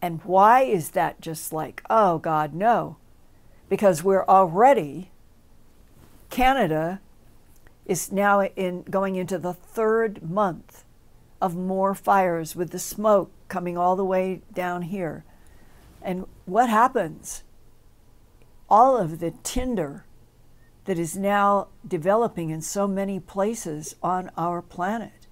And 0.01 0.23
why 0.23 0.61
is 0.61 0.91
that 0.91 1.19
just 1.19 1.51
like, 1.51 1.83
oh 1.89 2.19
God, 2.19 2.53
no? 2.53 2.95
Because 3.67 4.01
we're 4.01 4.23
already, 4.23 5.09
Canada 6.33 6.99
is 7.85 8.11
now 8.11 8.41
in 8.41 8.81
going 8.89 9.15
into 9.15 9.37
the 9.37 9.53
third 9.53 10.27
month 10.27 10.83
of 11.39 11.55
more 11.55 11.93
fires 11.93 12.55
with 12.55 12.71
the 12.71 12.79
smoke 12.79 13.31
coming 13.49 13.77
all 13.77 13.95
the 13.95 14.03
way 14.03 14.41
down 14.51 14.81
here. 14.81 15.23
And 16.01 16.25
what 16.45 16.71
happens? 16.71 17.43
All 18.67 18.97
of 18.97 19.19
the 19.19 19.35
tinder 19.43 20.05
that 20.85 20.97
is 20.97 21.15
now 21.15 21.67
developing 21.87 22.49
in 22.49 22.63
so 22.63 22.87
many 22.87 23.19
places 23.19 23.95
on 24.01 24.31
our 24.35 24.63
planet. 24.63 25.27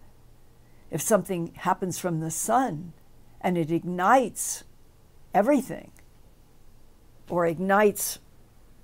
If 0.91 1.02
something 1.02 1.52
happens 1.56 1.97
from 1.97 2.20
the 2.20 2.30
sun 2.30 2.93
and 3.41 3.58
it 3.58 3.72
ignites 3.72 4.66
everything, 5.34 5.93
or 7.28 7.47
ignites 7.47 8.20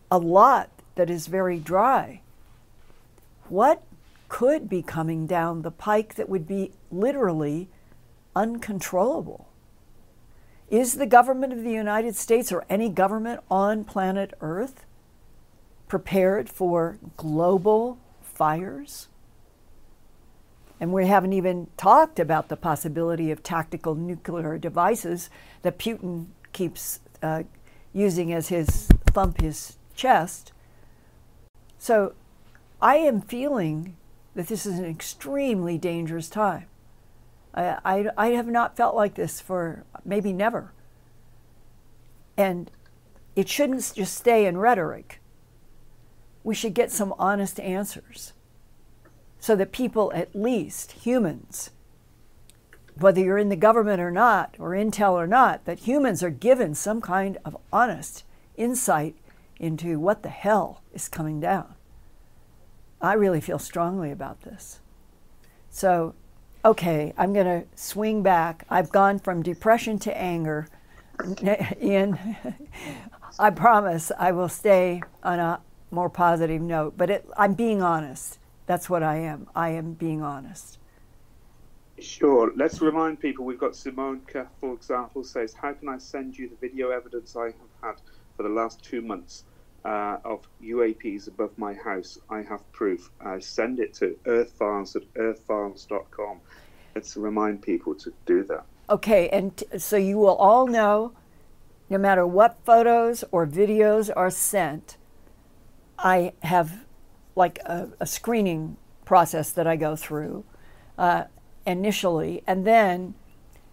a 0.09 0.17
lot 0.17 0.76
that 0.97 1.09
is 1.09 1.27
very 1.27 1.57
dry, 1.57 2.21
what 3.49 3.81
could 4.29 4.67
be 4.67 4.81
coming 4.81 5.25
down 5.25 5.61
the 5.61 5.71
pike 5.71 6.15
that 6.15 6.29
would 6.29 6.45
be 6.45 6.71
literally 6.91 7.69
uncontrollable? 8.35 9.47
Is 10.69 10.95
the 10.95 11.05
government 11.05 11.53
of 11.53 11.63
the 11.63 11.71
United 11.71 12.15
States 12.15 12.51
or 12.51 12.65
any 12.69 12.89
government 12.89 13.39
on 13.49 13.85
planet 13.85 14.33
Earth 14.41 14.85
prepared 15.87 16.49
for 16.49 16.99
global 17.15 17.97
fires? 18.21 19.07
And 20.79 20.91
we 20.91 21.07
haven't 21.07 21.33
even 21.33 21.67
talked 21.77 22.19
about 22.19 22.49
the 22.49 22.57
possibility 22.57 23.31
of 23.31 23.41
tactical 23.41 23.95
nuclear 23.95 24.57
devices 24.57 25.29
that 25.61 25.79
Putin 25.79 26.27
keeps 26.51 26.99
uh, 27.23 27.43
using 27.93 28.31
as 28.33 28.49
his 28.49 28.87
thump 29.07 29.41
his 29.41 29.77
chest. 29.95 30.51
So 31.77 32.13
I 32.81 32.97
am 32.97 33.21
feeling 33.21 33.95
that 34.35 34.47
this 34.47 34.65
is 34.65 34.79
an 34.79 34.85
extremely 34.85 35.77
dangerous 35.77 36.29
time. 36.29 36.67
I, 37.53 37.77
I, 37.83 38.05
I 38.17 38.27
have 38.29 38.47
not 38.47 38.77
felt 38.77 38.95
like 38.95 39.15
this 39.15 39.41
for 39.41 39.83
maybe 40.05 40.33
never. 40.33 40.73
And 42.35 42.69
it 43.35 43.49
shouldn't 43.49 43.93
just 43.95 44.15
stay 44.15 44.45
in 44.45 44.57
rhetoric 44.57 45.19
we 46.47 46.55
should 46.55 46.73
get 46.73 46.89
some 46.89 47.13
honest 47.19 47.59
answers 47.59 48.31
so 49.37 49.53
that 49.53 49.73
people, 49.73 50.13
at 50.15 50.33
least 50.33 50.93
humans, 50.93 51.71
whether 52.97 53.19
you're 53.19 53.37
in 53.37 53.49
the 53.49 53.57
government 53.57 53.99
or 53.99 54.09
not, 54.09 54.55
or 54.57 54.69
intel 54.69 55.11
or 55.11 55.27
not, 55.27 55.65
that 55.65 55.79
humans 55.79 56.23
are 56.23 56.29
given 56.29 56.73
some 56.73 57.01
kind 57.01 57.37
of 57.43 57.57
honest 57.73 58.23
insight 58.55 59.13
into 59.59 59.99
what 59.99 60.23
the 60.23 60.29
hell 60.29 60.81
is 60.93 61.07
coming 61.09 61.39
down. 61.39 61.75
I 63.01 63.13
really 63.13 63.41
feel 63.41 63.59
strongly 63.59 64.11
about 64.11 64.41
this. 64.41 64.79
So, 65.69 66.15
okay, 66.65 67.13
I'm 67.17 67.33
going 67.33 67.45
to 67.45 67.67
swing 67.75 68.23
back. 68.23 68.65
I've 68.69 68.91
gone 68.91 69.19
from 69.19 69.43
depression 69.43 69.99
to 69.99 70.17
anger. 70.17 70.67
Ian, 71.81 72.17
I 73.39 73.49
promise 73.51 74.11
I 74.17 74.31
will 74.31 74.49
stay 74.49 75.01
on 75.23 75.39
a 75.39 75.61
more 75.91 76.09
positive 76.09 76.61
note. 76.61 76.95
But 76.97 77.09
it, 77.09 77.29
I'm 77.37 77.53
being 77.53 77.81
honest. 77.81 78.39
That's 78.65 78.89
what 78.89 79.03
I 79.03 79.17
am. 79.17 79.47
I 79.55 79.69
am 79.69 79.93
being 79.93 80.21
honest. 80.21 80.77
Sure. 81.99 82.51
Let's 82.55 82.81
remind 82.81 83.19
people 83.19 83.45
we've 83.45 83.59
got 83.59 83.71
Simonka, 83.71 84.47
for 84.59 84.73
example, 84.73 85.23
says, 85.23 85.53
How 85.53 85.73
can 85.73 85.89
I 85.89 85.97
send 85.97 86.37
you 86.37 86.49
the 86.49 86.55
video 86.55 86.89
evidence 86.89 87.35
I 87.35 87.45
have 87.45 87.53
had 87.81 87.95
for 88.37 88.43
the 88.43 88.49
last 88.49 88.81
two 88.83 89.01
months 89.01 89.43
uh, 89.83 90.19
of 90.23 90.47
UAPs 90.63 91.27
above 91.27 91.57
my 91.57 91.73
house? 91.73 92.19
I 92.29 92.43
have 92.43 92.71
proof. 92.71 93.09
I 93.19 93.39
send 93.39 93.79
it 93.79 93.93
to 93.95 94.17
earthfiles 94.25 94.95
at 94.95 95.03
earthfiles.com. 95.15 96.39
Let's 96.95 97.17
remind 97.17 97.61
people 97.61 97.95
to 97.95 98.13
do 98.25 98.43
that. 98.45 98.63
Okay, 98.89 99.27
and 99.29 99.57
t- 99.57 99.65
so 99.77 99.97
you 99.97 100.17
will 100.17 100.35
all 100.35 100.67
know 100.67 101.13
no 101.89 101.97
matter 101.97 102.25
what 102.25 102.57
photos 102.65 103.23
or 103.31 103.45
videos 103.47 104.09
are 104.15 104.29
sent, 104.29 104.97
I 105.97 106.33
have 106.43 106.85
like 107.35 107.59
a, 107.65 107.89
a 107.99 108.05
screening 108.05 108.77
process 109.05 109.51
that 109.51 109.67
I 109.67 109.75
go 109.75 109.95
through 109.95 110.43
uh, 110.97 111.25
initially, 111.65 112.43
and 112.45 112.65
then 112.65 113.15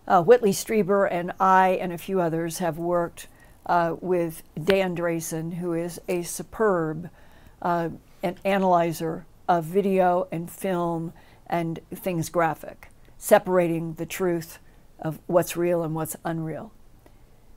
uh, 0.07 0.23
Whitley 0.23 0.53
Strieber 0.53 1.09
and 1.11 1.33
I 1.41 1.71
and 1.81 1.93
a 1.93 1.99
few 1.99 2.21
others 2.21 2.59
have 2.59 2.79
worked 2.79 3.27
uh, 3.67 3.97
with 4.01 4.43
Dan 4.63 4.97
Drasin, 4.97 5.55
who 5.55 5.73
is 5.73 6.01
a 6.09 6.23
superb 6.23 7.11
uh, 7.63 7.89
an 8.23 8.37
analyzer 8.45 9.27
of 9.49 9.65
video 9.65 10.29
and 10.33 10.51
film 10.51 11.13
and 11.47 11.81
things 11.95 12.29
graphic, 12.29 12.89
separating 13.19 13.95
the 13.95 14.07
truth 14.07 14.59
of 14.99 15.19
what's 15.27 15.57
real 15.57 15.83
and 15.83 15.95
what's 15.95 16.17
unreal. 16.25 16.73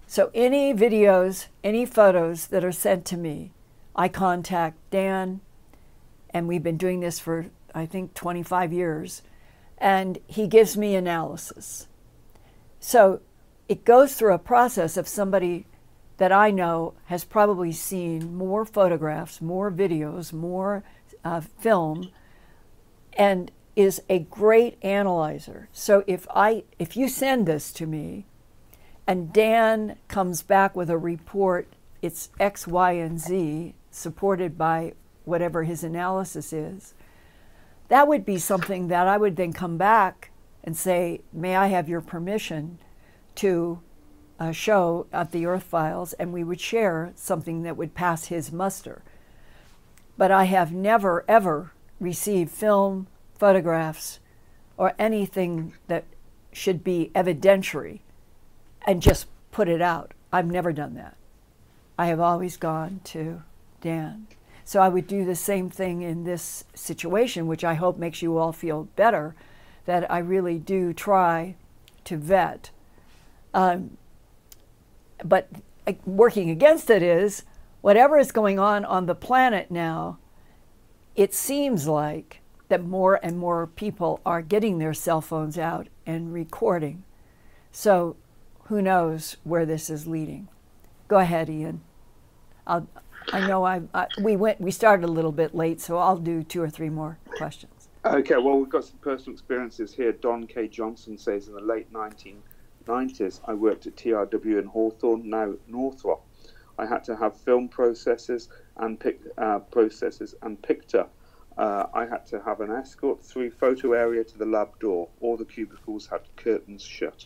So, 0.06 0.32
any 0.34 0.74
videos, 0.74 1.48
any 1.64 1.86
photos 1.86 2.48
that 2.48 2.64
are 2.64 2.72
sent 2.72 3.06
to 3.06 3.18
me, 3.18 3.52
I 3.96 4.08
contact 4.08 4.78
Dan, 4.90 5.42
and 6.30 6.48
we've 6.48 6.64
been 6.64 6.78
doing 6.78 7.00
this 7.00 7.20
for, 7.20 7.48
I 7.74 7.86
think, 7.86 8.14
25 8.14 8.72
years, 8.72 9.22
and 9.78 10.20
he 10.28 10.48
gives 10.48 10.78
me 10.78 10.96
analysis. 10.96 11.88
So 12.80 13.22
it 13.68 13.86
goes 13.86 14.16
through 14.16 14.34
a 14.34 14.40
process 14.40 14.98
of 14.98 15.08
somebody 15.08 15.66
that 16.18 16.32
I 16.32 16.52
know 16.52 16.94
has 17.06 17.24
probably 17.24 17.72
seen 17.72 18.36
more 18.36 18.66
photographs, 18.66 19.42
more 19.42 19.72
videos, 19.72 20.34
more 20.34 20.84
uh, 21.24 21.42
film, 21.42 22.10
and 23.14 23.52
is 23.76 24.02
a 24.10 24.20
great 24.20 24.84
analyzer. 24.84 25.70
So 25.72 26.04
if 26.08 26.28
I 26.34 26.64
if 26.80 26.98
you 26.98 27.08
send 27.08 27.46
this 27.46 27.72
to 27.74 27.86
me 27.86 28.26
and 29.06 29.32
Dan 29.32 29.98
comes 30.08 30.42
back 30.42 30.76
with 30.76 30.90
a 30.90 30.98
report, 30.98 31.68
it's 32.02 32.30
X, 32.40 32.68
Y, 32.68 32.94
and 32.94 33.20
Z, 33.20 33.76
supported 33.92 34.58
by 34.58 34.94
whatever 35.26 35.64
his 35.64 35.84
analysis 35.84 36.52
is, 36.52 36.94
that 37.90 38.08
would 38.08 38.26
be 38.26 38.40
something 38.40 38.88
that 38.88 39.08
I 39.08 39.18
would 39.18 39.36
then 39.36 39.54
come 39.54 39.78
back 39.78 40.32
and 40.64 40.76
say, 40.76 41.22
May 41.32 41.56
I 41.56 41.68
have 41.68 41.88
your 41.88 42.02
permission 42.02 42.80
to 43.36 43.80
uh, 44.40 44.52
show 44.52 45.08
at 45.12 45.32
the 45.32 45.46
Earth 45.46 45.64
Files? 45.64 46.14
And 46.14 46.34
we 46.34 46.44
would 46.44 46.62
share 46.62 47.12
something 47.16 47.64
that 47.64 47.78
would 47.78 47.96
pass 47.96 48.26
his 48.26 48.52
muster. 48.52 49.02
But 50.18 50.32
I 50.32 50.46
have 50.46 50.72
never, 50.72 51.24
ever 51.28 51.72
received 52.00 52.52
film, 52.52 53.08
photographs, 53.36 54.20
or 54.78 54.94
anything 55.00 55.74
that 55.88 56.06
should 56.52 56.84
be 56.84 57.12
evidentiary 57.14 58.00
and 58.86 59.02
just 59.02 59.28
put 59.52 59.68
it 59.68 59.82
out. 59.82 60.14
I've 60.32 60.48
never 60.48 60.72
done 60.72 60.96
that. 60.96 61.16
I 61.98 62.08
have 62.08 62.20
always 62.20 62.58
gone 62.58 63.02
to 63.06 63.44
Dan. 63.82 64.28
So 64.64 64.82
I 64.82 64.90
would 64.90 65.08
do 65.08 65.24
the 65.24 65.36
same 65.36 65.70
thing 65.70 66.02
in 66.02 66.26
this 66.26 66.66
situation, 66.74 67.48
which 67.48 67.64
I 67.64 67.76
hope 67.76 67.98
makes 67.98 68.22
you 68.22 68.38
all 68.38 68.52
feel 68.52 68.84
better, 68.96 69.34
that 69.86 70.12
I 70.12 70.20
really 70.20 70.60
do 70.60 70.94
try 70.94 71.56
to 72.04 72.18
vet. 72.18 72.70
Um, 73.54 73.98
but 75.24 75.50
working 76.06 76.50
against 76.50 76.90
it 76.90 77.02
is 77.02 77.44
whatever 77.82 78.18
is 78.18 78.32
going 78.32 78.60
on 78.60 78.84
on 78.86 79.06
the 79.06 79.16
planet 79.16 79.72
now, 79.72 80.18
it 81.16 81.34
seems 81.34 81.88
like 81.88 82.42
that 82.70 82.84
more 82.84 83.20
and 83.24 83.38
more 83.38 83.66
people 83.68 84.20
are 84.26 84.42
getting 84.42 84.78
their 84.78 84.94
cell 84.94 85.22
phones 85.22 85.58
out 85.58 85.88
and 86.06 86.34
recording. 86.34 87.04
So 87.72 88.18
who 88.66 88.82
knows 88.82 89.38
where 89.44 89.66
this 89.66 89.90
is 89.90 90.08
leading? 90.08 90.50
Go 91.08 91.20
ahead, 91.20 91.50
Ian. 91.50 91.82
I'll, 92.66 92.88
I 93.32 93.48
know 93.48 93.66
I, 93.66 93.82
I, 93.94 94.08
we 94.22 94.36
went 94.36 94.60
we 94.60 94.72
started 94.72 95.06
a 95.06 95.12
little 95.12 95.32
bit 95.32 95.56
late, 95.56 95.80
so 95.80 95.98
I'll 95.98 96.18
do 96.18 96.44
two 96.44 96.62
or 96.62 96.70
three 96.70 96.90
more 96.90 97.18
questions. 97.38 97.88
Okay, 98.06 98.36
well 98.36 98.60
we've 98.60 98.70
got 98.70 98.86
some 98.86 98.98
personal 99.00 99.34
experiences 99.34 99.94
here. 99.94 100.12
Don 100.12 100.46
K. 100.48 100.68
Johnson 100.68 101.18
says 101.18 101.48
in 101.48 101.54
the 101.54 101.62
late 101.62 101.92
1990s, 102.88 103.42
I 103.46 103.54
worked 103.54 103.88
at 103.88 103.96
TRW 103.96 104.60
in 104.60 104.66
Hawthorne, 104.66 105.30
now 105.30 105.54
Northrop. 105.68 106.22
I 106.78 106.86
had 106.86 107.04
to 107.06 107.16
have 107.16 107.36
film 107.36 107.70
processors 107.70 108.48
and 108.78 109.00
pic, 109.00 109.20
uh, 109.38 109.60
processors 109.72 110.34
and 110.42 110.62
picture. 110.62 111.08
Uh, 111.58 111.88
I 111.94 112.06
had 112.06 112.26
to 112.28 112.42
have 112.42 112.62
an 112.62 112.72
escort 112.72 113.24
through 113.24 113.52
photo 113.52 113.94
area 113.94 114.24
to 114.24 114.38
the 114.38 114.46
lab 114.46 114.78
door. 114.80 115.10
All 115.22 115.38
the 115.38 115.46
cubicles 115.46 116.08
had 116.08 116.22
curtains 116.36 116.84
shut. 116.84 117.26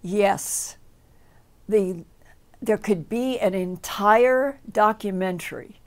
Yes, 0.00 0.76
the 1.68 2.04
there 2.62 2.78
could 2.78 3.08
be 3.08 3.38
an 3.38 3.52
entire 3.52 4.58
documentary 4.70 5.80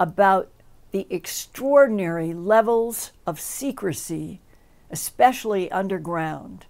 about 0.00 0.50
the 0.90 1.06
extraordinary 1.10 2.32
levels 2.32 3.12
of 3.26 3.38
secrecy, 3.38 4.40
especially 4.90 5.70
underground, 5.70 6.64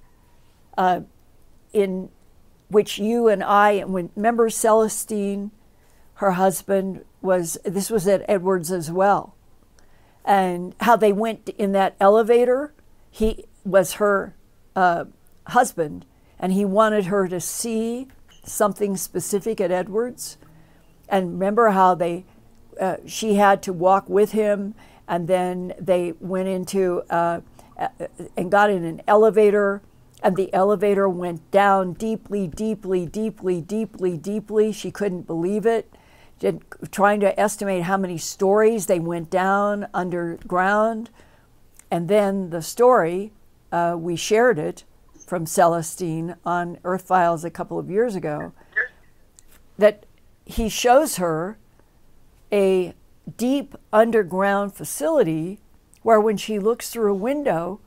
in 1.72 2.10
which 2.68 2.98
you 2.98 3.28
and 3.28 3.42
I, 3.42 3.72
and 3.72 3.92
when 3.92 4.10
remember 4.16 4.48
Celestine, 4.50 5.50
her 6.14 6.32
husband 6.32 7.04
was 7.20 7.58
this 7.64 7.90
was 7.90 8.08
at 8.08 8.24
Edwards 8.28 8.72
as 8.72 8.90
well, 8.90 9.34
and 10.24 10.74
how 10.80 10.96
they 10.96 11.12
went 11.12 11.48
in 11.50 11.72
that 11.72 11.96
elevator. 12.00 12.72
He 13.10 13.44
was 13.64 13.94
her 13.94 14.34
uh, 14.74 15.06
husband, 15.48 16.04
and 16.38 16.52
he 16.52 16.64
wanted 16.64 17.06
her 17.06 17.28
to 17.28 17.40
see 17.40 18.08
something 18.44 18.96
specific 18.96 19.60
at 19.60 19.70
Edwards. 19.70 20.38
And 21.08 21.32
remember 21.32 21.70
how 21.70 21.94
they, 21.94 22.24
uh, 22.80 22.96
she 23.06 23.34
had 23.34 23.62
to 23.62 23.72
walk 23.72 24.08
with 24.08 24.32
him, 24.32 24.74
and 25.06 25.28
then 25.28 25.72
they 25.80 26.14
went 26.20 26.48
into 26.48 27.02
uh, 27.10 27.40
and 28.36 28.50
got 28.50 28.70
in 28.70 28.84
an 28.84 29.02
elevator, 29.06 29.82
and 30.26 30.34
the 30.34 30.52
elevator 30.52 31.08
went 31.08 31.48
down 31.52 31.92
deeply, 31.92 32.48
deeply, 32.48 33.06
deeply, 33.06 33.60
deeply, 33.60 34.16
deeply. 34.16 34.72
She 34.72 34.90
couldn't 34.90 35.22
believe 35.22 35.64
it. 35.64 35.94
Did, 36.40 36.64
trying 36.90 37.20
to 37.20 37.38
estimate 37.38 37.84
how 37.84 37.96
many 37.96 38.18
stories 38.18 38.86
they 38.86 38.98
went 38.98 39.30
down 39.30 39.86
underground. 39.94 41.10
And 41.92 42.08
then 42.08 42.50
the 42.50 42.60
story, 42.60 43.30
uh, 43.70 43.94
we 43.96 44.16
shared 44.16 44.58
it 44.58 44.82
from 45.28 45.46
Celestine 45.46 46.34
on 46.44 46.78
Earth 46.82 47.06
Files 47.06 47.44
a 47.44 47.50
couple 47.50 47.78
of 47.78 47.88
years 47.88 48.16
ago 48.16 48.52
that 49.78 50.06
he 50.44 50.68
shows 50.68 51.18
her 51.18 51.56
a 52.52 52.94
deep 53.36 53.76
underground 53.92 54.74
facility 54.74 55.60
where 56.02 56.20
when 56.20 56.36
she 56.36 56.58
looks 56.58 56.90
through 56.90 57.12
a 57.12 57.16
window, 57.16 57.80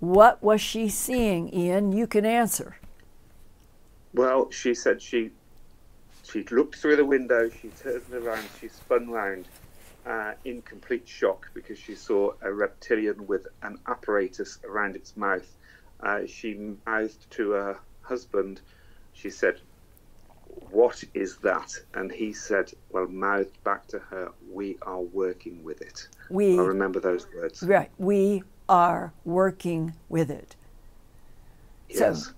what 0.00 0.42
was 0.42 0.60
she 0.60 0.88
seeing, 0.88 1.52
Ian? 1.54 1.92
You 1.92 2.06
can 2.06 2.24
answer. 2.24 2.76
Well, 4.14 4.50
she 4.50 4.74
said 4.74 5.02
she 5.02 5.30
she 6.22 6.44
looked 6.50 6.76
through 6.76 6.96
the 6.96 7.06
window, 7.06 7.48
she 7.48 7.68
turned 7.68 8.02
around, 8.12 8.44
she 8.60 8.68
spun 8.68 9.08
round 9.10 9.48
uh, 10.04 10.32
in 10.44 10.60
complete 10.62 11.08
shock 11.08 11.50
because 11.54 11.78
she 11.78 11.94
saw 11.94 12.32
a 12.42 12.52
reptilian 12.52 13.26
with 13.26 13.46
an 13.62 13.78
apparatus 13.86 14.58
around 14.64 14.94
its 14.94 15.16
mouth 15.16 15.56
uh, 16.00 16.20
she 16.26 16.76
mouthed 16.86 17.30
to 17.30 17.50
her 17.50 17.78
husband, 18.02 18.60
she 19.12 19.30
said, 19.30 19.60
What 20.70 21.02
is 21.14 21.36
that? 21.38 21.72
And 21.94 22.10
he 22.10 22.32
said, 22.32 22.72
Well, 22.90 23.06
mouthed 23.08 23.62
back 23.64 23.86
to 23.88 23.98
her, 23.98 24.32
We 24.50 24.76
are 24.82 25.00
working 25.00 25.62
with 25.64 25.80
it. 25.82 26.08
We, 26.30 26.58
I 26.58 26.62
remember 26.62 27.00
those 27.00 27.26
words. 27.34 27.62
Right. 27.62 27.90
We 27.98 28.42
are 28.68 29.12
working 29.24 29.94
with 30.08 30.30
it. 30.30 30.56
Yes. 31.88 32.32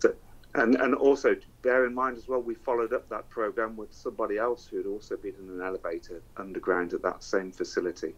So, 0.00 0.14
and, 0.54 0.76
and 0.76 0.94
also 0.94 1.36
bear 1.62 1.86
in 1.86 1.94
mind 1.94 2.16
as 2.16 2.28
well, 2.28 2.40
we 2.40 2.54
followed 2.54 2.92
up 2.92 3.08
that 3.08 3.28
program 3.28 3.76
with 3.76 3.92
somebody 3.92 4.38
else 4.38 4.66
who 4.66 4.76
had 4.78 4.86
also 4.86 5.16
been 5.16 5.34
in 5.42 5.50
an 5.50 5.60
elevator 5.60 6.22
underground 6.36 6.92
at 6.94 7.02
that 7.02 7.22
same 7.22 7.52
facility. 7.52 8.14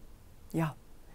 Yeah, 0.52 0.70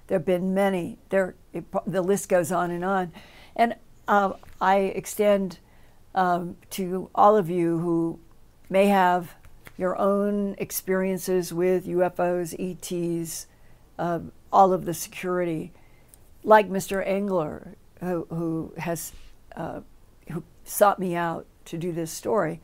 there 0.08 0.18
have 0.18 0.26
been 0.26 0.54
many. 0.54 0.98
There, 1.10 1.36
it, 1.54 1.66
the 1.86 2.02
list 2.02 2.30
goes 2.30 2.52
on 2.52 2.72
and 2.72 2.84
on. 2.84 3.12
And 3.56 3.76
uh, 4.08 4.34
I 4.60 4.78
extend 4.78 5.60
um, 6.14 6.58
to 6.72 7.10
all 7.14 7.38
of 7.38 7.50
you 7.50 7.80
who 7.80 8.20
may 8.70 8.88
have 8.88 9.36
your 9.78 9.98
own 9.98 10.56
experiences 10.58 11.54
with 11.54 11.86
UFOs, 11.86 12.56
ETs, 12.58 13.48
uh, 14.00 14.20
all 14.52 14.74
of 14.74 14.86
the 14.86 14.94
security, 14.94 15.74
like 16.46 16.70
Mr. 16.70 17.06
Engler, 17.06 17.76
who, 18.00 18.28
who 18.30 18.74
has 18.78 19.12
uh, 19.56 19.82
who 20.32 20.44
sought 20.64 21.00
me 21.00 21.16
out 21.16 21.46
to 21.66 21.78
do 21.78 21.92
this 21.92 22.12
story. 22.12 22.62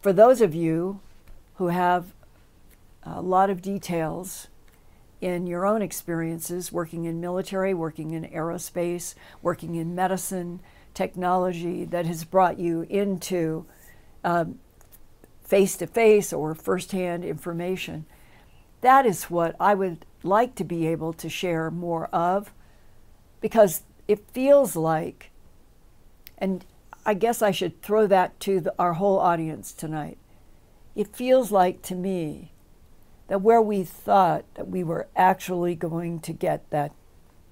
For 0.00 0.12
those 0.12 0.40
of 0.40 0.54
you 0.54 1.00
who 1.56 1.68
have 1.68 2.14
a 3.04 3.22
lot 3.22 3.50
of 3.50 3.62
details 3.62 4.48
in 5.20 5.46
your 5.46 5.66
own 5.66 5.82
experiences 5.82 6.72
working 6.72 7.04
in 7.04 7.20
military, 7.20 7.74
working 7.74 8.12
in 8.12 8.24
aerospace, 8.24 9.14
working 9.42 9.76
in 9.76 9.94
medicine, 9.94 10.60
technology 10.94 11.84
that 11.84 12.06
has 12.06 12.24
brought 12.24 12.58
you 12.58 12.82
into 12.90 13.66
face 15.44 15.76
to 15.76 15.86
face 15.86 16.32
or 16.32 16.54
firsthand 16.54 17.24
information. 17.24 18.06
That 18.80 19.06
is 19.06 19.24
what 19.24 19.54
I 19.60 19.74
would 19.74 20.06
like 20.22 20.54
to 20.56 20.64
be 20.64 20.86
able 20.86 21.12
to 21.14 21.28
share 21.28 21.70
more 21.70 22.06
of 22.06 22.52
because 23.42 23.82
it 24.08 24.30
feels 24.30 24.74
like, 24.74 25.30
and 26.38 26.64
I 27.04 27.14
guess 27.14 27.42
I 27.42 27.50
should 27.50 27.82
throw 27.82 28.06
that 28.06 28.40
to 28.40 28.60
the, 28.60 28.74
our 28.78 28.94
whole 28.94 29.18
audience 29.18 29.72
tonight. 29.72 30.16
It 30.94 31.14
feels 31.14 31.50
like 31.50 31.82
to 31.82 31.94
me 31.94 32.52
that 33.28 33.42
where 33.42 33.60
we 33.60 33.82
thought 33.82 34.44
that 34.54 34.68
we 34.68 34.84
were 34.84 35.08
actually 35.16 35.74
going 35.74 36.20
to 36.20 36.32
get 36.32 36.70
that 36.70 36.92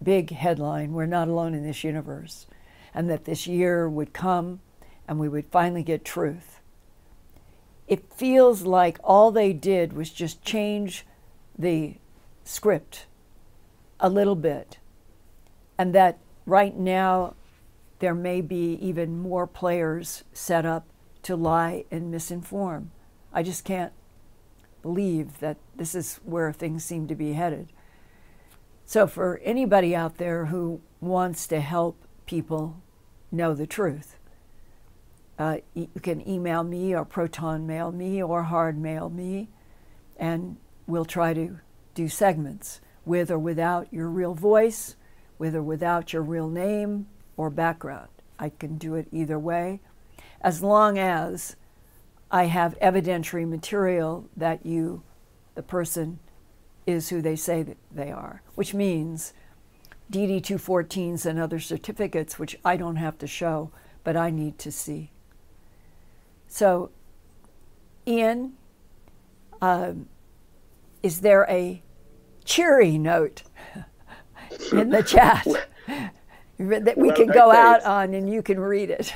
big 0.03 0.31
headline, 0.31 0.93
we're 0.93 1.07
not 1.07 1.29
alone 1.29 1.55
in 1.55 1.63
this 1.63 1.85
universe, 1.85 2.47
and 2.95 3.11
that 3.11 3.25
this 3.25 3.47
year 3.47 3.89
would 3.89 4.13
come 4.13 4.61
and 5.07 5.19
we 5.19 5.29
would 5.29 5.47
finally 5.51 5.83
get 5.83 6.05
truth. 6.05 6.61
It 7.89 8.13
feels 8.13 8.63
like 8.63 8.99
all 9.03 9.31
they 9.31 9.53
did 9.53 9.93
was 9.93 10.11
just 10.11 10.45
change 10.45 11.05
the 11.59 11.97
script 12.45 13.07
a 13.99 14.09
little 14.09 14.37
bit, 14.37 14.79
and 15.81 15.95
that 15.95 16.19
right 16.45 16.77
now 16.77 17.35
there 18.01 18.15
may 18.15 18.43
be 18.43 18.75
even 18.83 19.19
more 19.19 19.47
players 19.47 20.25
set 20.31 20.67
up 20.67 20.87
to 21.23 21.35
lie 21.35 21.87
and 21.91 22.13
misinform. 22.13 22.89
I 23.33 23.43
just 23.43 23.65
can't 23.65 23.95
believe 24.83 25.41
that 25.41 25.57
this 25.75 25.95
is 25.95 26.21
where 26.23 26.53
things 26.53 26.85
seem 26.85 27.09
to 27.09 27.15
be 27.15 27.33
headed. 27.33 27.69
So, 28.85 29.07
for 29.07 29.41
anybody 29.43 29.97
out 29.97 30.19
there 30.19 30.47
who 30.47 30.83
wants 31.01 31.47
to 31.47 31.61
help 31.61 31.97
people 32.27 32.83
know 33.33 33.55
the 33.55 33.67
truth, 33.67 34.19
uh, 35.39 35.59
you 35.73 35.89
can 36.03 36.29
email 36.29 36.63
me 36.63 36.95
or 36.95 37.07
proton 37.07 37.67
mail 37.67 37.91
me 37.91 38.23
or 38.23 38.43
hard 38.43 38.77
mail 38.77 39.09
me, 39.09 39.49
and 40.19 40.59
we'll 40.87 41.07
try 41.07 41.33
to 41.33 41.59
do 41.95 42.07
segments 42.07 42.83
with 43.07 43.31
or 43.31 43.39
without 43.39 43.91
your 43.91 44.11
real 44.11 44.35
voice, 44.35 44.97
with 45.41 45.57
or 45.57 45.63
without 45.63 46.13
your 46.13 46.23
real 46.23 46.49
name 46.49 47.07
or 47.37 47.49
background. 47.49 48.09
I 48.39 48.51
can 48.51 48.77
do 48.77 48.95
it 48.95 49.09
either 49.11 49.39
way, 49.39 49.81
as 50.43 50.63
long 50.63 50.99
as 50.99 51.57
I 52.31 52.45
have 52.45 52.79
evidentiary 52.79 53.49
material 53.49 54.29
that 54.37 54.65
you, 54.67 55.03
the 55.55 55.63
person, 55.63 56.19
is 56.87 57.09
who 57.09 57.23
they 57.23 57.37
say 57.37 57.63
that 57.63 57.79
they 57.91 58.13
are, 58.13 58.43
which 58.55 58.75
means 58.75 59.33
DD 60.13 60.43
214s 60.43 61.25
and 61.25 61.39
other 61.39 61.59
certificates, 61.59 62.39
which 62.39 62.59
I 62.63 62.77
don't 62.77 62.97
have 62.97 63.17
to 63.19 63.27
show, 63.27 63.71
but 64.05 64.17
I 64.17 64.31
need 64.31 64.59
to 64.59 64.71
see. 64.71 65.11
So, 66.49 66.91
Ian, 68.07 68.55
um, 69.63 70.09
is 71.03 71.23
there 71.23 71.47
a 71.49 71.83
cheery 72.45 72.99
note 72.99 73.45
in 74.73 74.91
the 74.91 75.03
chat 75.03 75.47
that 76.59 76.99
we 76.99 77.09
well, 77.09 77.17
can 77.17 77.27
go 77.29 77.51
okay. 77.51 77.59
out 77.59 77.83
on 77.85 78.15
and 78.15 78.31
you 78.31 78.43
can 78.43 78.61
read 78.61 78.91
it? 78.91 79.15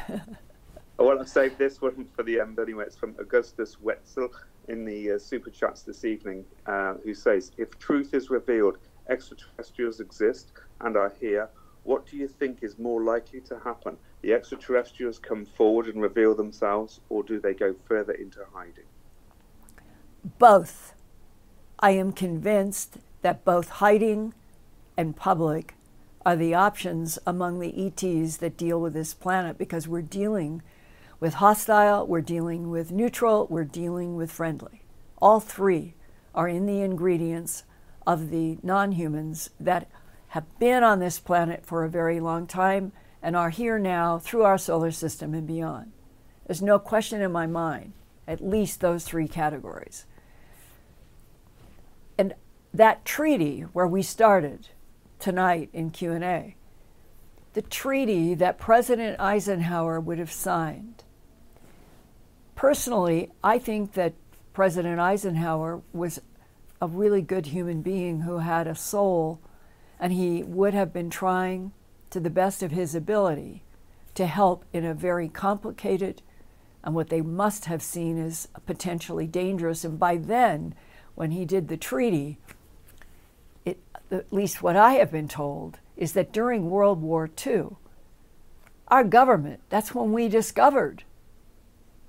well, 0.98 1.20
I 1.20 1.24
saved 1.24 1.58
this 1.58 1.80
one 1.80 2.06
for 2.16 2.22
the 2.22 2.40
end 2.40 2.58
anyway. 2.58 2.84
It's 2.84 2.96
from 2.96 3.14
Augustus 3.18 3.80
Wetzel 3.80 4.28
in 4.68 4.84
the 4.84 5.12
uh, 5.12 5.18
super 5.18 5.50
chats 5.50 5.82
this 5.82 6.04
evening, 6.04 6.44
uh, 6.66 6.94
who 7.04 7.14
says, 7.14 7.52
"If 7.58 7.78
truth 7.78 8.14
is 8.14 8.30
revealed, 8.30 8.78
extraterrestrials 9.08 10.00
exist 10.00 10.52
and 10.80 10.96
are 10.96 11.12
here. 11.20 11.48
What 11.82 12.06
do 12.06 12.16
you 12.16 12.28
think 12.28 12.62
is 12.62 12.78
more 12.78 13.02
likely 13.02 13.40
to 13.42 13.58
happen? 13.58 13.98
The 14.22 14.32
extraterrestrials 14.32 15.18
come 15.18 15.44
forward 15.44 15.86
and 15.86 16.00
reveal 16.00 16.34
themselves, 16.34 17.00
or 17.10 17.22
do 17.22 17.38
they 17.38 17.52
go 17.52 17.74
further 17.84 18.14
into 18.14 18.40
hiding?" 18.54 18.86
Both. 20.38 20.94
I 21.78 21.90
am 21.90 22.12
convinced 22.12 22.96
that 23.20 23.44
both 23.44 23.68
hiding 23.68 24.32
and 24.96 25.16
public 25.16 25.74
are 26.24 26.36
the 26.36 26.54
options 26.54 27.18
among 27.26 27.60
the 27.60 27.86
ETs 27.86 28.38
that 28.38 28.56
deal 28.56 28.80
with 28.80 28.94
this 28.94 29.14
planet 29.14 29.58
because 29.58 29.86
we're 29.86 30.02
dealing 30.02 30.62
with 31.20 31.34
hostile, 31.34 32.06
we're 32.06 32.20
dealing 32.20 32.70
with 32.70 32.92
neutral, 32.92 33.46
we're 33.50 33.64
dealing 33.64 34.16
with 34.16 34.30
friendly. 34.30 34.82
All 35.18 35.40
three 35.40 35.94
are 36.34 36.48
in 36.48 36.66
the 36.66 36.80
ingredients 36.80 37.64
of 38.06 38.30
the 38.30 38.58
non 38.62 38.92
humans 38.92 39.50
that 39.60 39.88
have 40.28 40.58
been 40.58 40.82
on 40.82 40.98
this 40.98 41.18
planet 41.18 41.64
for 41.64 41.84
a 41.84 41.88
very 41.88 42.20
long 42.20 42.46
time 42.46 42.92
and 43.22 43.36
are 43.36 43.50
here 43.50 43.78
now 43.78 44.18
through 44.18 44.42
our 44.42 44.58
solar 44.58 44.90
system 44.90 45.32
and 45.32 45.46
beyond. 45.46 45.92
There's 46.46 46.60
no 46.60 46.78
question 46.78 47.22
in 47.22 47.32
my 47.32 47.46
mind, 47.46 47.92
at 48.26 48.44
least 48.44 48.80
those 48.80 49.04
three 49.04 49.28
categories. 49.28 50.04
And 52.18 52.34
that 52.72 53.04
treaty 53.04 53.62
where 53.72 53.86
we 53.86 54.02
started 54.02 54.68
tonight 55.24 55.70
in 55.72 55.88
Q&A, 55.88 56.54
the 57.54 57.62
treaty 57.62 58.34
that 58.34 58.58
President 58.58 59.18
Eisenhower 59.18 59.98
would 59.98 60.18
have 60.18 60.30
signed. 60.30 61.02
Personally, 62.54 63.30
I 63.42 63.58
think 63.58 63.94
that 63.94 64.12
President 64.52 65.00
Eisenhower 65.00 65.80
was 65.94 66.20
a 66.78 66.86
really 66.86 67.22
good 67.22 67.46
human 67.46 67.80
being 67.80 68.20
who 68.20 68.36
had 68.36 68.66
a 68.66 68.74
soul, 68.74 69.40
and 69.98 70.12
he 70.12 70.42
would 70.42 70.74
have 70.74 70.92
been 70.92 71.08
trying 71.08 71.72
to 72.10 72.20
the 72.20 72.28
best 72.28 72.62
of 72.62 72.72
his 72.72 72.94
ability 72.94 73.62
to 74.16 74.26
help 74.26 74.66
in 74.74 74.84
a 74.84 74.92
very 74.92 75.30
complicated 75.30 76.20
and 76.82 76.94
what 76.94 77.08
they 77.08 77.22
must 77.22 77.64
have 77.64 77.80
seen 77.80 78.22
as 78.22 78.46
potentially 78.66 79.26
dangerous. 79.26 79.86
And 79.86 79.98
by 79.98 80.18
then, 80.18 80.74
when 81.14 81.30
he 81.30 81.46
did 81.46 81.68
the 81.68 81.78
treaty, 81.78 82.36
at 84.10 84.32
least 84.32 84.62
what 84.62 84.76
I 84.76 84.94
have 84.94 85.10
been 85.10 85.28
told, 85.28 85.78
is 85.96 86.12
that 86.12 86.32
during 86.32 86.70
World 86.70 87.00
War 87.00 87.30
II, 87.46 87.76
our 88.88 89.04
government, 89.04 89.60
that's 89.68 89.94
when 89.94 90.12
we 90.12 90.28
discovered, 90.28 91.04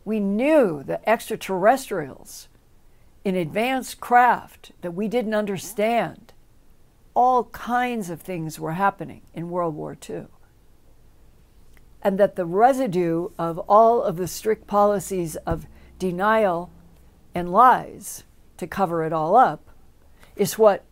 we 0.03 0.19
knew 0.19 0.83
the 0.83 1.07
extraterrestrials 1.09 2.47
in 3.23 3.35
advanced 3.35 3.99
craft 3.99 4.71
that 4.81 4.91
we 4.91 5.07
didn't 5.07 5.33
understand. 5.33 6.33
All 7.15 7.45
kinds 7.45 8.09
of 8.09 8.21
things 8.21 8.59
were 8.59 8.73
happening 8.73 9.21
in 9.33 9.49
World 9.49 9.73
War 9.75 9.97
II. 10.07 10.25
And 12.03 12.19
that 12.19 12.35
the 12.35 12.45
residue 12.45 13.29
of 13.39 13.57
all 13.59 14.03
of 14.03 14.17
the 14.17 14.27
strict 14.27 14.67
policies 14.67 15.35
of 15.37 15.65
denial 15.97 16.69
and 17.33 17.51
lies 17.51 18.25
to 18.57 18.67
cover 18.67 19.03
it 19.03 19.11
all 19.11 19.35
up 19.35 19.69
is 20.35 20.59
what 20.59 20.83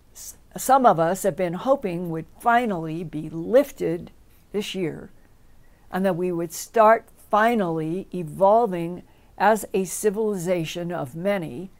some 0.58 0.86
of 0.86 1.00
us 1.00 1.24
have 1.24 1.36
been 1.36 1.54
hoping 1.54 2.10
would 2.10 2.26
finally 2.40 3.04
be 3.04 3.30
lifted 3.30 4.12
this 4.52 4.76
year 4.76 5.12
and 5.92 6.06
that 6.06 6.16
we 6.16 6.32
would 6.32 6.54
start 6.54 7.08
finally 7.30 8.08
evolving 8.14 9.04
as 9.38 9.66
a 9.74 9.84
civilization 9.86 10.92
of 10.92 11.16
many 11.16 11.72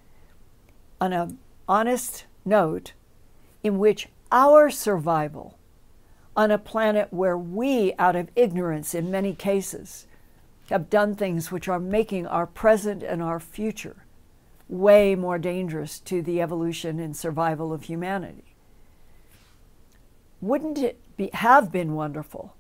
on 1.00 1.14
an 1.14 1.38
honest 1.68 2.26
note 2.44 2.94
in 3.64 3.78
which 3.78 4.08
our 4.32 4.70
survival 4.70 5.58
on 6.36 6.50
a 6.50 6.58
planet 6.58 7.08
where 7.12 7.38
we, 7.38 7.94
out 8.00 8.16
of 8.16 8.30
ignorance 8.36 8.96
in 8.96 9.12
many 9.12 9.34
cases, 9.34 10.08
have 10.70 10.90
done 10.90 11.14
things 11.16 11.52
which 11.52 11.68
are 11.68 11.80
making 11.80 12.26
our 12.26 12.48
present 12.48 13.04
and 13.04 13.22
our 13.22 13.40
future 13.40 14.06
way 14.68 15.14
more 15.14 15.38
dangerous 15.38 16.00
to 16.00 16.22
the 16.22 16.42
evolution 16.42 17.00
and 17.00 17.16
survival 17.16 17.72
of 17.72 17.84
humanity. 17.84 18.53
Wouldn't 20.44 20.78
it 20.78 21.00
be, 21.16 21.30
have 21.32 21.72
been 21.72 21.94
wonderful? 21.94 22.54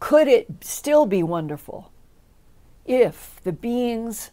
Could 0.00 0.26
it 0.26 0.46
still 0.62 1.04
be 1.04 1.22
wonderful 1.22 1.92
if 2.86 3.42
the 3.44 3.52
beings 3.52 4.30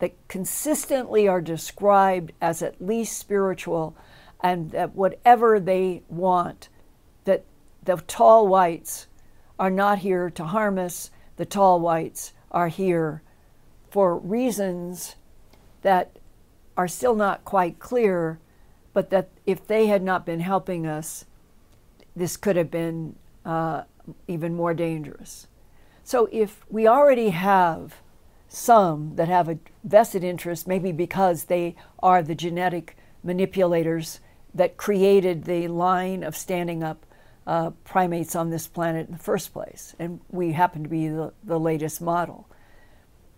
that 0.00 0.12
consistently 0.28 1.26
are 1.26 1.40
described 1.40 2.32
as 2.42 2.60
at 2.60 2.84
least 2.84 3.16
spiritual 3.16 3.96
and 4.42 4.70
that 4.72 4.94
whatever 4.94 5.58
they 5.58 6.02
want, 6.10 6.68
that 7.24 7.46
the 7.82 7.96
tall 8.06 8.48
whites 8.48 9.06
are 9.58 9.70
not 9.70 10.00
here 10.00 10.28
to 10.28 10.44
harm 10.44 10.78
us, 10.78 11.10
the 11.36 11.46
tall 11.46 11.80
whites 11.80 12.34
are 12.50 12.68
here 12.68 13.22
for 13.90 14.18
reasons 14.18 15.16
that 15.80 16.18
are 16.76 16.86
still 16.86 17.14
not 17.14 17.46
quite 17.46 17.78
clear, 17.78 18.38
but 18.92 19.08
that 19.08 19.30
if 19.46 19.66
they 19.66 19.86
had 19.86 20.02
not 20.02 20.26
been 20.26 20.40
helping 20.40 20.86
us, 20.86 21.24
this 22.16 22.36
could 22.36 22.56
have 22.56 22.70
been 22.70 23.16
uh, 23.44 23.82
even 24.28 24.54
more 24.54 24.74
dangerous. 24.74 25.46
So 26.02 26.28
if 26.32 26.64
we 26.70 26.86
already 26.86 27.30
have 27.30 27.96
some 28.48 29.16
that 29.16 29.28
have 29.28 29.48
a 29.48 29.58
vested 29.82 30.22
interest, 30.22 30.68
maybe 30.68 30.92
because 30.92 31.44
they 31.44 31.76
are 32.00 32.22
the 32.22 32.34
genetic 32.34 32.96
manipulators 33.22 34.20
that 34.54 34.76
created 34.76 35.44
the 35.44 35.66
line 35.68 36.22
of 36.22 36.36
standing 36.36 36.82
up 36.82 37.04
uh, 37.46 37.70
primates 37.84 38.36
on 38.36 38.50
this 38.50 38.66
planet 38.66 39.06
in 39.06 39.12
the 39.12 39.18
first 39.18 39.52
place, 39.52 39.94
and 39.98 40.20
we 40.30 40.52
happen 40.52 40.82
to 40.82 40.88
be 40.88 41.08
the, 41.08 41.32
the 41.42 41.58
latest 41.58 42.00
model 42.00 42.46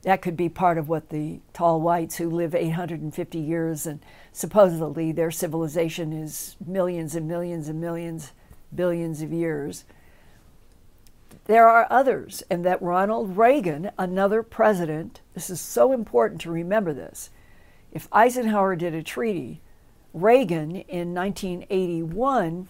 that 0.06 0.22
could 0.22 0.36
be 0.36 0.48
part 0.48 0.78
of 0.78 0.88
what 0.88 1.08
the 1.08 1.40
tall 1.52 1.80
whites 1.80 2.16
who 2.16 2.30
live 2.30 2.54
850 2.54 3.38
years 3.40 3.88
and 3.88 3.98
supposedly 4.30 5.10
their 5.10 5.32
civilization 5.32 6.12
is 6.12 6.54
millions 6.64 7.16
and 7.16 7.26
millions 7.26 7.68
and 7.68 7.80
millions, 7.80 8.30
billions 8.74 9.22
of 9.22 9.32
years. 9.32 9.84
There 11.46 11.68
are 11.68 11.86
others, 11.90 12.42
and 12.50 12.64
that 12.64 12.82
Ronald 12.82 13.36
Reagan, 13.36 13.90
another 13.96 14.42
president, 14.42 15.20
this 15.34 15.48
is 15.48 15.60
so 15.60 15.92
important 15.92 16.40
to 16.42 16.50
remember 16.50 16.92
this. 16.92 17.30
If 17.92 18.08
Eisenhower 18.12 18.74
did 18.76 18.94
a 18.94 19.02
treaty, 19.02 19.60
Reagan 20.12 20.76
in 20.76 21.14
1981 21.14 22.68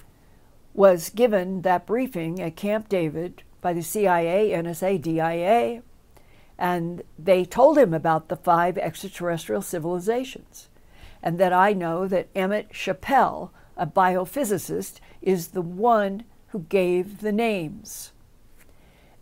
was 0.74 1.10
given 1.10 1.62
that 1.62 1.86
briefing 1.86 2.40
at 2.40 2.56
Camp 2.56 2.88
David 2.88 3.42
by 3.62 3.72
the 3.72 3.82
CIA, 3.82 4.50
NSA, 4.50 5.00
DIA, 5.00 5.82
and 6.58 7.02
they 7.18 7.44
told 7.44 7.78
him 7.78 7.94
about 7.94 8.28
the 8.28 8.36
five 8.36 8.76
extraterrestrial 8.78 9.62
civilizations. 9.62 10.68
And 11.22 11.38
that 11.38 11.52
I 11.52 11.72
know 11.72 12.06
that 12.06 12.28
Emmett 12.34 12.72
Chappell, 12.72 13.52
a 13.76 13.86
biophysicist, 13.86 15.00
is 15.20 15.48
the 15.48 15.62
one 15.62 16.24
who 16.48 16.60
gave 16.60 17.20
the 17.20 17.32
names. 17.32 18.12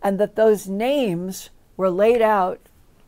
And 0.01 0.19
that 0.19 0.35
those 0.35 0.67
names 0.67 1.49
were 1.77 1.89
laid 1.89 2.21
out 2.21 2.59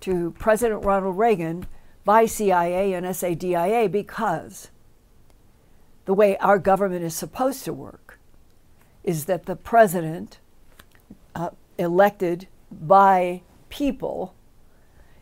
to 0.02 0.32
President 0.40 0.84
Ronald 0.84 1.18
Reagan 1.18 1.68
by 2.03 2.26
CIA 2.26 2.94
and 2.94 3.06
SADIA 3.06 3.91
because 3.91 4.72
the 6.06 6.14
way 6.14 6.38
our 6.38 6.57
government 6.57 7.03
is 7.03 7.14
supposed 7.15 7.65
to 7.65 7.74
work 7.74 8.19
is 9.03 9.26
that 9.26 9.45
the 9.45 9.56
president, 9.56 10.40
uh, 11.36 11.49
elected 11.78 12.48
by 12.72 13.41
people 13.69 14.34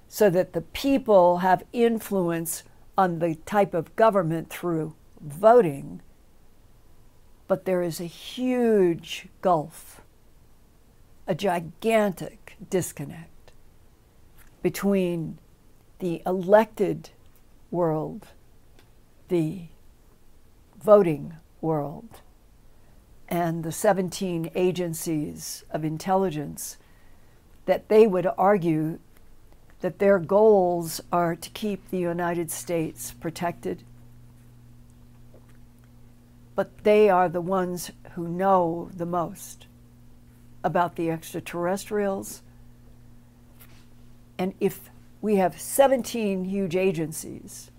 so 0.07 0.29
that 0.29 0.53
the 0.53 0.61
people 0.61 1.39
have 1.39 1.63
influence 1.73 2.63
on 2.97 3.19
the 3.19 3.35
type 3.45 3.73
of 3.73 3.95
government 3.95 4.49
through 4.49 4.95
voting. 5.19 6.01
But 7.47 7.65
there 7.65 7.81
is 7.81 7.99
a 7.99 8.05
huge 8.05 9.27
gulf, 9.41 10.01
a 11.27 11.35
gigantic 11.35 12.57
disconnect 12.69 13.51
between 14.63 15.37
the 15.99 16.21
elected 16.25 17.09
world, 17.69 18.27
the 19.27 19.67
voting 20.81 21.33
world, 21.61 22.21
and 23.27 23.63
the 23.63 23.71
17 23.71 24.51
agencies 24.55 25.63
of 25.71 25.83
intelligence 25.83 26.77
that 27.65 27.89
they 27.89 28.05
would 28.07 28.27
argue 28.37 28.99
that 29.81 29.99
their 29.99 30.19
goals 30.19 31.01
are 31.11 31.35
to 31.35 31.49
keep 31.51 31.89
the 31.89 31.97
United 31.97 32.49
States 32.49 33.11
protected. 33.11 33.83
But 36.55 36.83
they 36.83 37.09
are 37.09 37.27
the 37.27 37.41
ones 37.41 37.91
who 38.13 38.27
know 38.27 38.89
the 38.95 39.05
most 39.05 39.67
about 40.63 40.95
the 40.95 41.11
extraterrestrials. 41.11 42.41
And 44.37 44.53
if 44.59 44.89
we 45.21 45.35
have 45.35 45.59
17 45.59 46.45
huge 46.45 46.75
agencies 46.75 47.71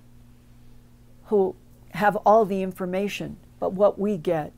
who 1.26 1.56
have 1.90 2.16
all 2.16 2.44
the 2.44 2.62
information, 2.62 3.38
but 3.58 3.72
what 3.72 3.98
we 3.98 4.16
get 4.16 4.52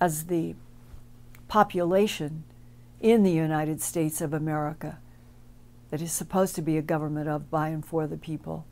as 0.00 0.24
the 0.24 0.54
population 1.48 2.44
in 3.00 3.22
the 3.22 3.32
United 3.32 3.80
States 3.80 4.20
of 4.20 4.32
America 4.32 4.98
that 5.90 6.00
is 6.00 6.12
supposed 6.12 6.54
to 6.54 6.62
be 6.62 6.78
a 6.78 6.82
government 6.82 7.28
of, 7.28 7.50
by, 7.50 7.68
and 7.68 7.84
for 7.84 8.06
the 8.06 8.16
people, 8.16 8.64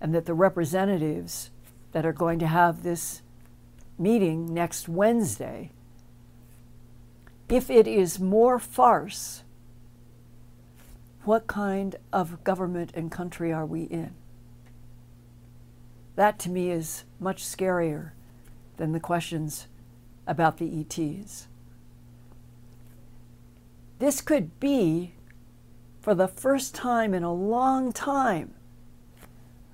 and 0.00 0.14
that 0.14 0.26
the 0.26 0.34
representatives 0.34 1.50
that 1.92 2.04
are 2.04 2.12
going 2.12 2.38
to 2.38 2.46
have 2.46 2.82
this 2.82 3.22
meeting 3.98 4.52
next 4.52 4.88
Wednesday, 4.88 5.70
if 7.48 7.70
it 7.70 7.86
is 7.86 8.18
more 8.18 8.58
farce, 8.58 9.42
what 11.24 11.46
kind 11.46 11.96
of 12.12 12.42
government 12.44 12.92
and 12.94 13.10
country 13.10 13.52
are 13.52 13.66
we 13.66 13.82
in? 13.84 14.14
That 16.14 16.38
to 16.40 16.50
me 16.50 16.70
is 16.70 17.04
much 17.20 17.44
scarier 17.44 18.12
than 18.76 18.92
the 18.92 19.00
questions 19.00 19.66
about 20.26 20.58
the 20.58 20.80
ETs. 20.80 21.46
This 23.98 24.20
could 24.20 24.58
be, 24.60 25.14
for 26.00 26.14
the 26.14 26.28
first 26.28 26.74
time 26.74 27.14
in 27.14 27.22
a 27.22 27.32
long 27.32 27.92
time, 27.92 28.54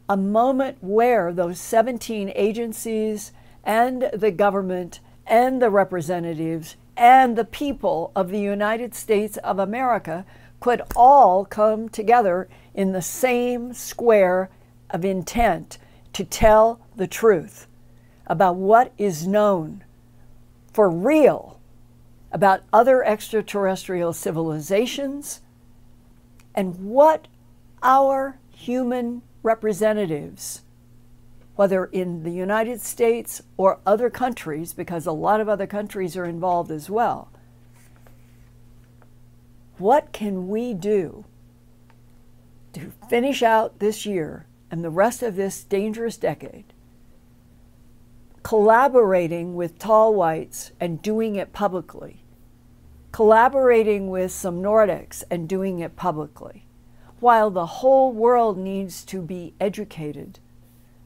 a 0.08 0.16
moment 0.16 0.78
where 0.80 1.32
those 1.32 1.58
17 1.58 2.32
agencies 2.34 3.32
and 3.64 4.10
the 4.12 4.30
government 4.30 5.01
and 5.26 5.62
the 5.62 5.70
representatives 5.70 6.76
and 6.97 7.36
the 7.36 7.44
people 7.44 8.12
of 8.14 8.30
the 8.30 8.40
United 8.40 8.94
States 8.94 9.36
of 9.39 9.59
America 9.59 10.24
could 10.60 10.82
all 10.94 11.44
come 11.44 11.89
together 11.89 12.48
in 12.74 12.93
the 12.93 13.02
same 13.02 13.72
square 13.72 14.51
of 14.90 15.05
intent 15.05 15.78
to 16.12 16.24
tell 16.24 16.80
the 16.97 17.06
truth 17.06 17.66
about 18.26 18.56
what 18.56 18.93
is 18.98 19.26
known 19.26 19.84
for 20.72 20.89
real 20.89 21.59
about 22.30 22.62
other 22.72 23.05
extraterrestrial 23.05 24.12
civilizations 24.12 25.43
and 26.55 26.76
what 26.76 27.28
our 27.82 28.39
human 28.51 29.22
representatives, 29.43 30.61
whether 31.56 31.86
in 31.86 32.22
the 32.22 32.30
United 32.30 32.80
States 32.80 33.42
or 33.56 33.80
other 33.86 34.10
countries, 34.10 34.72
because 34.72 35.06
a 35.06 35.12
lot 35.12 35.40
of 35.40 35.48
other 35.48 35.66
countries 35.66 36.16
are 36.16 36.24
involved 36.24 36.70
as 36.70 36.88
well, 36.88 37.30
what 39.78 40.12
can 40.12 40.48
we 40.48 40.72
do 40.74 41.24
to 42.72 42.92
finish 43.08 43.42
out 43.42 43.78
this 43.78 44.06
year 44.06 44.46
and 44.70 44.82
the 44.82 44.90
rest 44.90 45.22
of 45.22 45.36
this 45.36 45.64
dangerous 45.64 46.16
decade 46.16 46.72
collaborating 48.42 49.54
with 49.54 49.78
tall 49.78 50.14
whites 50.14 50.72
and 50.80 51.00
doing 51.00 51.36
it 51.36 51.52
publicly 51.52 52.22
collaborating 53.12 54.08
with 54.08 54.32
some 54.32 54.62
Nordics 54.62 55.22
and 55.30 55.46
doing 55.46 55.80
it 55.80 55.96
publicly, 55.96 56.64
while 57.20 57.50
the 57.50 57.66
whole 57.66 58.10
world 58.10 58.56
needs 58.56 59.04
to 59.04 59.20
be 59.20 59.54
educated 59.60 60.40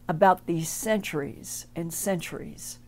about 0.09 0.47
these 0.47 0.69
centuries 0.69 1.67
and 1.75 1.93
centuries 1.93 2.79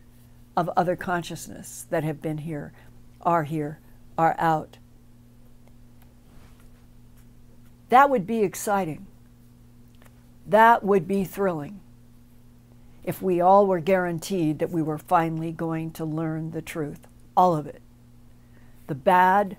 of 0.55 0.69
other 0.75 0.95
consciousness 0.95 1.85
that 1.89 2.03
have 2.03 2.21
been 2.21 2.39
here, 2.39 2.73
are 3.21 3.43
here, 3.43 3.79
are 4.17 4.35
out. 4.37 4.77
That 7.89 8.09
would 8.09 8.27
be 8.27 8.43
exciting. 8.43 9.07
That 10.45 10.83
would 10.83 11.07
be 11.07 11.23
thrilling 11.23 11.79
if 13.03 13.21
we 13.21 13.41
all 13.41 13.65
were 13.65 13.79
guaranteed 13.79 14.59
that 14.59 14.69
we 14.69 14.81
were 14.81 14.97
finally 14.97 15.51
going 15.51 15.91
to 15.91 16.05
learn 16.05 16.51
the 16.51 16.61
truth, 16.61 17.07
all 17.35 17.55
of 17.55 17.65
it 17.65 17.81
the 18.87 18.95
bad, 18.95 19.55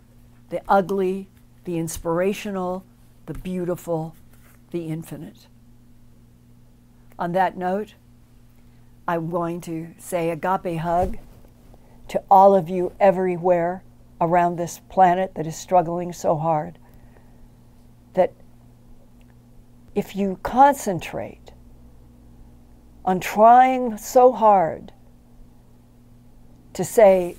the 0.49 0.61
ugly, 0.69 1.29
the 1.65 1.79
inspirational, 1.79 2.85
the 3.27 3.35
beautiful, 3.35 4.17
the 4.73 4.89
infinite. 4.89 5.47
On 7.21 7.33
that 7.33 7.55
note, 7.55 7.97
I'm 9.07 9.29
going 9.29 9.61
to 9.63 9.89
say 9.99 10.31
agape 10.31 10.79
hug 10.79 11.19
to 12.09 12.23
all 12.31 12.55
of 12.55 12.71
you 12.71 12.93
everywhere 12.99 13.85
around 14.23 14.57
this 14.57 14.81
planet 14.89 15.35
that 15.35 15.47
is 15.47 15.55
struggling 15.55 16.15
so 16.15 16.37
hard. 16.37 16.79
That 18.15 18.33
if 19.95 20.17
you 20.17 20.41
concentrate 20.43 21.53
on 23.05 23.21
trying 23.21 23.99
so 23.99 24.33
hard 24.33 24.95
to 26.73 26.85
say, 26.85 27.37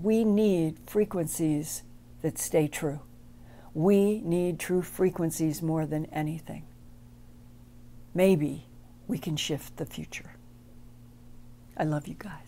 we 0.00 0.22
need 0.22 0.78
frequencies 0.86 1.82
that 2.22 2.38
stay 2.38 2.68
true. 2.68 3.00
We 3.74 4.20
need 4.20 4.60
true 4.60 4.82
frequencies 4.82 5.60
more 5.60 5.86
than 5.86 6.06
anything. 6.06 6.66
Maybe 8.14 8.67
we 9.08 9.18
can 9.18 9.36
shift 9.36 9.78
the 9.78 9.86
future. 9.86 10.32
I 11.76 11.84
love 11.84 12.06
you 12.06 12.16
guys. 12.18 12.47